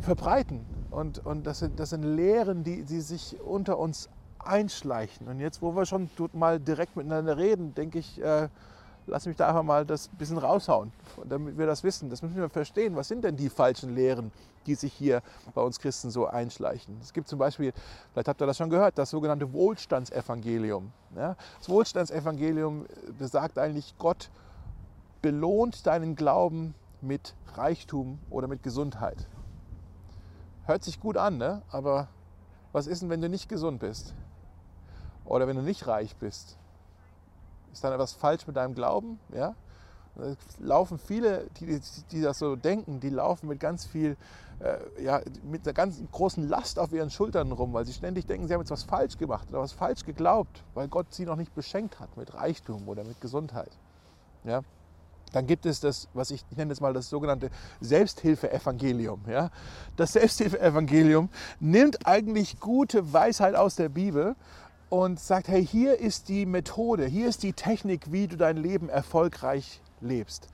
verbreiten. 0.00 0.60
Und, 0.90 1.24
und 1.26 1.46
das, 1.46 1.58
sind, 1.58 1.80
das 1.80 1.90
sind 1.90 2.04
Lehren, 2.04 2.62
die, 2.62 2.84
die 2.84 3.00
sich 3.00 3.36
unter 3.40 3.78
uns 3.78 4.08
einschleichen. 4.38 5.26
Und 5.26 5.40
jetzt, 5.40 5.62
wo 5.62 5.74
wir 5.74 5.84
schon 5.84 6.08
mal 6.32 6.60
direkt 6.60 6.96
miteinander 6.96 7.36
reden, 7.36 7.74
denke 7.74 7.98
ich, 7.98 8.22
äh, 8.22 8.48
lass 9.08 9.26
mich 9.26 9.36
da 9.36 9.48
einfach 9.48 9.62
mal 9.62 9.84
das 9.84 10.08
ein 10.12 10.16
bisschen 10.16 10.38
raushauen, 10.38 10.92
damit 11.24 11.58
wir 11.58 11.66
das 11.66 11.82
wissen. 11.82 12.10
Das 12.10 12.22
müssen 12.22 12.36
wir 12.36 12.48
verstehen. 12.48 12.96
Was 12.96 13.08
sind 13.08 13.24
denn 13.24 13.36
die 13.36 13.48
falschen 13.48 13.94
Lehren, 13.94 14.30
die 14.66 14.74
sich 14.74 14.92
hier 14.92 15.22
bei 15.54 15.62
uns 15.62 15.78
Christen 15.78 16.10
so 16.10 16.26
einschleichen? 16.26 16.98
Es 17.02 17.12
gibt 17.12 17.28
zum 17.28 17.38
Beispiel, 17.38 17.72
vielleicht 18.12 18.28
habt 18.28 18.40
ihr 18.40 18.46
das 18.46 18.56
schon 18.56 18.70
gehört, 18.70 18.98
das 18.98 19.10
sogenannte 19.10 19.52
Wohlstandsevangelium. 19.52 20.92
Das 21.14 21.68
Wohlstandsevangelium 21.68 22.86
besagt 23.18 23.58
eigentlich, 23.58 23.94
Gott 23.98 24.30
belohnt 25.22 25.86
deinen 25.86 26.14
Glauben 26.14 26.74
mit 27.00 27.34
Reichtum 27.54 28.18
oder 28.30 28.46
mit 28.46 28.62
Gesundheit. 28.62 29.26
Hört 30.64 30.84
sich 30.84 31.00
gut 31.00 31.16
an, 31.16 31.38
ne? 31.38 31.62
aber 31.70 32.08
was 32.72 32.86
ist 32.86 33.02
denn, 33.02 33.10
wenn 33.10 33.22
du 33.22 33.28
nicht 33.28 33.48
gesund 33.48 33.80
bist? 33.80 34.14
Oder 35.24 35.46
wenn 35.46 35.56
du 35.56 35.62
nicht 35.62 35.86
reich 35.86 36.16
bist? 36.16 36.58
Ist 37.72 37.84
dann 37.84 37.92
etwas 37.92 38.12
falsch 38.12 38.46
mit 38.46 38.56
deinem 38.56 38.74
Glauben? 38.74 39.18
Ja? 39.34 39.54
Laufen 40.58 40.98
viele, 40.98 41.46
die, 41.60 41.80
die 42.10 42.20
das 42.20 42.38
so 42.38 42.56
denken, 42.56 43.00
die 43.00 43.10
laufen 43.10 43.48
mit 43.48 43.60
ganz 43.60 43.86
viel, 43.86 44.16
äh, 44.58 45.02
ja, 45.02 45.20
mit 45.44 45.64
einer 45.64 45.74
ganz 45.74 46.02
großen 46.10 46.48
Last 46.48 46.78
auf 46.78 46.92
ihren 46.92 47.10
Schultern 47.10 47.52
rum, 47.52 47.72
weil 47.72 47.84
sie 47.84 47.92
ständig 47.92 48.26
denken, 48.26 48.48
sie 48.48 48.54
haben 48.54 48.60
jetzt 48.60 48.70
was 48.70 48.82
falsch 48.82 49.16
gemacht 49.16 49.48
oder 49.50 49.60
was 49.60 49.72
falsch 49.72 50.04
geglaubt, 50.04 50.64
weil 50.74 50.88
Gott 50.88 51.14
sie 51.14 51.24
noch 51.24 51.36
nicht 51.36 51.54
beschenkt 51.54 52.00
hat 52.00 52.16
mit 52.16 52.34
Reichtum 52.34 52.88
oder 52.88 53.04
mit 53.04 53.20
Gesundheit. 53.20 53.70
Ja? 54.44 54.62
Dann 55.32 55.46
gibt 55.46 55.66
es 55.66 55.80
das, 55.80 56.08
was 56.14 56.30
ich, 56.30 56.44
ich 56.50 56.56
nenne 56.56 56.72
jetzt 56.72 56.80
mal 56.80 56.92
das 56.92 57.08
sogenannte 57.08 57.50
Selbsthilfe-Evangelium. 57.80 59.20
Ja? 59.28 59.50
Das 59.96 60.12
Selbsthilfe-Evangelium 60.12 61.28
nimmt 61.60 62.06
eigentlich 62.06 62.58
gute 62.60 63.12
Weisheit 63.12 63.54
aus 63.54 63.76
der 63.76 63.88
Bibel 63.88 64.36
und 64.90 65.20
sagt, 65.20 65.48
hey, 65.48 65.64
hier 65.64 65.98
ist 65.98 66.28
die 66.28 66.46
Methode, 66.46 67.06
hier 67.06 67.28
ist 67.28 67.42
die 67.42 67.52
Technik, 67.52 68.10
wie 68.12 68.26
du 68.26 68.36
dein 68.36 68.56
Leben 68.56 68.88
erfolgreich 68.88 69.80
lebst. 70.00 70.48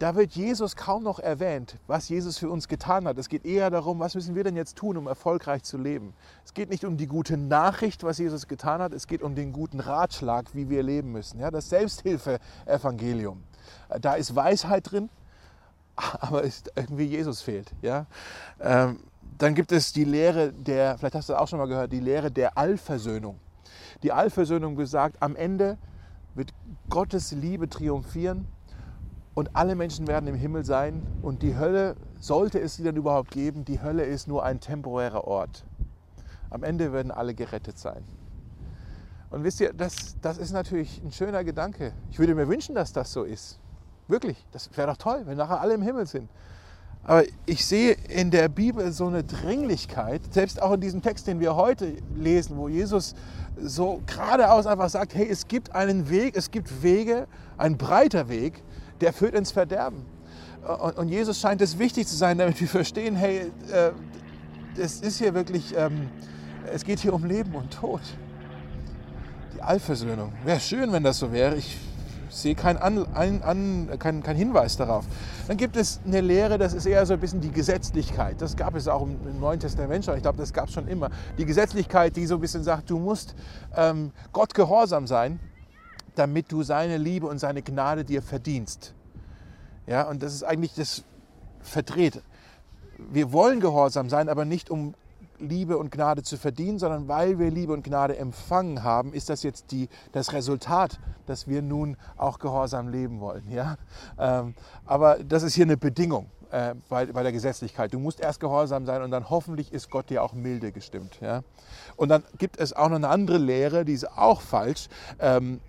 Da 0.00 0.16
wird 0.16 0.32
Jesus 0.32 0.74
kaum 0.74 1.04
noch 1.04 1.20
erwähnt, 1.20 1.76
was 1.86 2.08
Jesus 2.08 2.36
für 2.36 2.50
uns 2.50 2.66
getan 2.66 3.06
hat. 3.06 3.16
Es 3.16 3.28
geht 3.28 3.46
eher 3.46 3.70
darum, 3.70 4.00
was 4.00 4.14
müssen 4.14 4.34
wir 4.34 4.42
denn 4.42 4.56
jetzt 4.56 4.76
tun, 4.76 4.96
um 4.96 5.06
erfolgreich 5.06 5.62
zu 5.62 5.78
leben. 5.78 6.14
Es 6.44 6.52
geht 6.52 6.68
nicht 6.68 6.84
um 6.84 6.96
die 6.96 7.06
gute 7.06 7.36
Nachricht, 7.36 8.02
was 8.02 8.18
Jesus 8.18 8.48
getan 8.48 8.82
hat, 8.82 8.92
es 8.92 9.06
geht 9.06 9.22
um 9.22 9.36
den 9.36 9.52
guten 9.52 9.80
Ratschlag, 9.80 10.46
wie 10.52 10.68
wir 10.68 10.82
leben 10.82 11.12
müssen. 11.12 11.38
Ja, 11.38 11.50
das 11.50 11.68
Selbsthilfe-Evangelium. 11.70 13.44
Da 14.00 14.14
ist 14.14 14.34
Weisheit 14.34 14.90
drin, 14.90 15.08
aber 15.94 16.42
ist 16.42 16.72
irgendwie 16.74 17.04
Jesus 17.04 17.40
fehlt. 17.40 17.70
Ja? 17.80 18.06
Ähm, 18.60 18.98
dann 19.38 19.54
gibt 19.54 19.72
es 19.72 19.92
die 19.92 20.04
Lehre 20.04 20.52
der, 20.52 20.98
vielleicht 20.98 21.14
hast 21.14 21.28
du 21.28 21.32
das 21.32 21.40
auch 21.40 21.48
schon 21.48 21.60
mal 21.60 21.66
gehört, 21.66 21.92
die 21.92 22.00
Lehre 22.00 22.30
der 22.30 22.58
Allversöhnung. 22.58 23.38
Die 24.02 24.12
Allversöhnung 24.12 24.76
besagt, 24.76 25.16
am 25.20 25.36
Ende 25.36 25.78
wird 26.34 26.52
Gottes 26.90 27.32
Liebe 27.32 27.68
triumphieren 27.68 28.46
und 29.34 29.54
alle 29.54 29.74
Menschen 29.74 30.06
werden 30.06 30.26
im 30.28 30.34
Himmel 30.34 30.64
sein 30.64 31.02
und 31.22 31.42
die 31.42 31.56
Hölle, 31.56 31.96
sollte 32.18 32.60
es 32.60 32.76
sie 32.76 32.84
dann 32.84 32.96
überhaupt 32.96 33.30
geben, 33.30 33.64
die 33.64 33.82
Hölle 33.82 34.04
ist 34.04 34.28
nur 34.28 34.44
ein 34.44 34.60
temporärer 34.60 35.24
Ort. 35.24 35.64
Am 36.50 36.62
Ende 36.62 36.92
werden 36.92 37.10
alle 37.10 37.34
gerettet 37.34 37.78
sein. 37.78 38.04
Und 39.30 39.42
wisst 39.42 39.60
ihr, 39.60 39.72
das, 39.72 40.16
das 40.20 40.38
ist 40.38 40.52
natürlich 40.52 41.02
ein 41.02 41.10
schöner 41.10 41.42
Gedanke. 41.42 41.92
Ich 42.10 42.20
würde 42.20 42.34
mir 42.34 42.48
wünschen, 42.48 42.74
dass 42.74 42.92
das 42.92 43.12
so 43.12 43.24
ist. 43.24 43.58
Wirklich, 44.06 44.46
das 44.52 44.70
wäre 44.76 44.86
doch 44.88 44.96
toll, 44.96 45.22
wenn 45.24 45.36
nachher 45.36 45.60
alle 45.60 45.74
im 45.74 45.82
Himmel 45.82 46.06
sind. 46.06 46.30
Aber 47.04 47.24
ich 47.44 47.66
sehe 47.66 47.92
in 48.08 48.30
der 48.30 48.48
Bibel 48.48 48.90
so 48.92 49.06
eine 49.06 49.22
Dringlichkeit, 49.22 50.22
selbst 50.32 50.60
auch 50.60 50.72
in 50.72 50.80
diesem 50.80 51.02
Text, 51.02 51.26
den 51.26 51.38
wir 51.38 51.54
heute 51.54 51.92
lesen, 52.16 52.56
wo 52.56 52.68
Jesus 52.68 53.14
so 53.60 54.00
geradeaus 54.06 54.66
einfach 54.66 54.88
sagt, 54.88 55.14
hey, 55.14 55.28
es 55.28 55.46
gibt 55.46 55.74
einen 55.74 56.08
Weg, 56.08 56.34
es 56.36 56.50
gibt 56.50 56.82
Wege, 56.82 57.26
ein 57.58 57.76
breiter 57.76 58.28
Weg, 58.28 58.62
der 59.02 59.12
führt 59.12 59.34
ins 59.34 59.52
Verderben. 59.52 60.06
Und, 60.96 61.08
Jesus 61.08 61.40
scheint 61.40 61.60
es 61.60 61.78
wichtig 61.78 62.06
zu 62.06 62.16
sein, 62.16 62.38
damit 62.38 62.58
wir 62.58 62.68
verstehen, 62.68 63.16
hey, 63.16 63.52
äh, 63.70 63.90
es 64.80 65.02
ist 65.02 65.18
hier 65.18 65.34
wirklich, 65.34 65.74
ähm, 65.76 66.08
es 66.72 66.84
geht 66.84 67.00
hier 67.00 67.12
um 67.12 67.24
Leben 67.24 67.54
und 67.54 67.70
Tod. 67.70 68.00
Die 69.54 69.60
Allversöhnung. 69.60 70.32
Wäre 70.44 70.58
schön, 70.58 70.90
wenn 70.90 71.02
das 71.02 71.18
so 71.18 71.30
wäre. 71.30 71.56
Ich 71.56 71.76
sehe 72.34 72.54
keinen 72.54 72.78
an, 72.78 73.06
an, 73.14 73.98
kein, 73.98 74.22
kein 74.22 74.36
Hinweis 74.36 74.76
darauf. 74.76 75.04
Dann 75.46 75.56
gibt 75.56 75.76
es 75.76 76.00
eine 76.04 76.20
Lehre, 76.20 76.58
das 76.58 76.74
ist 76.74 76.86
eher 76.86 77.04
so 77.06 77.14
ein 77.14 77.20
bisschen 77.20 77.40
die 77.40 77.50
Gesetzlichkeit. 77.50 78.40
Das 78.40 78.56
gab 78.56 78.74
es 78.74 78.88
auch 78.88 79.02
im 79.02 79.40
Neuen 79.40 79.60
Testament 79.60 80.04
schon. 80.04 80.16
Ich 80.16 80.22
glaube, 80.22 80.38
das 80.38 80.52
gab 80.52 80.68
es 80.68 80.74
schon 80.74 80.88
immer. 80.88 81.10
Die 81.38 81.44
Gesetzlichkeit, 81.44 82.16
die 82.16 82.26
so 82.26 82.34
ein 82.34 82.40
bisschen 82.40 82.64
sagt, 82.64 82.90
du 82.90 82.98
musst 82.98 83.34
ähm, 83.76 84.12
Gott 84.32 84.54
gehorsam 84.54 85.06
sein, 85.06 85.38
damit 86.14 86.50
du 86.52 86.62
seine 86.62 86.96
Liebe 86.96 87.26
und 87.26 87.38
seine 87.38 87.62
Gnade 87.62 88.04
dir 88.04 88.22
verdienst. 88.22 88.94
Ja, 89.86 90.08
und 90.08 90.22
das 90.22 90.34
ist 90.34 90.42
eigentlich 90.42 90.74
das 90.74 91.04
verdreht. 91.60 92.22
Wir 92.98 93.32
wollen 93.32 93.60
gehorsam 93.60 94.08
sein, 94.08 94.28
aber 94.28 94.44
nicht 94.44 94.70
um 94.70 94.94
Liebe 95.48 95.78
und 95.78 95.90
Gnade 95.90 96.22
zu 96.22 96.36
verdienen, 96.36 96.78
sondern 96.78 97.08
weil 97.08 97.38
wir 97.38 97.50
Liebe 97.50 97.72
und 97.72 97.84
Gnade 97.84 98.16
empfangen 98.16 98.82
haben, 98.82 99.12
ist 99.12 99.30
das 99.30 99.42
jetzt 99.42 99.70
die, 99.70 99.88
das 100.12 100.32
Resultat, 100.32 100.98
dass 101.26 101.48
wir 101.48 101.62
nun 101.62 101.96
auch 102.16 102.38
gehorsam 102.38 102.88
leben 102.88 103.20
wollen. 103.20 103.50
Ja? 103.50 103.76
Ähm, 104.18 104.54
aber 104.84 105.18
das 105.22 105.42
ist 105.42 105.54
hier 105.54 105.64
eine 105.64 105.76
Bedingung 105.76 106.26
äh, 106.50 106.74
bei, 106.88 107.06
bei, 107.06 107.22
der 107.22 107.32
Gesetzlichkeit. 107.32 107.92
Du 107.92 107.98
musst 107.98 108.20
erst 108.20 108.40
gehorsam 108.40 108.86
sein 108.86 109.02
und 109.02 109.10
dann 109.10 109.30
hoffentlich 109.30 109.72
ist 109.72 109.90
Gott 109.90 110.10
dir 110.10 110.22
auch 110.22 110.32
milde 110.32 110.72
gestimmt. 110.72 111.18
Ja? 111.20 111.42
Und 111.96 112.08
dann 112.08 112.24
gibt 112.38 112.58
es 112.58 112.72
auch 112.72 112.88
noch 112.88 112.96
eine 112.96 113.08
andere 113.08 113.38
Lehre, 113.38 113.84
die 113.84 113.92
ist 113.92 114.10
auch 114.16 114.40
falsch. 114.40 114.88
Ähm, 115.18 115.60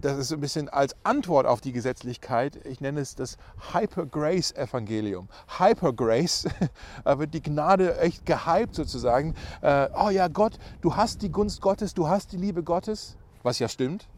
das 0.00 0.18
ist 0.18 0.32
ein 0.32 0.40
bisschen 0.40 0.68
als 0.68 0.94
Antwort 1.04 1.46
auf 1.46 1.60
die 1.60 1.72
Gesetzlichkeit, 1.72 2.64
ich 2.66 2.80
nenne 2.80 3.00
es 3.00 3.14
das 3.14 3.36
Hyper-Grace-Evangelium. 3.72 5.28
Hyper-Grace, 5.58 6.48
da 7.04 7.18
wird 7.18 7.34
die 7.34 7.42
Gnade 7.42 7.98
echt 7.98 8.24
gehypt 8.24 8.74
sozusagen. 8.74 9.34
Äh, 9.60 9.88
oh 9.94 10.10
ja, 10.10 10.28
Gott, 10.28 10.58
du 10.80 10.96
hast 10.96 11.22
die 11.22 11.30
Gunst 11.30 11.60
Gottes, 11.60 11.94
du 11.94 12.08
hast 12.08 12.32
die 12.32 12.36
Liebe 12.36 12.62
Gottes, 12.62 13.16
was 13.42 13.58
ja 13.58 13.68
stimmt. 13.68 14.08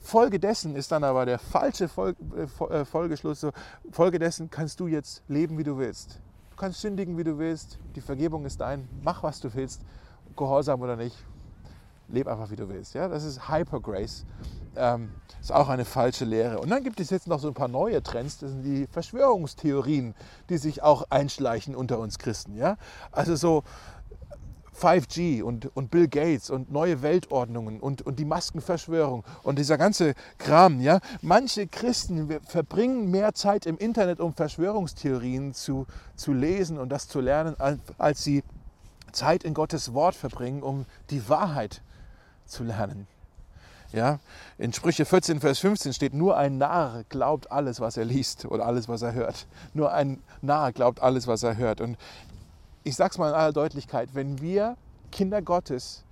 Folge 0.00 0.38
dessen 0.38 0.76
ist 0.76 0.92
dann 0.92 1.02
aber 1.02 1.24
der 1.24 1.38
falsche 1.38 1.88
äh, 1.96 2.42
äh, 2.42 2.84
Folgeschluss. 2.84 3.46
Folge 3.90 4.18
dessen 4.18 4.50
kannst 4.50 4.78
du 4.80 4.86
jetzt 4.86 5.22
leben, 5.28 5.56
wie 5.56 5.64
du 5.64 5.78
willst. 5.78 6.20
Du 6.50 6.56
kannst 6.56 6.82
sündigen, 6.82 7.16
wie 7.16 7.24
du 7.24 7.38
willst. 7.38 7.78
Die 7.96 8.02
Vergebung 8.02 8.44
ist 8.44 8.60
dein. 8.60 8.86
Mach, 9.02 9.22
was 9.22 9.40
du 9.40 9.52
willst. 9.54 9.80
Gehorsam 10.36 10.82
oder 10.82 10.96
nicht. 10.96 11.16
Leb 12.08 12.28
einfach, 12.28 12.50
wie 12.50 12.56
du 12.56 12.68
willst. 12.68 12.94
Ja? 12.94 13.08
Das 13.08 13.24
ist 13.24 13.48
Hyper 13.48 13.80
Grace 13.80 14.26
ähm, 14.76 15.10
ist 15.40 15.52
auch 15.52 15.68
eine 15.68 15.84
falsche 15.84 16.24
Lehre. 16.24 16.58
Und 16.58 16.70
dann 16.70 16.82
gibt 16.82 17.00
es 17.00 17.10
jetzt 17.10 17.26
noch 17.26 17.38
so 17.38 17.48
ein 17.48 17.54
paar 17.54 17.68
neue 17.68 18.02
Trends, 18.02 18.38
das 18.38 18.50
sind 18.50 18.62
die 18.62 18.86
Verschwörungstheorien, 18.90 20.14
die 20.48 20.56
sich 20.56 20.82
auch 20.82 21.04
einschleichen 21.10 21.74
unter 21.74 21.98
uns 21.98 22.18
Christen. 22.18 22.56
Ja? 22.56 22.76
Also 23.12 23.36
so 23.36 23.62
5G 24.80 25.42
und, 25.42 25.74
und 25.76 25.90
Bill 25.90 26.08
Gates 26.08 26.48
und 26.48 26.72
neue 26.72 27.02
Weltordnungen 27.02 27.80
und, 27.80 28.02
und 28.02 28.18
die 28.18 28.24
Maskenverschwörung 28.24 29.22
und 29.42 29.58
dieser 29.58 29.76
ganze 29.76 30.14
Kram. 30.38 30.80
Ja? 30.80 31.00
Manche 31.20 31.66
Christen 31.66 32.40
verbringen 32.46 33.10
mehr 33.10 33.34
Zeit 33.34 33.66
im 33.66 33.76
Internet, 33.76 34.20
um 34.20 34.32
Verschwörungstheorien 34.32 35.52
zu, 35.52 35.86
zu 36.16 36.32
lesen 36.32 36.78
und 36.78 36.88
das 36.88 37.06
zu 37.06 37.20
lernen, 37.20 37.54
als 37.98 38.24
sie 38.24 38.42
Zeit 39.12 39.44
in 39.44 39.54
Gottes 39.54 39.92
Wort 39.92 40.14
verbringen, 40.14 40.62
um 40.62 40.86
die 41.10 41.28
Wahrheit 41.28 41.82
zu 42.46 42.64
lernen. 42.64 43.06
Ja, 43.94 44.18
in 44.58 44.72
Sprüche 44.72 45.04
14, 45.04 45.38
Vers 45.38 45.60
15 45.60 45.92
steht, 45.92 46.14
nur 46.14 46.36
ein 46.36 46.58
Narr 46.58 47.04
glaubt 47.10 47.52
alles, 47.52 47.78
was 47.78 47.96
er 47.96 48.04
liest 48.04 48.44
oder 48.44 48.66
alles, 48.66 48.88
was 48.88 49.02
er 49.02 49.12
hört. 49.12 49.46
Nur 49.72 49.92
ein 49.92 50.20
Narr 50.42 50.72
glaubt 50.72 51.00
alles, 51.00 51.28
was 51.28 51.44
er 51.44 51.56
hört. 51.56 51.80
Und 51.80 51.96
ich 52.82 52.96
sage 52.96 53.12
es 53.12 53.18
mal 53.18 53.28
in 53.28 53.36
aller 53.36 53.52
Deutlichkeit, 53.52 54.08
wenn 54.12 54.40
wir 54.40 54.76
Kinder 55.12 55.42
Gottes 55.42 56.02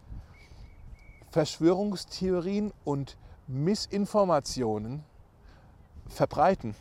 Verschwörungstheorien 1.32 2.72
und 2.84 3.16
Missinformationen 3.48 5.02
verbreiten, 6.06 6.76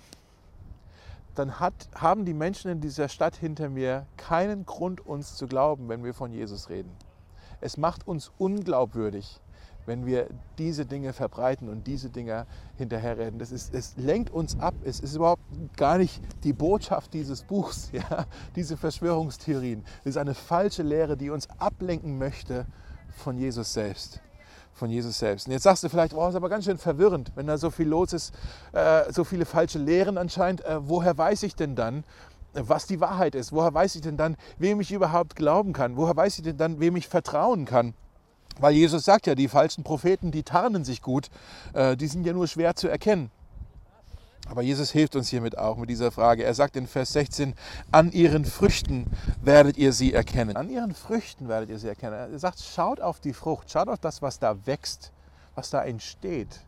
dann 1.34 1.60
hat, 1.60 1.74
haben 1.96 2.26
die 2.26 2.36
Menschen 2.36 2.70
in 2.70 2.80
dieser 2.80 3.10
Stadt 3.10 3.36
hinter 3.36 3.70
mir 3.70 4.06
keinen 4.18 4.68
Grund, 4.68 5.04
uns 5.04 5.36
zu 5.36 5.48
glauben, 5.48 5.90
wenn 5.90 6.04
wir 6.04 6.14
von 6.14 6.32
Jesus 6.32 6.70
reden. 6.70 6.92
Es 7.60 7.78
macht 7.78 8.08
uns 8.08 8.32
unglaubwürdig, 8.38 9.40
wenn 9.86 10.06
wir 10.06 10.28
diese 10.58 10.86
Dinge 10.86 11.14
verbreiten 11.14 11.70
und 11.70 11.88
diese 11.88 12.10
Dinge 12.10 12.46
hinterherreden. 12.78 13.40
Das 13.40 13.52
ist, 13.52 13.74
es 13.74 13.96
lenkt 13.98 14.30
uns 14.30 14.60
ab. 14.60 14.74
Es 14.84 15.00
ist 15.00 15.16
überhaupt 15.16 15.42
gar 15.78 15.98
nicht 15.98 16.22
die 16.44 16.54
Botschaft 16.54 17.14
dieses 17.14 17.44
Buchs, 17.44 17.90
ja? 17.94 18.26
diese 18.56 18.78
Verschwörungstheorien. 18.78 19.84
Es 20.02 20.12
ist 20.12 20.18
eine 20.18 20.34
falsche 20.34 20.84
Lehre, 20.84 21.18
die 21.18 21.30
uns 21.30 21.50
ablenken 21.60 22.18
möchte 22.18 22.66
von 23.12 23.38
Jesus 23.38 23.74
selbst. 23.74 24.22
Von 24.74 24.90
Jesus 24.90 25.20
selbst. 25.20 25.48
Und 25.48 25.54
jetzt 25.54 25.64
sagst 25.64 25.84
du 25.84 25.90
vielleicht, 25.90 26.14
oh, 26.14 26.28
ist 26.28 26.36
aber 26.36 26.50
ganz 26.50 26.66
schön 26.66 26.78
verwirrend, 26.78 27.32
wenn 27.36 27.46
da 27.46 27.58
so 27.58 27.70
viel 27.70 27.88
los 27.88 28.14
ist, 28.14 28.34
äh, 28.72 29.12
so 29.12 29.24
viele 29.24 29.46
falsche 29.46 29.80
Lehren 29.80 30.18
anscheinend. 30.18 30.64
Äh, 30.64 30.88
woher 30.88 31.18
weiß 31.18 31.44
ich 31.44 31.56
denn 31.56 31.76
dann, 31.76 32.04
was 32.54 32.86
die 32.86 33.00
Wahrheit 33.00 33.36
ist? 33.36 33.52
Woher 33.52 33.74
weiß 33.74 33.96
ich 33.96 34.02
denn 34.02 34.18
dann, 34.18 34.38
wem 34.58 34.82
ich 34.82 34.92
überhaupt 34.92 35.36
glauben 35.36 35.74
kann? 35.74 35.98
Woher 35.98 36.16
weiß 36.16 36.38
ich 36.38 36.44
denn 36.44 36.58
dann, 36.58 36.80
wem 36.80 36.96
ich 36.96 37.08
vertrauen 37.08 37.66
kann? 37.66 37.94
Weil 38.62 38.74
Jesus 38.74 39.04
sagt 39.04 39.28
ja, 39.28 39.36
die 39.36 39.48
falschen 39.48 39.84
Propheten, 39.84 40.32
die 40.32 40.44
tarnen 40.44 40.86
sich 40.86 41.02
gut, 41.02 41.30
äh, 41.74 41.98
die 41.98 42.08
sind 42.08 42.26
ja 42.26 42.34
nur 42.34 42.48
schwer 42.48 42.76
zu 42.76 42.88
erkennen. 42.88 43.32
Aber 44.50 44.62
Jesus 44.62 44.92
hilft 44.92 45.16
uns 45.16 45.30
hiermit 45.30 45.58
auch 45.58 45.78
mit 45.78 45.90
dieser 45.90 46.12
Frage. 46.12 46.44
Er 46.44 46.54
sagt 46.54 46.76
in 46.76 46.86
Vers 46.86 47.14
16, 47.14 47.54
an 47.92 48.12
ihren 48.12 48.44
Früchten 48.44 49.06
werdet 49.42 49.78
ihr 49.78 49.94
sie 49.94 50.14
erkennen. 50.14 50.58
An 50.58 50.70
ihren 50.70 50.94
Früchten 50.94 51.48
werdet 51.48 51.70
ihr 51.70 51.80
sie 51.80 51.88
erkennen. 51.88 52.14
Er 52.32 52.40
sagt, 52.40 52.60
schaut 52.60 53.00
auf 53.00 53.20
die 53.20 53.34
Frucht, 53.34 53.72
schaut 53.72 53.88
auf 53.88 54.00
das, 54.00 54.22
was 54.22 54.40
da 54.40 54.56
wächst, 54.66 55.12
was 55.56 55.70
da 55.70 55.84
entsteht. 55.84 56.60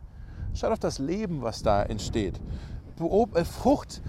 Schaut 0.54 0.72
auf 0.72 0.78
das 0.78 0.98
Leben, 0.98 1.42
was 1.42 1.62
da 1.62 1.82
entsteht. 1.82 2.40
Äh, 2.98 3.44
Frucht 3.44 4.00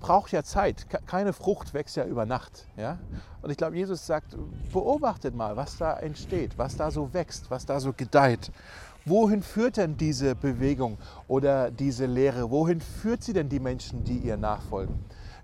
braucht 0.00 0.32
ja 0.32 0.42
Zeit. 0.42 0.86
Keine 1.06 1.32
Frucht 1.32 1.72
wächst 1.74 1.96
ja 1.96 2.04
über 2.04 2.26
Nacht. 2.26 2.66
Ja? 2.76 2.98
Und 3.42 3.50
ich 3.50 3.56
glaube, 3.56 3.76
Jesus 3.76 4.06
sagt, 4.06 4.36
beobachtet 4.72 5.34
mal, 5.34 5.56
was 5.56 5.76
da 5.76 5.98
entsteht, 5.98 6.58
was 6.58 6.76
da 6.76 6.90
so 6.90 7.12
wächst, 7.14 7.50
was 7.50 7.66
da 7.66 7.78
so 7.78 7.92
gedeiht. 7.92 8.50
Wohin 9.04 9.42
führt 9.42 9.76
denn 9.76 9.96
diese 9.96 10.34
Bewegung 10.34 10.98
oder 11.28 11.70
diese 11.70 12.06
Lehre? 12.06 12.50
Wohin 12.50 12.80
führt 12.80 13.22
sie 13.22 13.32
denn 13.32 13.48
die 13.48 13.60
Menschen, 13.60 14.04
die 14.04 14.18
ihr 14.18 14.36
nachfolgen? 14.36 14.98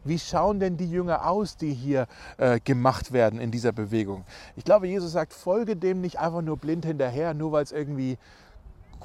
Wie 0.04 0.18
schauen 0.18 0.60
denn 0.60 0.76
die 0.76 0.88
Jünger 0.88 1.28
aus, 1.28 1.56
die 1.56 1.72
hier 1.72 2.06
äh, 2.36 2.60
gemacht 2.60 3.12
werden 3.12 3.40
in 3.40 3.50
dieser 3.50 3.72
Bewegung? 3.72 4.24
Ich 4.54 4.64
glaube, 4.64 4.86
Jesus 4.86 5.12
sagt, 5.12 5.32
folge 5.32 5.74
dem 5.74 6.00
nicht 6.00 6.20
einfach 6.20 6.42
nur 6.42 6.56
blind 6.56 6.84
hinterher, 6.84 7.34
nur 7.34 7.52
weil 7.52 7.64
es 7.64 7.72
irgendwie 7.72 8.18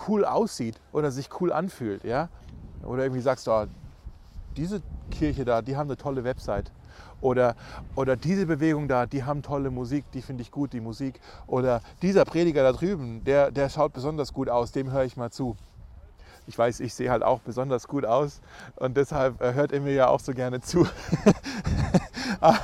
cool 0.07 0.25
aussieht 0.25 0.79
oder 0.91 1.11
sich 1.11 1.29
cool 1.39 1.51
anfühlt. 1.51 2.03
Ja? 2.03 2.29
Oder 2.83 3.03
irgendwie 3.03 3.21
sagst 3.21 3.47
du, 3.47 3.51
oh, 3.51 3.65
diese 4.57 4.81
Kirche 5.09 5.45
da, 5.45 5.61
die 5.61 5.77
haben 5.77 5.87
eine 5.87 5.97
tolle 5.97 6.23
Website. 6.23 6.71
Oder, 7.21 7.55
oder 7.95 8.15
diese 8.15 8.47
Bewegung 8.47 8.87
da, 8.87 9.05
die 9.05 9.23
haben 9.23 9.43
tolle 9.43 9.69
Musik, 9.69 10.05
die 10.11 10.21
finde 10.21 10.41
ich 10.41 10.51
gut, 10.51 10.73
die 10.73 10.81
Musik. 10.81 11.19
Oder 11.47 11.81
dieser 12.01 12.25
Prediger 12.25 12.63
da 12.63 12.71
drüben, 12.71 13.23
der, 13.23 13.51
der 13.51 13.69
schaut 13.69 13.93
besonders 13.93 14.33
gut 14.33 14.49
aus, 14.49 14.71
dem 14.71 14.91
höre 14.91 15.03
ich 15.05 15.17
mal 15.17 15.31
zu. 15.31 15.55
Ich 16.47 16.57
weiß, 16.57 16.79
ich 16.79 16.95
sehe 16.95 17.11
halt 17.11 17.21
auch 17.21 17.39
besonders 17.41 17.87
gut 17.87 18.03
aus 18.03 18.41
und 18.75 18.97
deshalb 18.97 19.39
äh, 19.41 19.53
hört 19.53 19.71
er 19.71 19.81
mir 19.81 19.93
ja 19.93 20.07
auch 20.07 20.19
so 20.19 20.33
gerne 20.33 20.61
zu. 20.61 20.87
Ah, 22.39 22.57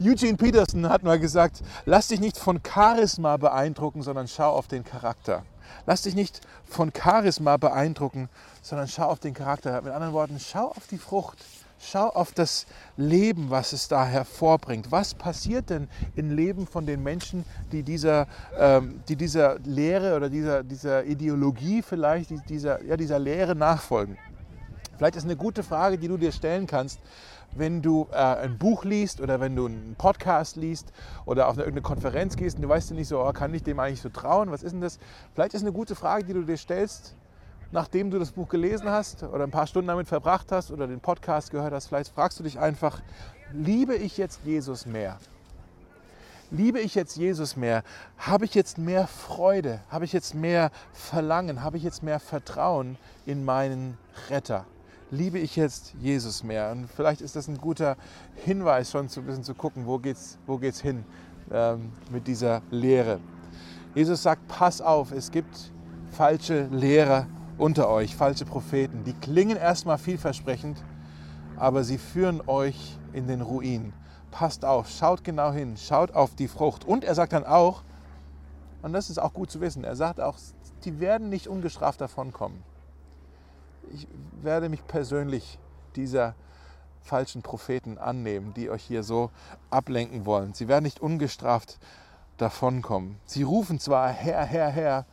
Eugene 0.00 0.38
Peterson 0.38 0.88
hat 0.88 1.02
mal 1.02 1.18
gesagt, 1.18 1.60
lass 1.84 2.08
dich 2.08 2.18
nicht 2.18 2.38
von 2.38 2.60
Charisma 2.66 3.36
beeindrucken, 3.36 4.00
sondern 4.00 4.26
schau 4.26 4.52
auf 4.52 4.68
den 4.68 4.84
Charakter. 4.84 5.44
Lass 5.84 6.02
dich 6.02 6.14
nicht 6.14 6.40
von 6.64 6.92
Charisma 6.96 7.58
beeindrucken, 7.58 8.30
sondern 8.68 8.86
schau 8.86 9.04
auf 9.04 9.18
den 9.18 9.32
Charakter. 9.32 9.80
Mit 9.80 9.92
anderen 9.92 10.12
Worten, 10.12 10.38
schau 10.38 10.68
auf 10.68 10.86
die 10.90 10.98
Frucht. 10.98 11.38
Schau 11.80 12.08
auf 12.08 12.32
das 12.32 12.66
Leben, 12.96 13.50
was 13.50 13.72
es 13.72 13.86
da 13.86 14.04
hervorbringt. 14.04 14.90
Was 14.90 15.14
passiert 15.14 15.70
denn 15.70 15.88
im 16.16 16.32
Leben 16.32 16.66
von 16.66 16.86
den 16.86 17.04
Menschen, 17.04 17.44
die 17.70 17.84
dieser, 17.84 18.26
ähm, 18.58 19.00
die 19.08 19.14
dieser 19.14 19.60
Lehre 19.60 20.16
oder 20.16 20.28
dieser, 20.28 20.64
dieser 20.64 21.04
Ideologie 21.04 21.82
vielleicht, 21.82 22.30
dieser, 22.48 22.84
ja, 22.84 22.96
dieser 22.96 23.20
Lehre 23.20 23.54
nachfolgen? 23.54 24.18
Vielleicht 24.96 25.14
ist 25.14 25.24
eine 25.24 25.36
gute 25.36 25.62
Frage, 25.62 25.98
die 25.98 26.08
du 26.08 26.16
dir 26.16 26.32
stellen 26.32 26.66
kannst, 26.66 26.98
wenn 27.52 27.80
du 27.80 28.08
äh, 28.10 28.16
ein 28.16 28.58
Buch 28.58 28.84
liest 28.84 29.20
oder 29.20 29.40
wenn 29.40 29.54
du 29.54 29.66
einen 29.66 29.94
Podcast 29.96 30.56
liest 30.56 30.92
oder 31.24 31.46
auf 31.46 31.54
eine, 31.54 31.62
irgendeine 31.62 31.82
Konferenz 31.82 32.36
gehst 32.36 32.56
und 32.56 32.62
du 32.62 32.68
weißt 32.68 32.90
nicht 32.90 33.08
so, 33.08 33.20
oh, 33.20 33.32
kann 33.32 33.54
ich 33.54 33.62
dem 33.62 33.78
eigentlich 33.78 34.02
so 34.02 34.08
trauen? 34.08 34.50
Was 34.50 34.64
ist 34.64 34.72
denn 34.72 34.80
das? 34.80 34.98
Vielleicht 35.32 35.54
ist 35.54 35.62
eine 35.62 35.72
gute 35.72 35.94
Frage, 35.94 36.24
die 36.24 36.32
du 36.32 36.42
dir 36.42 36.56
stellst, 36.56 37.14
nachdem 37.70 38.10
du 38.10 38.18
das 38.18 38.32
Buch 38.32 38.48
gelesen 38.48 38.88
hast 38.88 39.22
oder 39.22 39.44
ein 39.44 39.50
paar 39.50 39.66
Stunden 39.66 39.88
damit 39.88 40.08
verbracht 40.08 40.50
hast 40.52 40.70
oder 40.70 40.86
den 40.86 41.00
Podcast 41.00 41.50
gehört 41.50 41.72
hast, 41.72 41.88
vielleicht 41.88 42.12
fragst 42.12 42.38
du 42.38 42.44
dich 42.44 42.58
einfach, 42.58 43.00
liebe 43.52 43.94
ich 43.94 44.16
jetzt 44.16 44.40
Jesus 44.44 44.86
mehr? 44.86 45.18
Liebe 46.50 46.80
ich 46.80 46.94
jetzt 46.94 47.16
Jesus 47.16 47.56
mehr? 47.56 47.82
Habe 48.16 48.46
ich 48.46 48.54
jetzt 48.54 48.78
mehr 48.78 49.06
Freude? 49.06 49.80
Habe 49.90 50.06
ich 50.06 50.14
jetzt 50.14 50.34
mehr 50.34 50.70
Verlangen? 50.94 51.62
Habe 51.62 51.76
ich 51.76 51.82
jetzt 51.82 52.02
mehr 52.02 52.20
Vertrauen 52.20 52.96
in 53.26 53.44
meinen 53.44 53.98
Retter? 54.30 54.64
Liebe 55.10 55.38
ich 55.38 55.56
jetzt 55.56 55.92
Jesus 56.00 56.42
mehr? 56.42 56.70
Und 56.70 56.90
vielleicht 56.90 57.20
ist 57.20 57.36
das 57.36 57.48
ein 57.48 57.58
guter 57.58 57.96
Hinweis, 58.34 58.90
schon 58.90 59.10
zu, 59.10 59.22
bisschen 59.22 59.44
zu 59.44 59.54
gucken, 59.54 59.86
wo 59.86 59.98
geht's, 59.98 60.38
wo 60.46 60.56
geht's 60.56 60.80
hin 60.80 61.04
ähm, 61.50 61.92
mit 62.10 62.26
dieser 62.26 62.62
Lehre. 62.70 63.20
Jesus 63.94 64.22
sagt, 64.22 64.48
pass 64.48 64.80
auf, 64.80 65.12
es 65.12 65.30
gibt 65.30 65.70
falsche 66.12 66.64
Lehrer 66.70 67.26
unter 67.58 67.88
euch, 67.88 68.16
falsche 68.16 68.44
Propheten. 68.44 69.04
Die 69.04 69.12
klingen 69.12 69.56
erstmal 69.56 69.98
vielversprechend, 69.98 70.82
aber 71.56 71.84
sie 71.84 71.98
führen 71.98 72.40
euch 72.46 72.96
in 73.12 73.26
den 73.26 73.40
Ruin. 73.40 73.92
Passt 74.30 74.64
auf, 74.64 74.88
schaut 74.88 75.24
genau 75.24 75.52
hin, 75.52 75.76
schaut 75.76 76.12
auf 76.14 76.34
die 76.34 76.48
Frucht. 76.48 76.84
Und 76.84 77.04
er 77.04 77.14
sagt 77.14 77.32
dann 77.32 77.44
auch, 77.44 77.82
und 78.82 78.92
das 78.92 79.10
ist 79.10 79.18
auch 79.18 79.32
gut 79.32 79.50
zu 79.50 79.60
wissen, 79.60 79.84
er 79.84 79.96
sagt 79.96 80.20
auch, 80.20 80.36
die 80.84 81.00
werden 81.00 81.28
nicht 81.28 81.48
ungestraft 81.48 82.00
davonkommen. 82.00 82.62
Ich 83.92 84.06
werde 84.42 84.68
mich 84.68 84.86
persönlich 84.86 85.58
dieser 85.96 86.34
falschen 87.00 87.42
Propheten 87.42 87.98
annehmen, 87.98 88.52
die 88.54 88.70
euch 88.70 88.84
hier 88.84 89.02
so 89.02 89.30
ablenken 89.70 90.26
wollen. 90.26 90.52
Sie 90.52 90.68
werden 90.68 90.84
nicht 90.84 91.00
ungestraft 91.00 91.78
davonkommen. 92.36 93.18
Sie 93.24 93.42
rufen 93.42 93.80
zwar 93.80 94.10
Herr, 94.10 94.44
Herr, 94.44 94.68
Herr, 94.68 95.06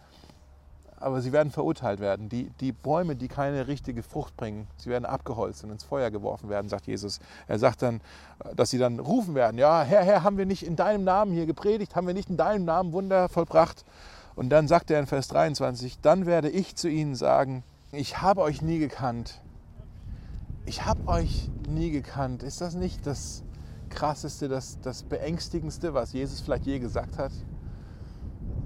aber 1.06 1.22
sie 1.22 1.32
werden 1.32 1.52
verurteilt 1.52 2.00
werden. 2.00 2.30
Die, 2.30 2.50
die 2.60 2.72
Bäume, 2.72 3.16
die 3.16 3.28
keine 3.28 3.68
richtige 3.68 4.02
Frucht 4.02 4.36
bringen, 4.36 4.66
sie 4.76 4.90
werden 4.90 5.06
abgeholzt 5.06 5.64
und 5.64 5.70
ins 5.70 5.84
Feuer 5.84 6.10
geworfen 6.10 6.50
werden, 6.50 6.68
sagt 6.68 6.88
Jesus. 6.88 7.20
Er 7.48 7.60
sagt 7.60 7.84
dann, 7.84 8.02
dass 8.56 8.72
sie 8.72 8.80
dann 8.80 8.98
rufen 9.00 9.36
werden, 9.36 9.60
ja, 9.60 9.84
Herr, 9.84 10.04
Herr, 10.04 10.24
haben 10.24 10.40
wir 10.40 10.48
nicht 10.48 10.66
in 10.66 10.76
deinem 10.76 11.04
Namen 11.04 11.32
hier 11.32 11.46
gepredigt, 11.46 11.96
haben 11.96 12.08
wir 12.08 12.16
nicht 12.16 12.32
in 12.32 12.38
deinem 12.38 12.66
Namen 12.66 12.92
Wunder 12.92 13.30
vollbracht? 13.30 13.86
Und 14.36 14.50
dann 14.50 14.68
sagt 14.68 14.90
er 14.90 15.00
in 15.00 15.06
Vers 15.06 15.28
23, 15.28 16.00
dann 16.02 16.26
werde 16.26 16.50
ich 16.50 16.76
zu 16.76 16.90
ihnen 16.90 17.14
sagen, 17.14 17.64
ich 17.92 18.24
habe 18.24 18.42
euch 18.42 18.64
nie 18.64 18.80
gekannt. 18.80 19.42
Ich 20.66 20.88
habe 20.88 21.08
euch 21.08 21.52
nie 21.70 21.92
gekannt. 21.92 22.42
Ist 22.42 22.62
das 22.62 22.74
nicht 22.74 23.06
das 23.06 23.44
Krasseste, 23.92 24.48
das, 24.48 24.80
das 24.82 25.04
Beängstigendste, 25.04 25.94
was 25.94 26.14
Jesus 26.14 26.42
vielleicht 26.42 26.66
je 26.66 26.80
gesagt 26.80 27.20
hat? 27.20 27.32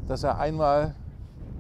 Dass 0.08 0.24
er 0.24 0.40
einmal 0.40 0.96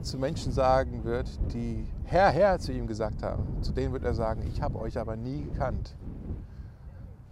zu 0.02 0.18
Menschen 0.18 0.52
sagen 0.52 1.04
wird, 1.04 1.30
die 1.54 1.88
Herr, 2.06 2.30
Herr 2.30 2.60
zu 2.60 2.72
ihm 2.72 2.88
gesagt 2.88 3.24
haben. 3.24 3.62
Zu 3.62 3.72
denen 3.72 3.94
wird 3.94 4.04
er 4.04 4.14
sagen, 4.14 4.44
ich 4.48 4.62
habe 4.62 4.80
euch 4.80 4.98
aber 4.98 5.16
nie 5.16 5.44
gekannt. 5.44 5.96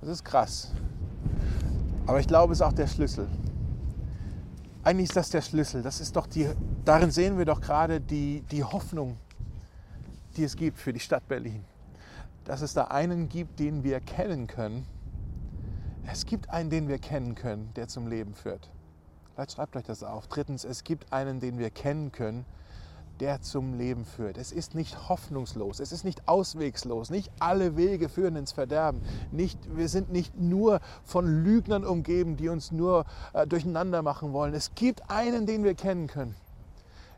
Das 0.01 0.09
ist 0.09 0.23
krass. 0.23 0.71
Aber 2.05 2.19
ich 2.19 2.27
glaube, 2.27 2.53
es 2.53 2.59
ist 2.59 2.65
auch 2.65 2.73
der 2.73 2.87
Schlüssel. 2.87 3.27
Eigentlich 4.83 5.09
ist 5.09 5.15
das 5.17 5.29
der 5.29 5.41
Schlüssel. 5.41 5.81
Das 5.81 5.99
ist 5.99 6.15
doch 6.15 6.27
die, 6.27 6.49
darin 6.85 7.11
sehen 7.11 7.37
wir 7.37 7.45
doch 7.45 7.59
gerade 7.59 7.99
die, 7.99 8.43
die 8.51 8.63
Hoffnung, 8.63 9.17
die 10.37 10.43
es 10.43 10.55
gibt 10.55 10.77
für 10.77 10.93
die 10.93 10.99
Stadt 10.99 11.27
Berlin. 11.27 11.65
Dass 12.45 12.61
es 12.61 12.73
da 12.73 12.85
einen 12.85 13.27
gibt, 13.27 13.59
den 13.59 13.83
wir 13.83 13.99
kennen 13.99 14.47
können. 14.47 14.85
Es 16.09 16.25
gibt 16.25 16.49
einen, 16.49 16.69
den 16.69 16.87
wir 16.87 16.99
kennen 16.99 17.35
können, 17.35 17.71
der 17.75 17.89
zum 17.89 18.07
Leben 18.07 18.33
führt. 18.33 18.69
Vielleicht 19.37 19.51
schreibt 19.51 19.75
euch 19.75 19.83
das 19.83 20.01
auf. 20.01 20.25
Drittens, 20.25 20.63
es 20.63 20.83
gibt 20.83 21.13
einen, 21.13 21.39
den 21.39 21.59
wir 21.59 21.69
kennen 21.69 22.11
können, 22.11 22.43
der 23.19 23.39
zum 23.39 23.77
Leben 23.77 24.03
führt. 24.03 24.35
Es 24.35 24.51
ist 24.51 24.73
nicht 24.73 25.09
hoffnungslos, 25.09 25.79
es 25.79 25.91
ist 25.91 26.03
nicht 26.03 26.27
auswegslos, 26.27 27.11
nicht 27.11 27.29
alle 27.37 27.77
Wege 27.77 28.09
führen 28.09 28.35
ins 28.35 28.51
Verderben. 28.51 28.99
Nicht, 29.31 29.59
wir 29.77 29.89
sind 29.89 30.11
nicht 30.11 30.39
nur 30.39 30.79
von 31.03 31.43
Lügnern 31.43 31.85
umgeben, 31.85 32.35
die 32.35 32.49
uns 32.49 32.71
nur 32.71 33.05
äh, 33.33 33.45
durcheinander 33.45 34.01
machen 34.01 34.33
wollen. 34.33 34.55
Es 34.55 34.73
gibt 34.73 35.07
einen, 35.07 35.45
den 35.45 35.63
wir 35.63 35.75
kennen 35.75 36.07
können. 36.07 36.33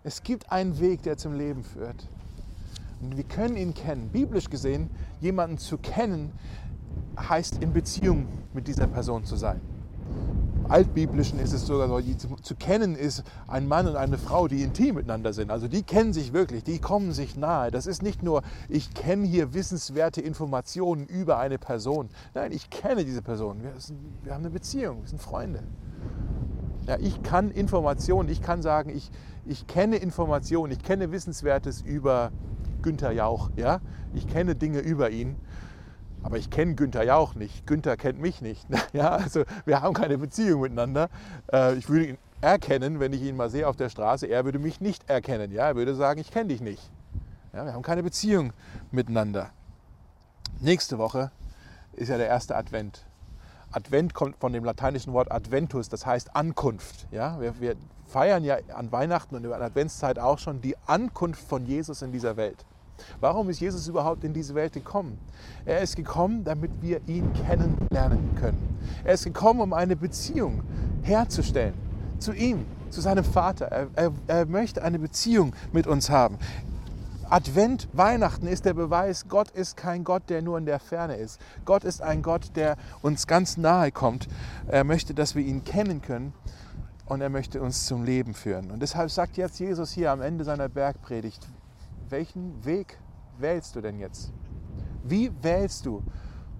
Es 0.03 0.21
gibt 0.21 0.51
einen 0.51 0.77
Weg, 0.81 1.03
der 1.03 1.15
zum 1.15 1.37
Leben 1.37 1.63
führt. 1.63 2.05
Und 2.99 3.15
wir 3.15 3.23
können 3.23 3.55
ihn 3.55 3.73
kennen. 3.73 4.09
Biblisch 4.09 4.49
gesehen, 4.49 4.89
jemanden 5.21 5.57
zu 5.57 5.77
kennen, 5.77 6.33
heißt 7.17 7.63
in 7.63 7.71
Beziehung 7.71 8.27
mit 8.53 8.67
dieser 8.67 8.87
Person 8.87 9.23
zu 9.23 9.37
sein. 9.37 9.61
Altbiblischen 10.69 11.39
ist 11.39 11.51
es 11.51 11.65
sogar 11.65 11.87
so, 11.87 11.99
die 11.99 12.15
zu, 12.15 12.35
zu, 12.35 12.55
kennen 12.55 12.95
ist 12.95 13.23
ein 13.47 13.67
Mann 13.67 13.87
und 13.87 13.95
eine 13.95 14.19
Frau, 14.19 14.47
die 14.47 14.61
intim 14.61 14.95
miteinander 14.95 15.33
sind. 15.33 15.49
Also 15.49 15.67
die 15.67 15.81
kennen 15.81 16.13
sich 16.13 16.31
wirklich, 16.31 16.63
die 16.63 16.79
kommen 16.79 17.11
sich 17.11 17.35
nahe. 17.35 17.71
Das 17.71 17.87
ist 17.87 18.03
nicht 18.03 18.21
nur, 18.21 18.43
ich 18.67 18.93
kenne 18.93 19.25
hier 19.25 19.55
wissenswerte 19.55 20.21
Informationen 20.21 21.07
über 21.07 21.39
eine 21.39 21.57
Person. 21.57 22.09
Nein, 22.35 22.51
ich 22.51 22.69
kenne 22.69 23.03
diese 23.03 23.23
Person. 23.23 23.63
Wir, 23.63 23.73
sind, 23.79 23.99
wir 24.23 24.33
haben 24.33 24.41
eine 24.41 24.51
Beziehung, 24.51 25.01
wir 25.01 25.09
sind 25.09 25.21
Freunde. 25.21 25.63
Ja, 26.85 26.97
ich 26.99 27.23
kann 27.23 27.49
Informationen, 27.49 28.29
ich 28.29 28.41
kann 28.41 28.61
sagen, 28.61 28.91
ich, 28.91 29.11
ich 29.45 29.65
kenne 29.65 29.97
Informationen, 29.97 30.71
ich 30.71 30.83
kenne 30.83 31.11
Wissenswertes 31.11 31.81
über 31.81 32.31
Günther 32.83 33.11
Jauch. 33.11 33.49
Ja? 33.55 33.81
Ich 34.13 34.27
kenne 34.27 34.55
Dinge 34.55 34.79
über 34.79 35.09
ihn 35.09 35.35
aber 36.23 36.37
ich 36.37 36.49
kenne 36.49 36.75
Günther 36.75 37.03
ja 37.03 37.15
auch 37.15 37.35
nicht. 37.35 37.65
Günther 37.65 37.97
kennt 37.97 38.19
mich 38.19 38.41
nicht. 38.41 38.67
Ja, 38.93 39.11
also 39.11 39.43
wir 39.65 39.81
haben 39.81 39.93
keine 39.93 40.17
Beziehung 40.17 40.61
miteinander. 40.61 41.09
Äh, 41.51 41.75
ich 41.75 41.89
würde 41.89 42.07
ihn 42.07 42.17
erkennen, 42.41 42.99
wenn 42.99 43.13
ich 43.13 43.21
ihn 43.21 43.35
mal 43.35 43.49
sehe 43.49 43.67
auf 43.67 43.75
der 43.75 43.89
Straße. 43.89 44.25
Er 44.25 44.45
würde 44.45 44.59
mich 44.59 44.81
nicht 44.81 45.09
erkennen. 45.09 45.51
Ja, 45.51 45.67
er 45.67 45.75
würde 45.75 45.93
sagen, 45.95 46.19
ich 46.19 46.31
kenne 46.31 46.47
dich 46.49 46.61
nicht. 46.61 46.89
Ja, 47.53 47.65
wir 47.65 47.73
haben 47.73 47.83
keine 47.83 48.03
Beziehung 48.03 48.53
miteinander. 48.91 49.51
Nächste 50.59 50.97
Woche 50.97 51.31
ist 51.93 52.09
ja 52.09 52.17
der 52.17 52.27
erste 52.27 52.55
Advent. 52.55 53.05
Advent 53.71 54.13
kommt 54.13 54.37
von 54.37 54.51
dem 54.51 54.63
lateinischen 54.63 55.13
Wort 55.13 55.31
Adventus, 55.31 55.89
das 55.89 56.05
heißt 56.05 56.35
Ankunft. 56.35 57.07
Ja, 57.11 57.39
wir, 57.39 57.59
wir 57.59 57.75
feiern 58.07 58.43
ja 58.43 58.57
an 58.73 58.91
Weihnachten 58.91 59.35
und 59.35 59.43
in 59.43 59.49
der 59.49 59.61
Adventszeit 59.61 60.17
auch 60.17 60.39
schon 60.39 60.61
die 60.61 60.75
Ankunft 60.87 61.47
von 61.47 61.65
Jesus 61.65 62.01
in 62.01 62.11
dieser 62.11 62.35
Welt. 62.37 62.65
Warum 63.19 63.49
ist 63.49 63.59
Jesus 63.59 63.87
überhaupt 63.87 64.23
in 64.23 64.33
diese 64.33 64.55
Welt 64.55 64.73
gekommen? 64.73 65.17
Er 65.65 65.81
ist 65.81 65.95
gekommen, 65.95 66.43
damit 66.43 66.71
wir 66.81 67.01
ihn 67.07 67.31
kennenlernen 67.33 68.35
können. 68.35 68.77
Er 69.03 69.13
ist 69.13 69.25
gekommen, 69.25 69.61
um 69.61 69.73
eine 69.73 69.95
Beziehung 69.95 70.63
herzustellen 71.01 71.73
zu 72.19 72.33
ihm, 72.33 72.65
zu 72.89 73.01
seinem 73.01 73.23
Vater. 73.23 73.65
Er, 73.65 73.87
er, 73.95 74.11
er 74.27 74.45
möchte 74.45 74.83
eine 74.83 74.99
Beziehung 74.99 75.53
mit 75.71 75.87
uns 75.87 76.09
haben. 76.09 76.37
Advent, 77.29 77.87
Weihnachten 77.93 78.47
ist 78.47 78.65
der 78.65 78.73
Beweis, 78.73 79.27
Gott 79.27 79.51
ist 79.51 79.77
kein 79.77 80.03
Gott, 80.03 80.23
der 80.29 80.41
nur 80.41 80.57
in 80.57 80.65
der 80.65 80.79
Ferne 80.79 81.15
ist. 81.15 81.39
Gott 81.63 81.83
ist 81.83 82.01
ein 82.01 82.23
Gott, 82.23 82.55
der 82.55 82.75
uns 83.03 83.27
ganz 83.27 83.55
nahe 83.55 83.91
kommt. 83.91 84.27
Er 84.67 84.83
möchte, 84.83 85.13
dass 85.13 85.35
wir 85.35 85.43
ihn 85.43 85.63
kennen 85.63 86.01
können 86.01 86.33
und 87.05 87.21
er 87.21 87.29
möchte 87.29 87.61
uns 87.61 87.85
zum 87.85 88.03
Leben 88.03 88.33
führen. 88.33 88.71
Und 88.71 88.81
deshalb 88.81 89.11
sagt 89.11 89.37
jetzt 89.37 89.59
Jesus 89.59 89.91
hier 89.91 90.11
am 90.11 90.21
Ende 90.21 90.43
seiner 90.43 90.69
Bergpredigt, 90.69 91.47
welchen 92.09 92.63
Weg 92.65 92.99
wählst 93.37 93.75
du 93.75 93.81
denn 93.81 93.99
jetzt? 93.99 94.31
Wie 95.03 95.31
wählst 95.41 95.85
du? 95.85 96.03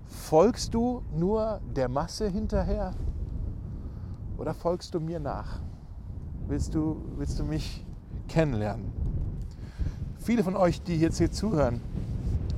Folgst 0.06 0.74
du 0.74 1.04
nur 1.14 1.62
der 1.76 1.90
Masse 1.90 2.28
hinterher 2.30 2.94
oder 4.38 4.54
folgst 4.54 4.94
du 4.94 5.00
mir 5.00 5.20
nach? 5.20 5.60
Willst 6.48 6.74
du, 6.74 7.04
willst 7.18 7.40
du 7.40 7.44
mich 7.44 7.86
kennenlernen? 8.28 8.92
Viele 10.18 10.44
von 10.44 10.56
euch, 10.56 10.82
die 10.82 11.00
jetzt 11.00 11.18
hier 11.18 11.32
zuhören, 11.32 11.82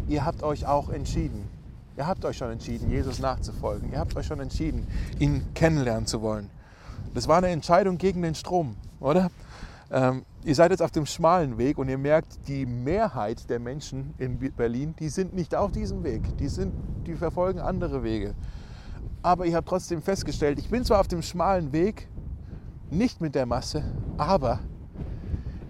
ihr 0.08 0.26
habt 0.26 0.44
euch 0.44 0.66
auch 0.66 0.90
entschieden. 0.90 1.50
Ihr 1.98 2.02
Ihr 2.02 2.08
habt 2.08 2.26
euch 2.26 2.38
schon 2.38 2.50
entschieden, 2.50 2.90
Jesus 2.90 3.20
nachzufolgen. 3.20 3.92
Ihr 3.92 4.00
habt 4.00 4.16
euch 4.16 4.26
schon 4.26 4.40
entschieden, 4.40 4.88
ihn 5.20 5.54
kennenlernen 5.54 6.08
zu 6.08 6.24
wollen. 6.24 6.50
Das 7.14 7.28
war 7.28 7.38
eine 7.38 7.50
Entscheidung 7.50 8.00
gegen 8.00 8.24
den 8.24 8.34
Strom, 8.34 8.76
oder? 9.00 9.30
Ähm, 9.92 10.24
ihr 10.46 10.56
seid 10.56 10.72
jetzt 10.72 10.82
auf 10.82 10.92
dem 10.92 11.06
schmalen 11.06 11.58
Weg 11.58 11.78
und 11.78 11.90
ihr 11.90 11.98
merkt, 11.98 12.48
die 12.48 12.66
Mehrheit 12.66 13.50
der 13.50 13.60
Menschen 13.60 14.14
in 14.18 14.40
Berlin, 14.40 14.96
die 14.98 15.10
sind 15.10 15.34
nicht 15.34 15.54
auf 15.54 15.74
diesem 15.74 16.04
Weg. 16.04 16.38
Die, 16.38 16.48
sind, 16.48 16.74
die 17.06 17.16
verfolgen 17.16 17.60
andere 17.60 18.02
Wege. 18.02 18.34
Aber 19.22 19.46
ihr 19.46 19.56
habt 19.56 19.68
trotzdem 19.68 20.02
festgestellt, 20.02 20.60
ich 20.60 20.70
bin 20.70 20.86
zwar 20.86 21.02
auf 21.02 21.10
dem 21.10 21.22
schmalen 21.22 21.74
Weg, 21.74 22.08
nicht 22.90 23.22
mit 23.22 23.36
der 23.36 23.46
Masse, 23.46 23.84
aber 24.18 24.60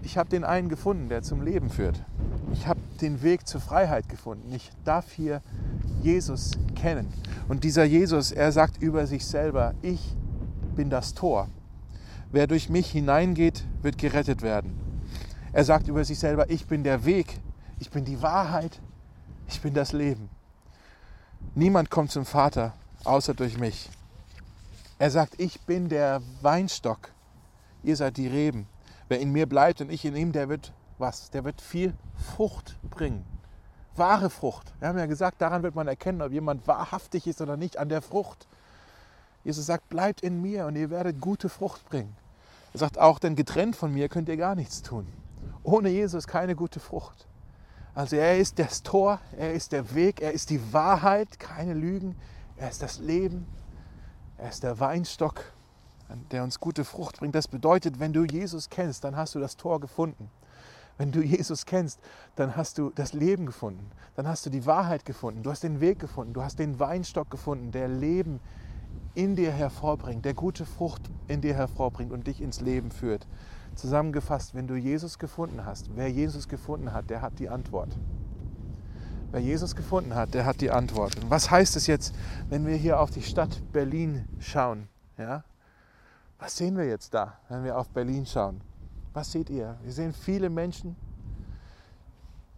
ich 0.02 0.16
habe 0.16 0.28
den 0.28 0.44
einen 0.44 0.68
gefunden, 0.68 1.08
der 1.08 1.22
zum 1.22 1.42
Leben 1.42 1.68
führt. 1.68 2.02
Ich 2.52 2.66
habe 2.66 2.80
den 3.00 3.22
Weg 3.22 3.46
zur 3.46 3.60
Freiheit 3.60 4.08
gefunden. 4.08 4.52
Ich 4.52 4.70
darf 4.84 5.10
hier 5.10 5.42
Jesus 6.02 6.52
kennen. 6.74 7.08
Und 7.48 7.64
dieser 7.64 7.84
Jesus, 7.84 8.30
er 8.30 8.52
sagt 8.52 8.82
über 8.82 9.06
sich 9.06 9.26
selber, 9.26 9.74
ich 9.82 10.16
bin 10.74 10.90
das 10.90 11.14
Tor. 11.14 11.48
Wer 12.32 12.46
durch 12.46 12.70
mich 12.70 12.90
hineingeht, 12.90 13.62
wird 13.82 13.98
gerettet 13.98 14.40
werden. 14.40 14.72
Er 15.52 15.64
sagt 15.64 15.86
über 15.88 16.02
sich 16.02 16.18
selber, 16.18 16.48
ich 16.48 16.66
bin 16.66 16.82
der 16.82 17.04
Weg, 17.04 17.38
ich 17.78 17.90
bin 17.90 18.06
die 18.06 18.22
Wahrheit, 18.22 18.80
ich 19.48 19.60
bin 19.60 19.74
das 19.74 19.92
Leben. 19.92 20.30
Niemand 21.54 21.90
kommt 21.90 22.10
zum 22.10 22.24
Vater 22.24 22.72
außer 23.04 23.34
durch 23.34 23.58
mich. 23.58 23.90
Er 24.98 25.10
sagt, 25.10 25.38
ich 25.38 25.60
bin 25.60 25.90
der 25.90 26.22
Weinstock, 26.40 27.10
ihr 27.82 27.96
seid 27.96 28.16
die 28.16 28.28
Reben. 28.28 28.66
Wer 29.08 29.20
in 29.20 29.30
mir 29.30 29.46
bleibt 29.46 29.82
und 29.82 29.92
ich 29.92 30.06
in 30.06 30.16
ihm, 30.16 30.32
der 30.32 30.48
wird 30.48 30.72
was? 30.96 31.28
Der 31.30 31.44
wird 31.44 31.60
viel 31.60 31.92
Frucht 32.34 32.78
bringen. 32.88 33.26
Wahre 33.94 34.30
Frucht. 34.30 34.72
Wir 34.78 34.88
haben 34.88 34.98
ja 34.98 35.04
gesagt, 35.04 35.42
daran 35.42 35.62
wird 35.62 35.74
man 35.74 35.86
erkennen, 35.86 36.22
ob 36.22 36.32
jemand 36.32 36.66
wahrhaftig 36.66 37.26
ist 37.26 37.42
oder 37.42 37.58
nicht, 37.58 37.76
an 37.76 37.90
der 37.90 38.00
Frucht. 38.00 38.46
Jesus 39.44 39.66
sagt, 39.66 39.90
bleibt 39.90 40.22
in 40.22 40.40
mir 40.40 40.64
und 40.64 40.76
ihr 40.76 40.88
werdet 40.88 41.20
gute 41.20 41.50
Frucht 41.50 41.84
bringen. 41.90 42.16
Er 42.72 42.78
sagt 42.78 42.98
auch, 42.98 43.18
denn 43.18 43.36
getrennt 43.36 43.76
von 43.76 43.92
mir 43.92 44.08
könnt 44.08 44.28
ihr 44.28 44.36
gar 44.36 44.54
nichts 44.54 44.82
tun. 44.82 45.06
Ohne 45.62 45.90
Jesus 45.90 46.26
keine 46.26 46.56
gute 46.56 46.80
Frucht. 46.80 47.26
Also 47.94 48.16
er 48.16 48.38
ist 48.38 48.58
das 48.58 48.82
Tor, 48.82 49.20
er 49.36 49.52
ist 49.52 49.72
der 49.72 49.94
Weg, 49.94 50.22
er 50.22 50.32
ist 50.32 50.48
die 50.48 50.72
Wahrheit, 50.72 51.38
keine 51.38 51.74
Lügen, 51.74 52.16
er 52.56 52.70
ist 52.70 52.82
das 52.82 52.98
Leben, 52.98 53.46
er 54.38 54.48
ist 54.48 54.62
der 54.62 54.80
Weinstock, 54.80 55.44
der 56.30 56.42
uns 56.42 56.58
gute 56.58 56.84
Frucht 56.84 57.18
bringt. 57.18 57.34
Das 57.34 57.48
bedeutet, 57.48 58.00
wenn 58.00 58.14
du 58.14 58.24
Jesus 58.24 58.70
kennst, 58.70 59.04
dann 59.04 59.16
hast 59.16 59.34
du 59.34 59.40
das 59.40 59.56
Tor 59.56 59.78
gefunden. 59.78 60.30
Wenn 60.96 61.12
du 61.12 61.22
Jesus 61.22 61.66
kennst, 61.66 62.00
dann 62.36 62.56
hast 62.56 62.78
du 62.78 62.90
das 62.94 63.12
Leben 63.12 63.46
gefunden, 63.46 63.90
dann 64.14 64.28
hast 64.28 64.46
du 64.46 64.50
die 64.50 64.66
Wahrheit 64.66 65.04
gefunden, 65.04 65.42
du 65.42 65.50
hast 65.50 65.62
den 65.62 65.80
Weg 65.80 65.98
gefunden, 65.98 66.32
du 66.32 66.42
hast 66.42 66.58
den 66.58 66.78
Weinstock 66.78 67.30
gefunden, 67.30 67.72
der 67.72 67.88
Leben 67.88 68.40
in 69.14 69.36
dir 69.36 69.52
hervorbringt, 69.52 70.24
der 70.24 70.34
gute 70.34 70.64
Frucht 70.64 71.02
in 71.28 71.40
dir 71.40 71.54
hervorbringt 71.54 72.12
und 72.12 72.26
dich 72.26 72.40
ins 72.40 72.60
Leben 72.60 72.90
führt. 72.90 73.26
Zusammengefasst, 73.74 74.54
wenn 74.54 74.66
du 74.66 74.74
Jesus 74.74 75.18
gefunden 75.18 75.64
hast, 75.64 75.90
wer 75.96 76.08
Jesus 76.08 76.48
gefunden 76.48 76.92
hat, 76.92 77.10
der 77.10 77.22
hat 77.22 77.38
die 77.38 77.48
Antwort. 77.48 77.96
Wer 79.30 79.40
Jesus 79.40 79.74
gefunden 79.74 80.14
hat, 80.14 80.34
der 80.34 80.44
hat 80.44 80.60
die 80.60 80.70
Antwort. 80.70 81.16
Und 81.16 81.30
was 81.30 81.50
heißt 81.50 81.76
es 81.76 81.86
jetzt, 81.86 82.14
wenn 82.50 82.66
wir 82.66 82.76
hier 82.76 83.00
auf 83.00 83.10
die 83.10 83.22
Stadt 83.22 83.62
Berlin 83.72 84.28
schauen? 84.40 84.88
Ja? 85.16 85.44
Was 86.38 86.56
sehen 86.56 86.76
wir 86.76 86.84
jetzt 86.84 87.14
da, 87.14 87.38
wenn 87.48 87.64
wir 87.64 87.78
auf 87.78 87.88
Berlin 87.88 88.26
schauen? 88.26 88.60
Was 89.14 89.32
seht 89.32 89.48
ihr? 89.48 89.78
Wir 89.82 89.92
sehen 89.92 90.12
viele 90.12 90.50
Menschen, 90.50 90.96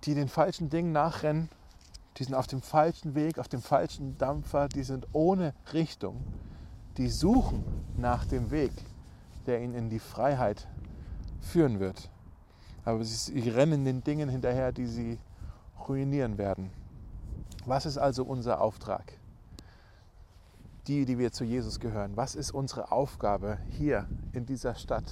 die 0.04 0.14
den 0.14 0.28
falschen 0.28 0.68
Dingen 0.68 0.90
nachrennen, 0.90 1.48
die 2.16 2.24
sind 2.24 2.34
auf 2.34 2.46
dem 2.46 2.62
falschen 2.62 3.14
Weg, 3.14 3.38
auf 3.38 3.48
dem 3.48 3.60
falschen 3.60 4.16
Dampfer, 4.18 4.68
die 4.68 4.84
sind 4.84 5.06
ohne 5.12 5.54
Richtung, 5.72 6.22
die 6.96 7.08
suchen 7.08 7.64
nach 7.96 8.24
dem 8.24 8.50
Weg, 8.50 8.72
der 9.46 9.62
ihnen 9.62 9.74
in 9.74 9.90
die 9.90 9.98
Freiheit 9.98 10.68
führen 11.40 11.80
wird. 11.80 12.10
Aber 12.84 13.02
sie 13.04 13.48
rennen 13.48 13.84
den 13.84 14.04
Dingen 14.04 14.28
hinterher, 14.28 14.72
die 14.72 14.86
sie 14.86 15.18
ruinieren 15.88 16.38
werden. 16.38 16.70
Was 17.66 17.86
ist 17.86 17.98
also 17.98 18.24
unser 18.24 18.60
Auftrag? 18.60 19.12
Die, 20.86 21.06
die 21.06 21.18
wir 21.18 21.32
zu 21.32 21.44
Jesus 21.44 21.80
gehören. 21.80 22.16
Was 22.16 22.34
ist 22.34 22.50
unsere 22.52 22.92
Aufgabe 22.92 23.58
hier 23.70 24.06
in 24.32 24.44
dieser 24.44 24.74
Stadt? 24.74 25.04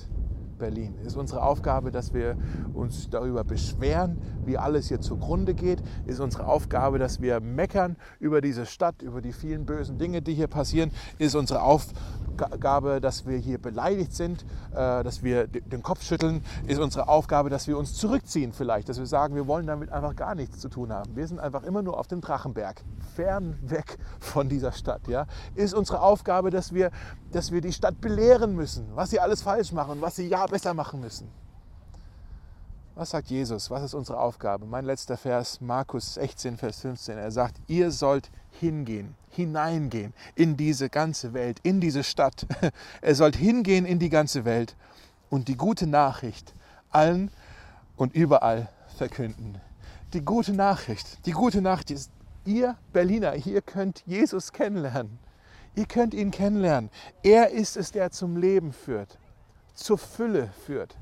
Berlin. 0.63 0.95
Ist 1.05 1.17
unsere 1.17 1.43
Aufgabe, 1.43 1.91
dass 1.91 2.15
wir 2.15 2.37
uns 2.73 3.11
darüber 3.11 3.43
beschweren, 3.43 4.23
wie 4.45 4.59
alles 4.59 4.87
hier 4.87 5.01
zugrunde 5.01 5.55
geht? 5.55 5.83
Ist 6.07 6.21
unsere 6.21 6.47
Aufgabe, 6.47 7.01
dass 7.01 7.21
wir 7.21 7.41
meckern 7.41 7.97
über 8.21 8.41
diese 8.41 8.65
Stadt, 8.65 9.03
über 9.03 9.21
die 9.21 9.33
vielen 9.33 9.67
bösen 9.67 9.99
Dinge, 9.99 10.23
die 10.23 10.35
hier 10.35 10.47
passieren? 10.47 10.93
Ist 11.19 11.35
unsere 11.35 11.63
Aufgabe, 11.63 13.01
dass 13.01 13.27
wir 13.27 13.39
hier 13.39 13.59
beleidigt 13.59 14.15
sind, 14.15 14.45
äh, 14.71 15.03
dass 15.03 15.25
wir 15.25 15.49
den 15.49 15.83
Kopf 15.83 16.05
schütteln, 16.05 16.45
ist 16.69 16.79
unsere 16.79 17.09
Aufgabe, 17.09 17.51
dass 17.51 17.67
wir 17.67 17.77
uns 17.77 17.95
zurückziehen 17.95 18.53
vielleicht, 18.53 18.89
dass 18.89 19.01
wir 19.01 19.07
sagen, 19.07 19.35
wir 19.35 19.49
wollen 19.49 19.67
damit 19.67 19.91
einfach 19.91 20.15
gar 20.15 20.37
nichts 20.37 20.61
zu 20.61 20.69
tun 20.69 20.93
haben. 20.93 21.17
Wir 21.17 21.27
sind 21.27 21.41
einfach 21.41 21.65
immer 21.65 21.83
nur 21.83 21.99
auf 21.99 22.07
dem 22.07 22.21
Drachenberg, 22.21 22.85
fern 23.17 23.59
weg 23.63 23.99
von 24.21 24.49
dieser 24.49 24.71
Stadt. 24.71 25.09
Ja? 25.09 25.27
Ist 25.57 25.75
unsere 25.75 26.03
Aufgabe, 26.03 26.51
dass 26.51 26.73
wir, 26.73 26.93
dass 27.33 27.51
wir 27.51 27.61
die 27.61 27.73
Stadt 27.73 28.01
belehren 28.01 28.55
müssen, 28.55 28.87
was 28.95 29.11
sie 29.11 29.19
alles 29.19 29.43
falsch 29.43 29.73
machen 29.73 30.01
was 30.03 30.17
sie 30.17 30.29
ja 30.29 30.45
besser 30.53 30.75
machen 30.75 31.01
müssen. 31.01 31.29
Was 32.95 33.09
sagt 33.09 33.31
Jesus? 33.31 33.71
Was 33.71 33.85
ist 33.85 33.95
unsere 33.95 34.21
Aufgabe? 34.21 34.67
Mein 34.67 34.85
letzter 34.85 35.17
Vers, 35.17 35.63
Markus 35.63 36.13
16, 36.15 36.59
Vers 36.59 36.81
15. 36.81 37.17
Er 37.17 37.31
sagt, 37.31 37.59
ihr 37.69 37.91
sollt 37.91 38.31
hingehen, 38.61 39.15
hineingehen 39.31 40.13
in 40.35 40.59
diese 40.59 40.91
ganze 40.91 41.33
Welt, 41.33 41.59
in 41.63 41.81
diese 41.81 42.05
Stadt. 42.05 42.47
Er 43.01 43.15
sollt 43.15 43.35
hingehen 43.35 43.87
in 43.87 43.99
die 43.99 44.11
ganze 44.11 44.45
Welt 44.45 44.77
und 45.31 45.49
die 45.49 45.57
gute 45.57 45.87
Nachricht 45.87 46.53
allen 46.91 47.31
und 47.97 48.15
überall 48.15 48.69
verkünden. 48.99 49.59
Die 50.13 50.23
gute 50.23 50.53
Nachricht, 50.53 51.25
die 51.25 51.33
gute 51.33 51.63
Nachricht 51.63 51.93
ist, 51.93 52.11
ihr 52.45 52.77
Berliner, 52.93 53.37
ihr 53.37 53.63
könnt 53.63 54.03
Jesus 54.05 54.53
kennenlernen. 54.53 55.19
Ihr 55.75 55.87
könnt 55.87 56.13
ihn 56.13 56.31
kennenlernen. 56.31 56.91
Er 57.23 57.49
ist 57.49 57.79
es, 57.79 57.91
der 57.91 58.11
zum 58.11 58.37
Leben 58.37 58.75
führt, 58.75 59.19
zur 59.75 59.99
Fülle 59.99 60.51
führt, 60.67 60.97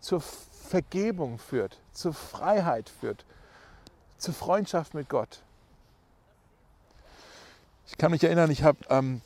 zur 0.00 0.20
Vergebung 0.20 1.38
führt, 1.38 1.78
zur 1.92 2.12
Freiheit 2.12 2.88
führt, 2.88 3.24
zur 4.18 4.34
Freundschaft 4.34 4.94
mit 4.94 5.08
Gott. 5.08 5.42
Ich 7.86 7.98
kann 7.98 8.10
mich 8.10 8.24
erinnern, 8.24 8.50
ich 8.50 8.62
habe 8.62 8.78
ähm, 8.88 9.20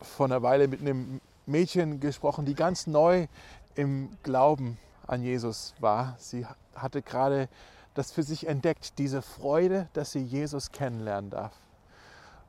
vor 0.00 0.26
einer 0.26 0.42
Weile 0.42 0.68
mit 0.68 0.80
einem 0.80 1.20
Mädchen 1.46 2.00
gesprochen, 2.00 2.44
die 2.44 2.54
ganz 2.54 2.86
neu 2.86 3.26
im 3.74 4.10
Glauben 4.22 4.78
an 5.06 5.22
Jesus 5.22 5.74
war. 5.80 6.16
Sie 6.18 6.46
hatte 6.74 7.02
gerade 7.02 7.48
das 7.94 8.12
für 8.12 8.22
sich 8.22 8.46
entdeckt, 8.46 8.98
diese 8.98 9.22
Freude, 9.22 9.88
dass 9.92 10.12
sie 10.12 10.22
Jesus 10.22 10.72
kennenlernen 10.72 11.30
darf. 11.30 11.52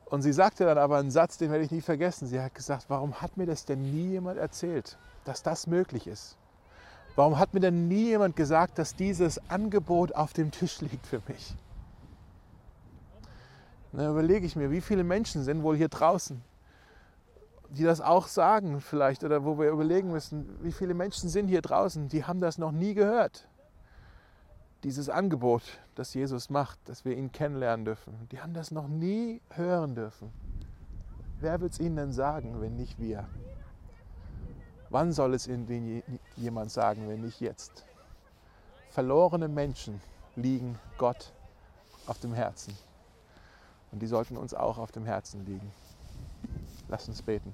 Und 0.06 0.22
sie 0.22 0.34
sagte 0.34 0.66
dann 0.66 0.78
aber 0.78 0.98
einen 0.98 1.12
Satz, 1.12 1.38
den 1.38 1.52
werde 1.52 1.64
ich 1.64 1.72
nie 1.72 1.82
vergessen. 1.82 2.28
Sie 2.28 2.40
hat 2.40 2.54
gesagt, 2.54 2.86
warum 2.90 3.22
hat 3.22 3.38
mir 3.38 3.46
das 3.46 3.66
denn 3.66 3.82
nie 3.82 4.12
jemand 4.12 4.38
erzählt, 4.38 4.98
dass 5.26 5.44
das 5.44 5.68
möglich 5.68 6.08
ist? 6.08 6.38
Warum 7.16 7.40
hat 7.40 7.54
mir 7.54 7.62
denn 7.62 7.88
nie 7.88 8.08
jemand 8.08 8.36
gesagt, 8.36 8.78
dass 8.78 8.96
dieses 8.96 9.40
Angebot 9.50 10.14
auf 10.14 10.34
dem 10.34 10.52
Tisch 10.52 10.82
liegt 10.82 11.06
für 11.06 11.22
mich? 11.28 11.56
Dann 13.94 14.12
überlege 14.12 14.46
ich 14.46 14.56
mir, 14.56 14.72
wie 14.72 14.82
viele 14.82 15.04
Menschen 15.04 15.44
sind 15.44 15.64
wohl 15.64 15.78
hier 15.78 15.88
draußen, 15.88 16.42
die 17.70 17.84
das 17.84 18.02
auch 18.02 18.28
sagen 18.28 18.82
vielleicht, 18.82 19.24
oder 19.24 19.46
wo 19.46 19.58
wir 19.58 19.70
überlegen 19.70 20.12
müssen, 20.12 20.58
wie 20.62 20.74
viele 20.74 20.94
Menschen 20.94 21.30
sind 21.30 21.48
hier 21.48 21.62
draußen, 21.62 22.10
die 22.10 22.26
haben 22.26 22.42
das 22.42 22.58
noch 22.58 22.72
nie 22.72 22.94
gehört. 22.94 23.48
Dieses 24.84 25.10
Angebot, 25.10 25.64
das 25.96 26.14
Jesus 26.14 26.50
macht, 26.50 26.78
dass 26.86 27.06
wir 27.06 27.16
ihn 27.16 27.32
kennenlernen 27.32 27.86
dürfen, 27.86 28.28
die 28.32 28.42
haben 28.42 28.54
das 28.54 28.72
noch 28.72 28.90
nie 28.90 29.42
hören 29.50 29.96
dürfen. 29.96 30.32
Wer 31.40 31.62
wird 31.62 31.74
es 31.74 31.80
ihnen 31.80 31.96
denn 31.96 32.12
sagen, 32.12 32.60
wenn 32.60 32.76
nicht 32.76 33.00
wir? 33.00 33.28
Wann 34.96 35.12
soll 35.12 35.34
es 35.34 35.46
ihnen 35.46 36.02
jemand 36.38 36.72
sagen, 36.72 37.10
wenn 37.10 37.20
nicht 37.20 37.42
jetzt? 37.42 37.84
Verlorene 38.92 39.50
Menschen 39.50 40.00
liegen 40.38 40.80
Gott 40.98 41.34
auf 42.08 42.18
dem 42.20 42.34
Herzen. 42.34 42.74
Und 43.92 44.02
die 44.02 44.08
sollten 44.08 44.38
uns 44.38 44.54
auch 44.54 44.78
auf 44.78 44.94
dem 44.94 45.04
Herzen 45.04 45.46
liegen. 45.46 45.70
Lass 46.88 47.10
uns 47.10 47.22
beten. 47.22 47.54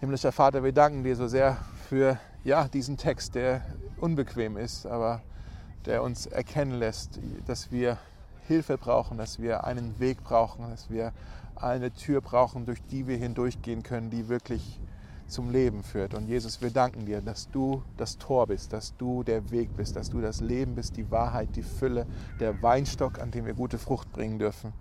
Himmlischer 0.00 0.32
Vater, 0.32 0.64
wir 0.64 0.72
danken 0.72 1.04
dir 1.04 1.14
so 1.14 1.28
sehr 1.28 1.56
für 1.88 2.18
ja, 2.42 2.66
diesen 2.66 2.96
Text, 2.96 3.36
der 3.36 3.64
unbequem 4.00 4.56
ist, 4.56 4.86
aber 4.86 5.22
der 5.86 6.02
uns 6.02 6.26
erkennen 6.26 6.80
lässt, 6.80 7.20
dass 7.46 7.70
wir 7.70 7.98
Hilfe 8.48 8.76
brauchen, 8.76 9.18
dass 9.18 9.38
wir 9.38 9.62
einen 9.62 10.00
Weg 10.00 10.24
brauchen, 10.24 10.68
dass 10.68 10.90
wir 10.90 11.12
eine 11.54 11.92
Tür 11.92 12.22
brauchen, 12.22 12.66
durch 12.66 12.82
die 12.90 13.06
wir 13.06 13.18
hindurchgehen 13.18 13.84
können, 13.84 14.10
die 14.10 14.28
wirklich 14.28 14.80
zum 15.26 15.50
Leben 15.50 15.82
führt. 15.82 16.14
Und 16.14 16.28
Jesus, 16.28 16.60
wir 16.60 16.70
danken 16.70 17.06
dir, 17.06 17.20
dass 17.20 17.50
du 17.50 17.82
das 17.96 18.18
Tor 18.18 18.46
bist, 18.46 18.72
dass 18.72 18.96
du 18.96 19.22
der 19.22 19.50
Weg 19.50 19.76
bist, 19.76 19.96
dass 19.96 20.10
du 20.10 20.20
das 20.20 20.40
Leben 20.40 20.74
bist, 20.74 20.96
die 20.96 21.10
Wahrheit, 21.10 21.56
die 21.56 21.62
Fülle, 21.62 22.06
der 22.40 22.62
Weinstock, 22.62 23.18
an 23.20 23.30
dem 23.30 23.46
wir 23.46 23.54
gute 23.54 23.78
Frucht 23.78 24.12
bringen 24.12 24.38
dürfen. 24.38 24.72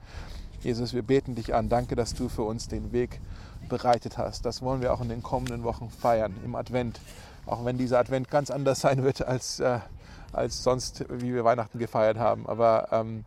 Jesus, 0.62 0.94
wir 0.94 1.04
beten 1.04 1.36
dich 1.36 1.54
an. 1.54 1.68
Danke, 1.70 1.96
dass 1.96 2.14
du 2.14 2.30
für 2.30 2.44
uns 2.44 2.68
den 2.68 2.92
Weg 2.92 3.20
bereitet 3.68 4.18
hast. 4.18 4.46
Das 4.46 4.62
wollen 4.62 4.82
wir 4.82 4.94
auch 4.94 5.02
in 5.02 5.10
den 5.10 5.24
kommenden 5.24 5.64
Wochen 5.64 5.90
feiern, 5.90 6.36
im 6.46 6.56
Advent. 6.56 7.00
Auch 7.46 7.66
wenn 7.66 7.78
dieser 7.78 8.00
Advent 8.00 8.30
ganz 8.30 8.50
anders 8.50 8.82
sein 8.82 9.04
wird 9.04 9.26
als, 9.26 9.60
äh, 9.60 9.80
als 10.32 10.64
sonst, 10.64 11.06
wie 11.10 11.34
wir 11.34 11.44
Weihnachten 11.44 11.80
gefeiert 11.80 12.18
haben. 12.18 12.48
Aber 12.48 12.88
ähm, 12.92 13.26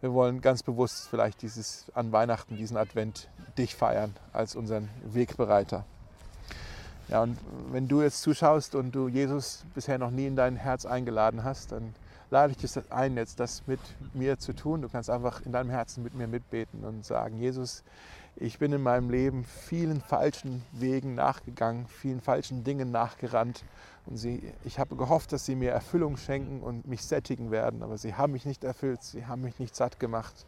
wir 0.00 0.12
wollen 0.12 0.40
ganz 0.40 0.62
bewusst 0.62 1.08
vielleicht 1.08 1.42
dieses 1.42 1.90
an 1.94 2.12
Weihnachten, 2.12 2.56
diesen 2.56 2.76
Advent 2.76 3.28
dich 3.58 3.74
feiern 3.74 4.14
als 4.32 4.54
unseren 4.56 4.88
Wegbereiter. 5.04 5.84
Ja, 7.08 7.22
und 7.22 7.38
wenn 7.72 7.88
du 7.88 8.02
jetzt 8.02 8.20
zuschaust 8.20 8.74
und 8.74 8.94
du 8.94 9.08
Jesus 9.08 9.64
bisher 9.74 9.96
noch 9.96 10.10
nie 10.10 10.26
in 10.26 10.36
dein 10.36 10.56
Herz 10.56 10.84
eingeladen 10.84 11.42
hast, 11.42 11.72
dann 11.72 11.94
lade 12.30 12.52
ich 12.52 12.58
dich 12.58 12.92
ein, 12.92 13.16
jetzt 13.16 13.40
das 13.40 13.66
mit 13.66 13.80
mir 14.12 14.38
zu 14.38 14.52
tun. 14.52 14.82
Du 14.82 14.90
kannst 14.90 15.08
einfach 15.08 15.40
in 15.40 15.52
deinem 15.52 15.70
Herzen 15.70 16.02
mit 16.02 16.14
mir 16.14 16.26
mitbeten 16.26 16.84
und 16.84 17.06
sagen, 17.06 17.38
Jesus, 17.38 17.82
ich 18.36 18.58
bin 18.58 18.72
in 18.72 18.82
meinem 18.82 19.08
Leben 19.08 19.44
vielen 19.44 20.02
falschen 20.02 20.62
Wegen 20.72 21.14
nachgegangen, 21.14 21.86
vielen 21.86 22.20
falschen 22.20 22.62
Dingen 22.62 22.90
nachgerannt. 22.90 23.64
Und 24.04 24.18
sie, 24.18 24.52
ich 24.64 24.78
habe 24.78 24.94
gehofft, 24.94 25.32
dass 25.32 25.46
sie 25.46 25.56
mir 25.56 25.72
Erfüllung 25.72 26.18
schenken 26.18 26.60
und 26.60 26.86
mich 26.86 27.02
sättigen 27.02 27.50
werden, 27.50 27.82
aber 27.82 27.96
sie 27.96 28.14
haben 28.14 28.34
mich 28.34 28.44
nicht 28.44 28.64
erfüllt, 28.64 29.02
sie 29.02 29.26
haben 29.26 29.42
mich 29.42 29.58
nicht 29.58 29.74
satt 29.74 29.98
gemacht. 29.98 30.46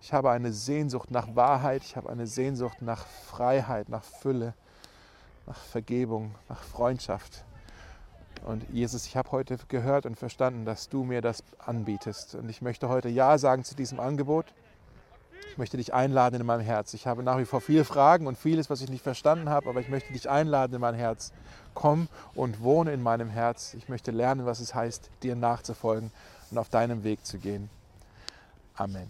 Ich 0.00 0.12
habe 0.12 0.30
eine 0.30 0.52
Sehnsucht 0.52 1.10
nach 1.10 1.34
Wahrheit, 1.34 1.82
ich 1.82 1.96
habe 1.96 2.08
eine 2.08 2.28
Sehnsucht 2.28 2.80
nach 2.80 3.06
Freiheit, 3.06 3.88
nach 3.88 4.04
Fülle, 4.04 4.54
nach 5.46 5.58
Vergebung, 5.58 6.34
nach 6.48 6.62
Freundschaft. 6.62 7.44
Und 8.44 8.64
Jesus, 8.70 9.06
ich 9.06 9.16
habe 9.16 9.30
heute 9.32 9.58
gehört 9.68 10.06
und 10.06 10.16
verstanden, 10.16 10.64
dass 10.64 10.88
du 10.88 11.04
mir 11.04 11.20
das 11.20 11.44
anbietest. 11.58 12.34
Und 12.34 12.48
ich 12.48 12.62
möchte 12.62 12.88
heute 12.88 13.08
Ja 13.08 13.36
sagen 13.38 13.64
zu 13.64 13.74
diesem 13.74 14.00
Angebot. 14.00 14.46
Ich 15.50 15.58
möchte 15.58 15.76
dich 15.76 15.92
einladen 15.92 16.40
in 16.40 16.46
meinem 16.46 16.64
Herz. 16.64 16.94
Ich 16.94 17.06
habe 17.06 17.22
nach 17.22 17.38
wie 17.38 17.44
vor 17.44 17.60
viele 17.60 17.84
Fragen 17.84 18.26
und 18.26 18.38
vieles, 18.38 18.70
was 18.70 18.80
ich 18.80 18.88
nicht 18.88 19.02
verstanden 19.02 19.50
habe, 19.50 19.68
aber 19.68 19.80
ich 19.80 19.88
möchte 19.88 20.12
dich 20.12 20.30
einladen 20.30 20.74
in 20.74 20.80
mein 20.80 20.94
Herz. 20.94 21.32
Komm 21.74 22.08
und 22.34 22.62
wohne 22.62 22.92
in 22.92 23.02
meinem 23.02 23.28
Herz. 23.28 23.74
Ich 23.74 23.88
möchte 23.88 24.12
lernen, 24.12 24.46
was 24.46 24.60
es 24.60 24.74
heißt, 24.74 25.10
dir 25.22 25.34
nachzufolgen 25.34 26.12
und 26.50 26.58
auf 26.58 26.68
deinem 26.68 27.04
Weg 27.04 27.26
zu 27.26 27.38
gehen. 27.38 27.68
Amen. 28.74 29.08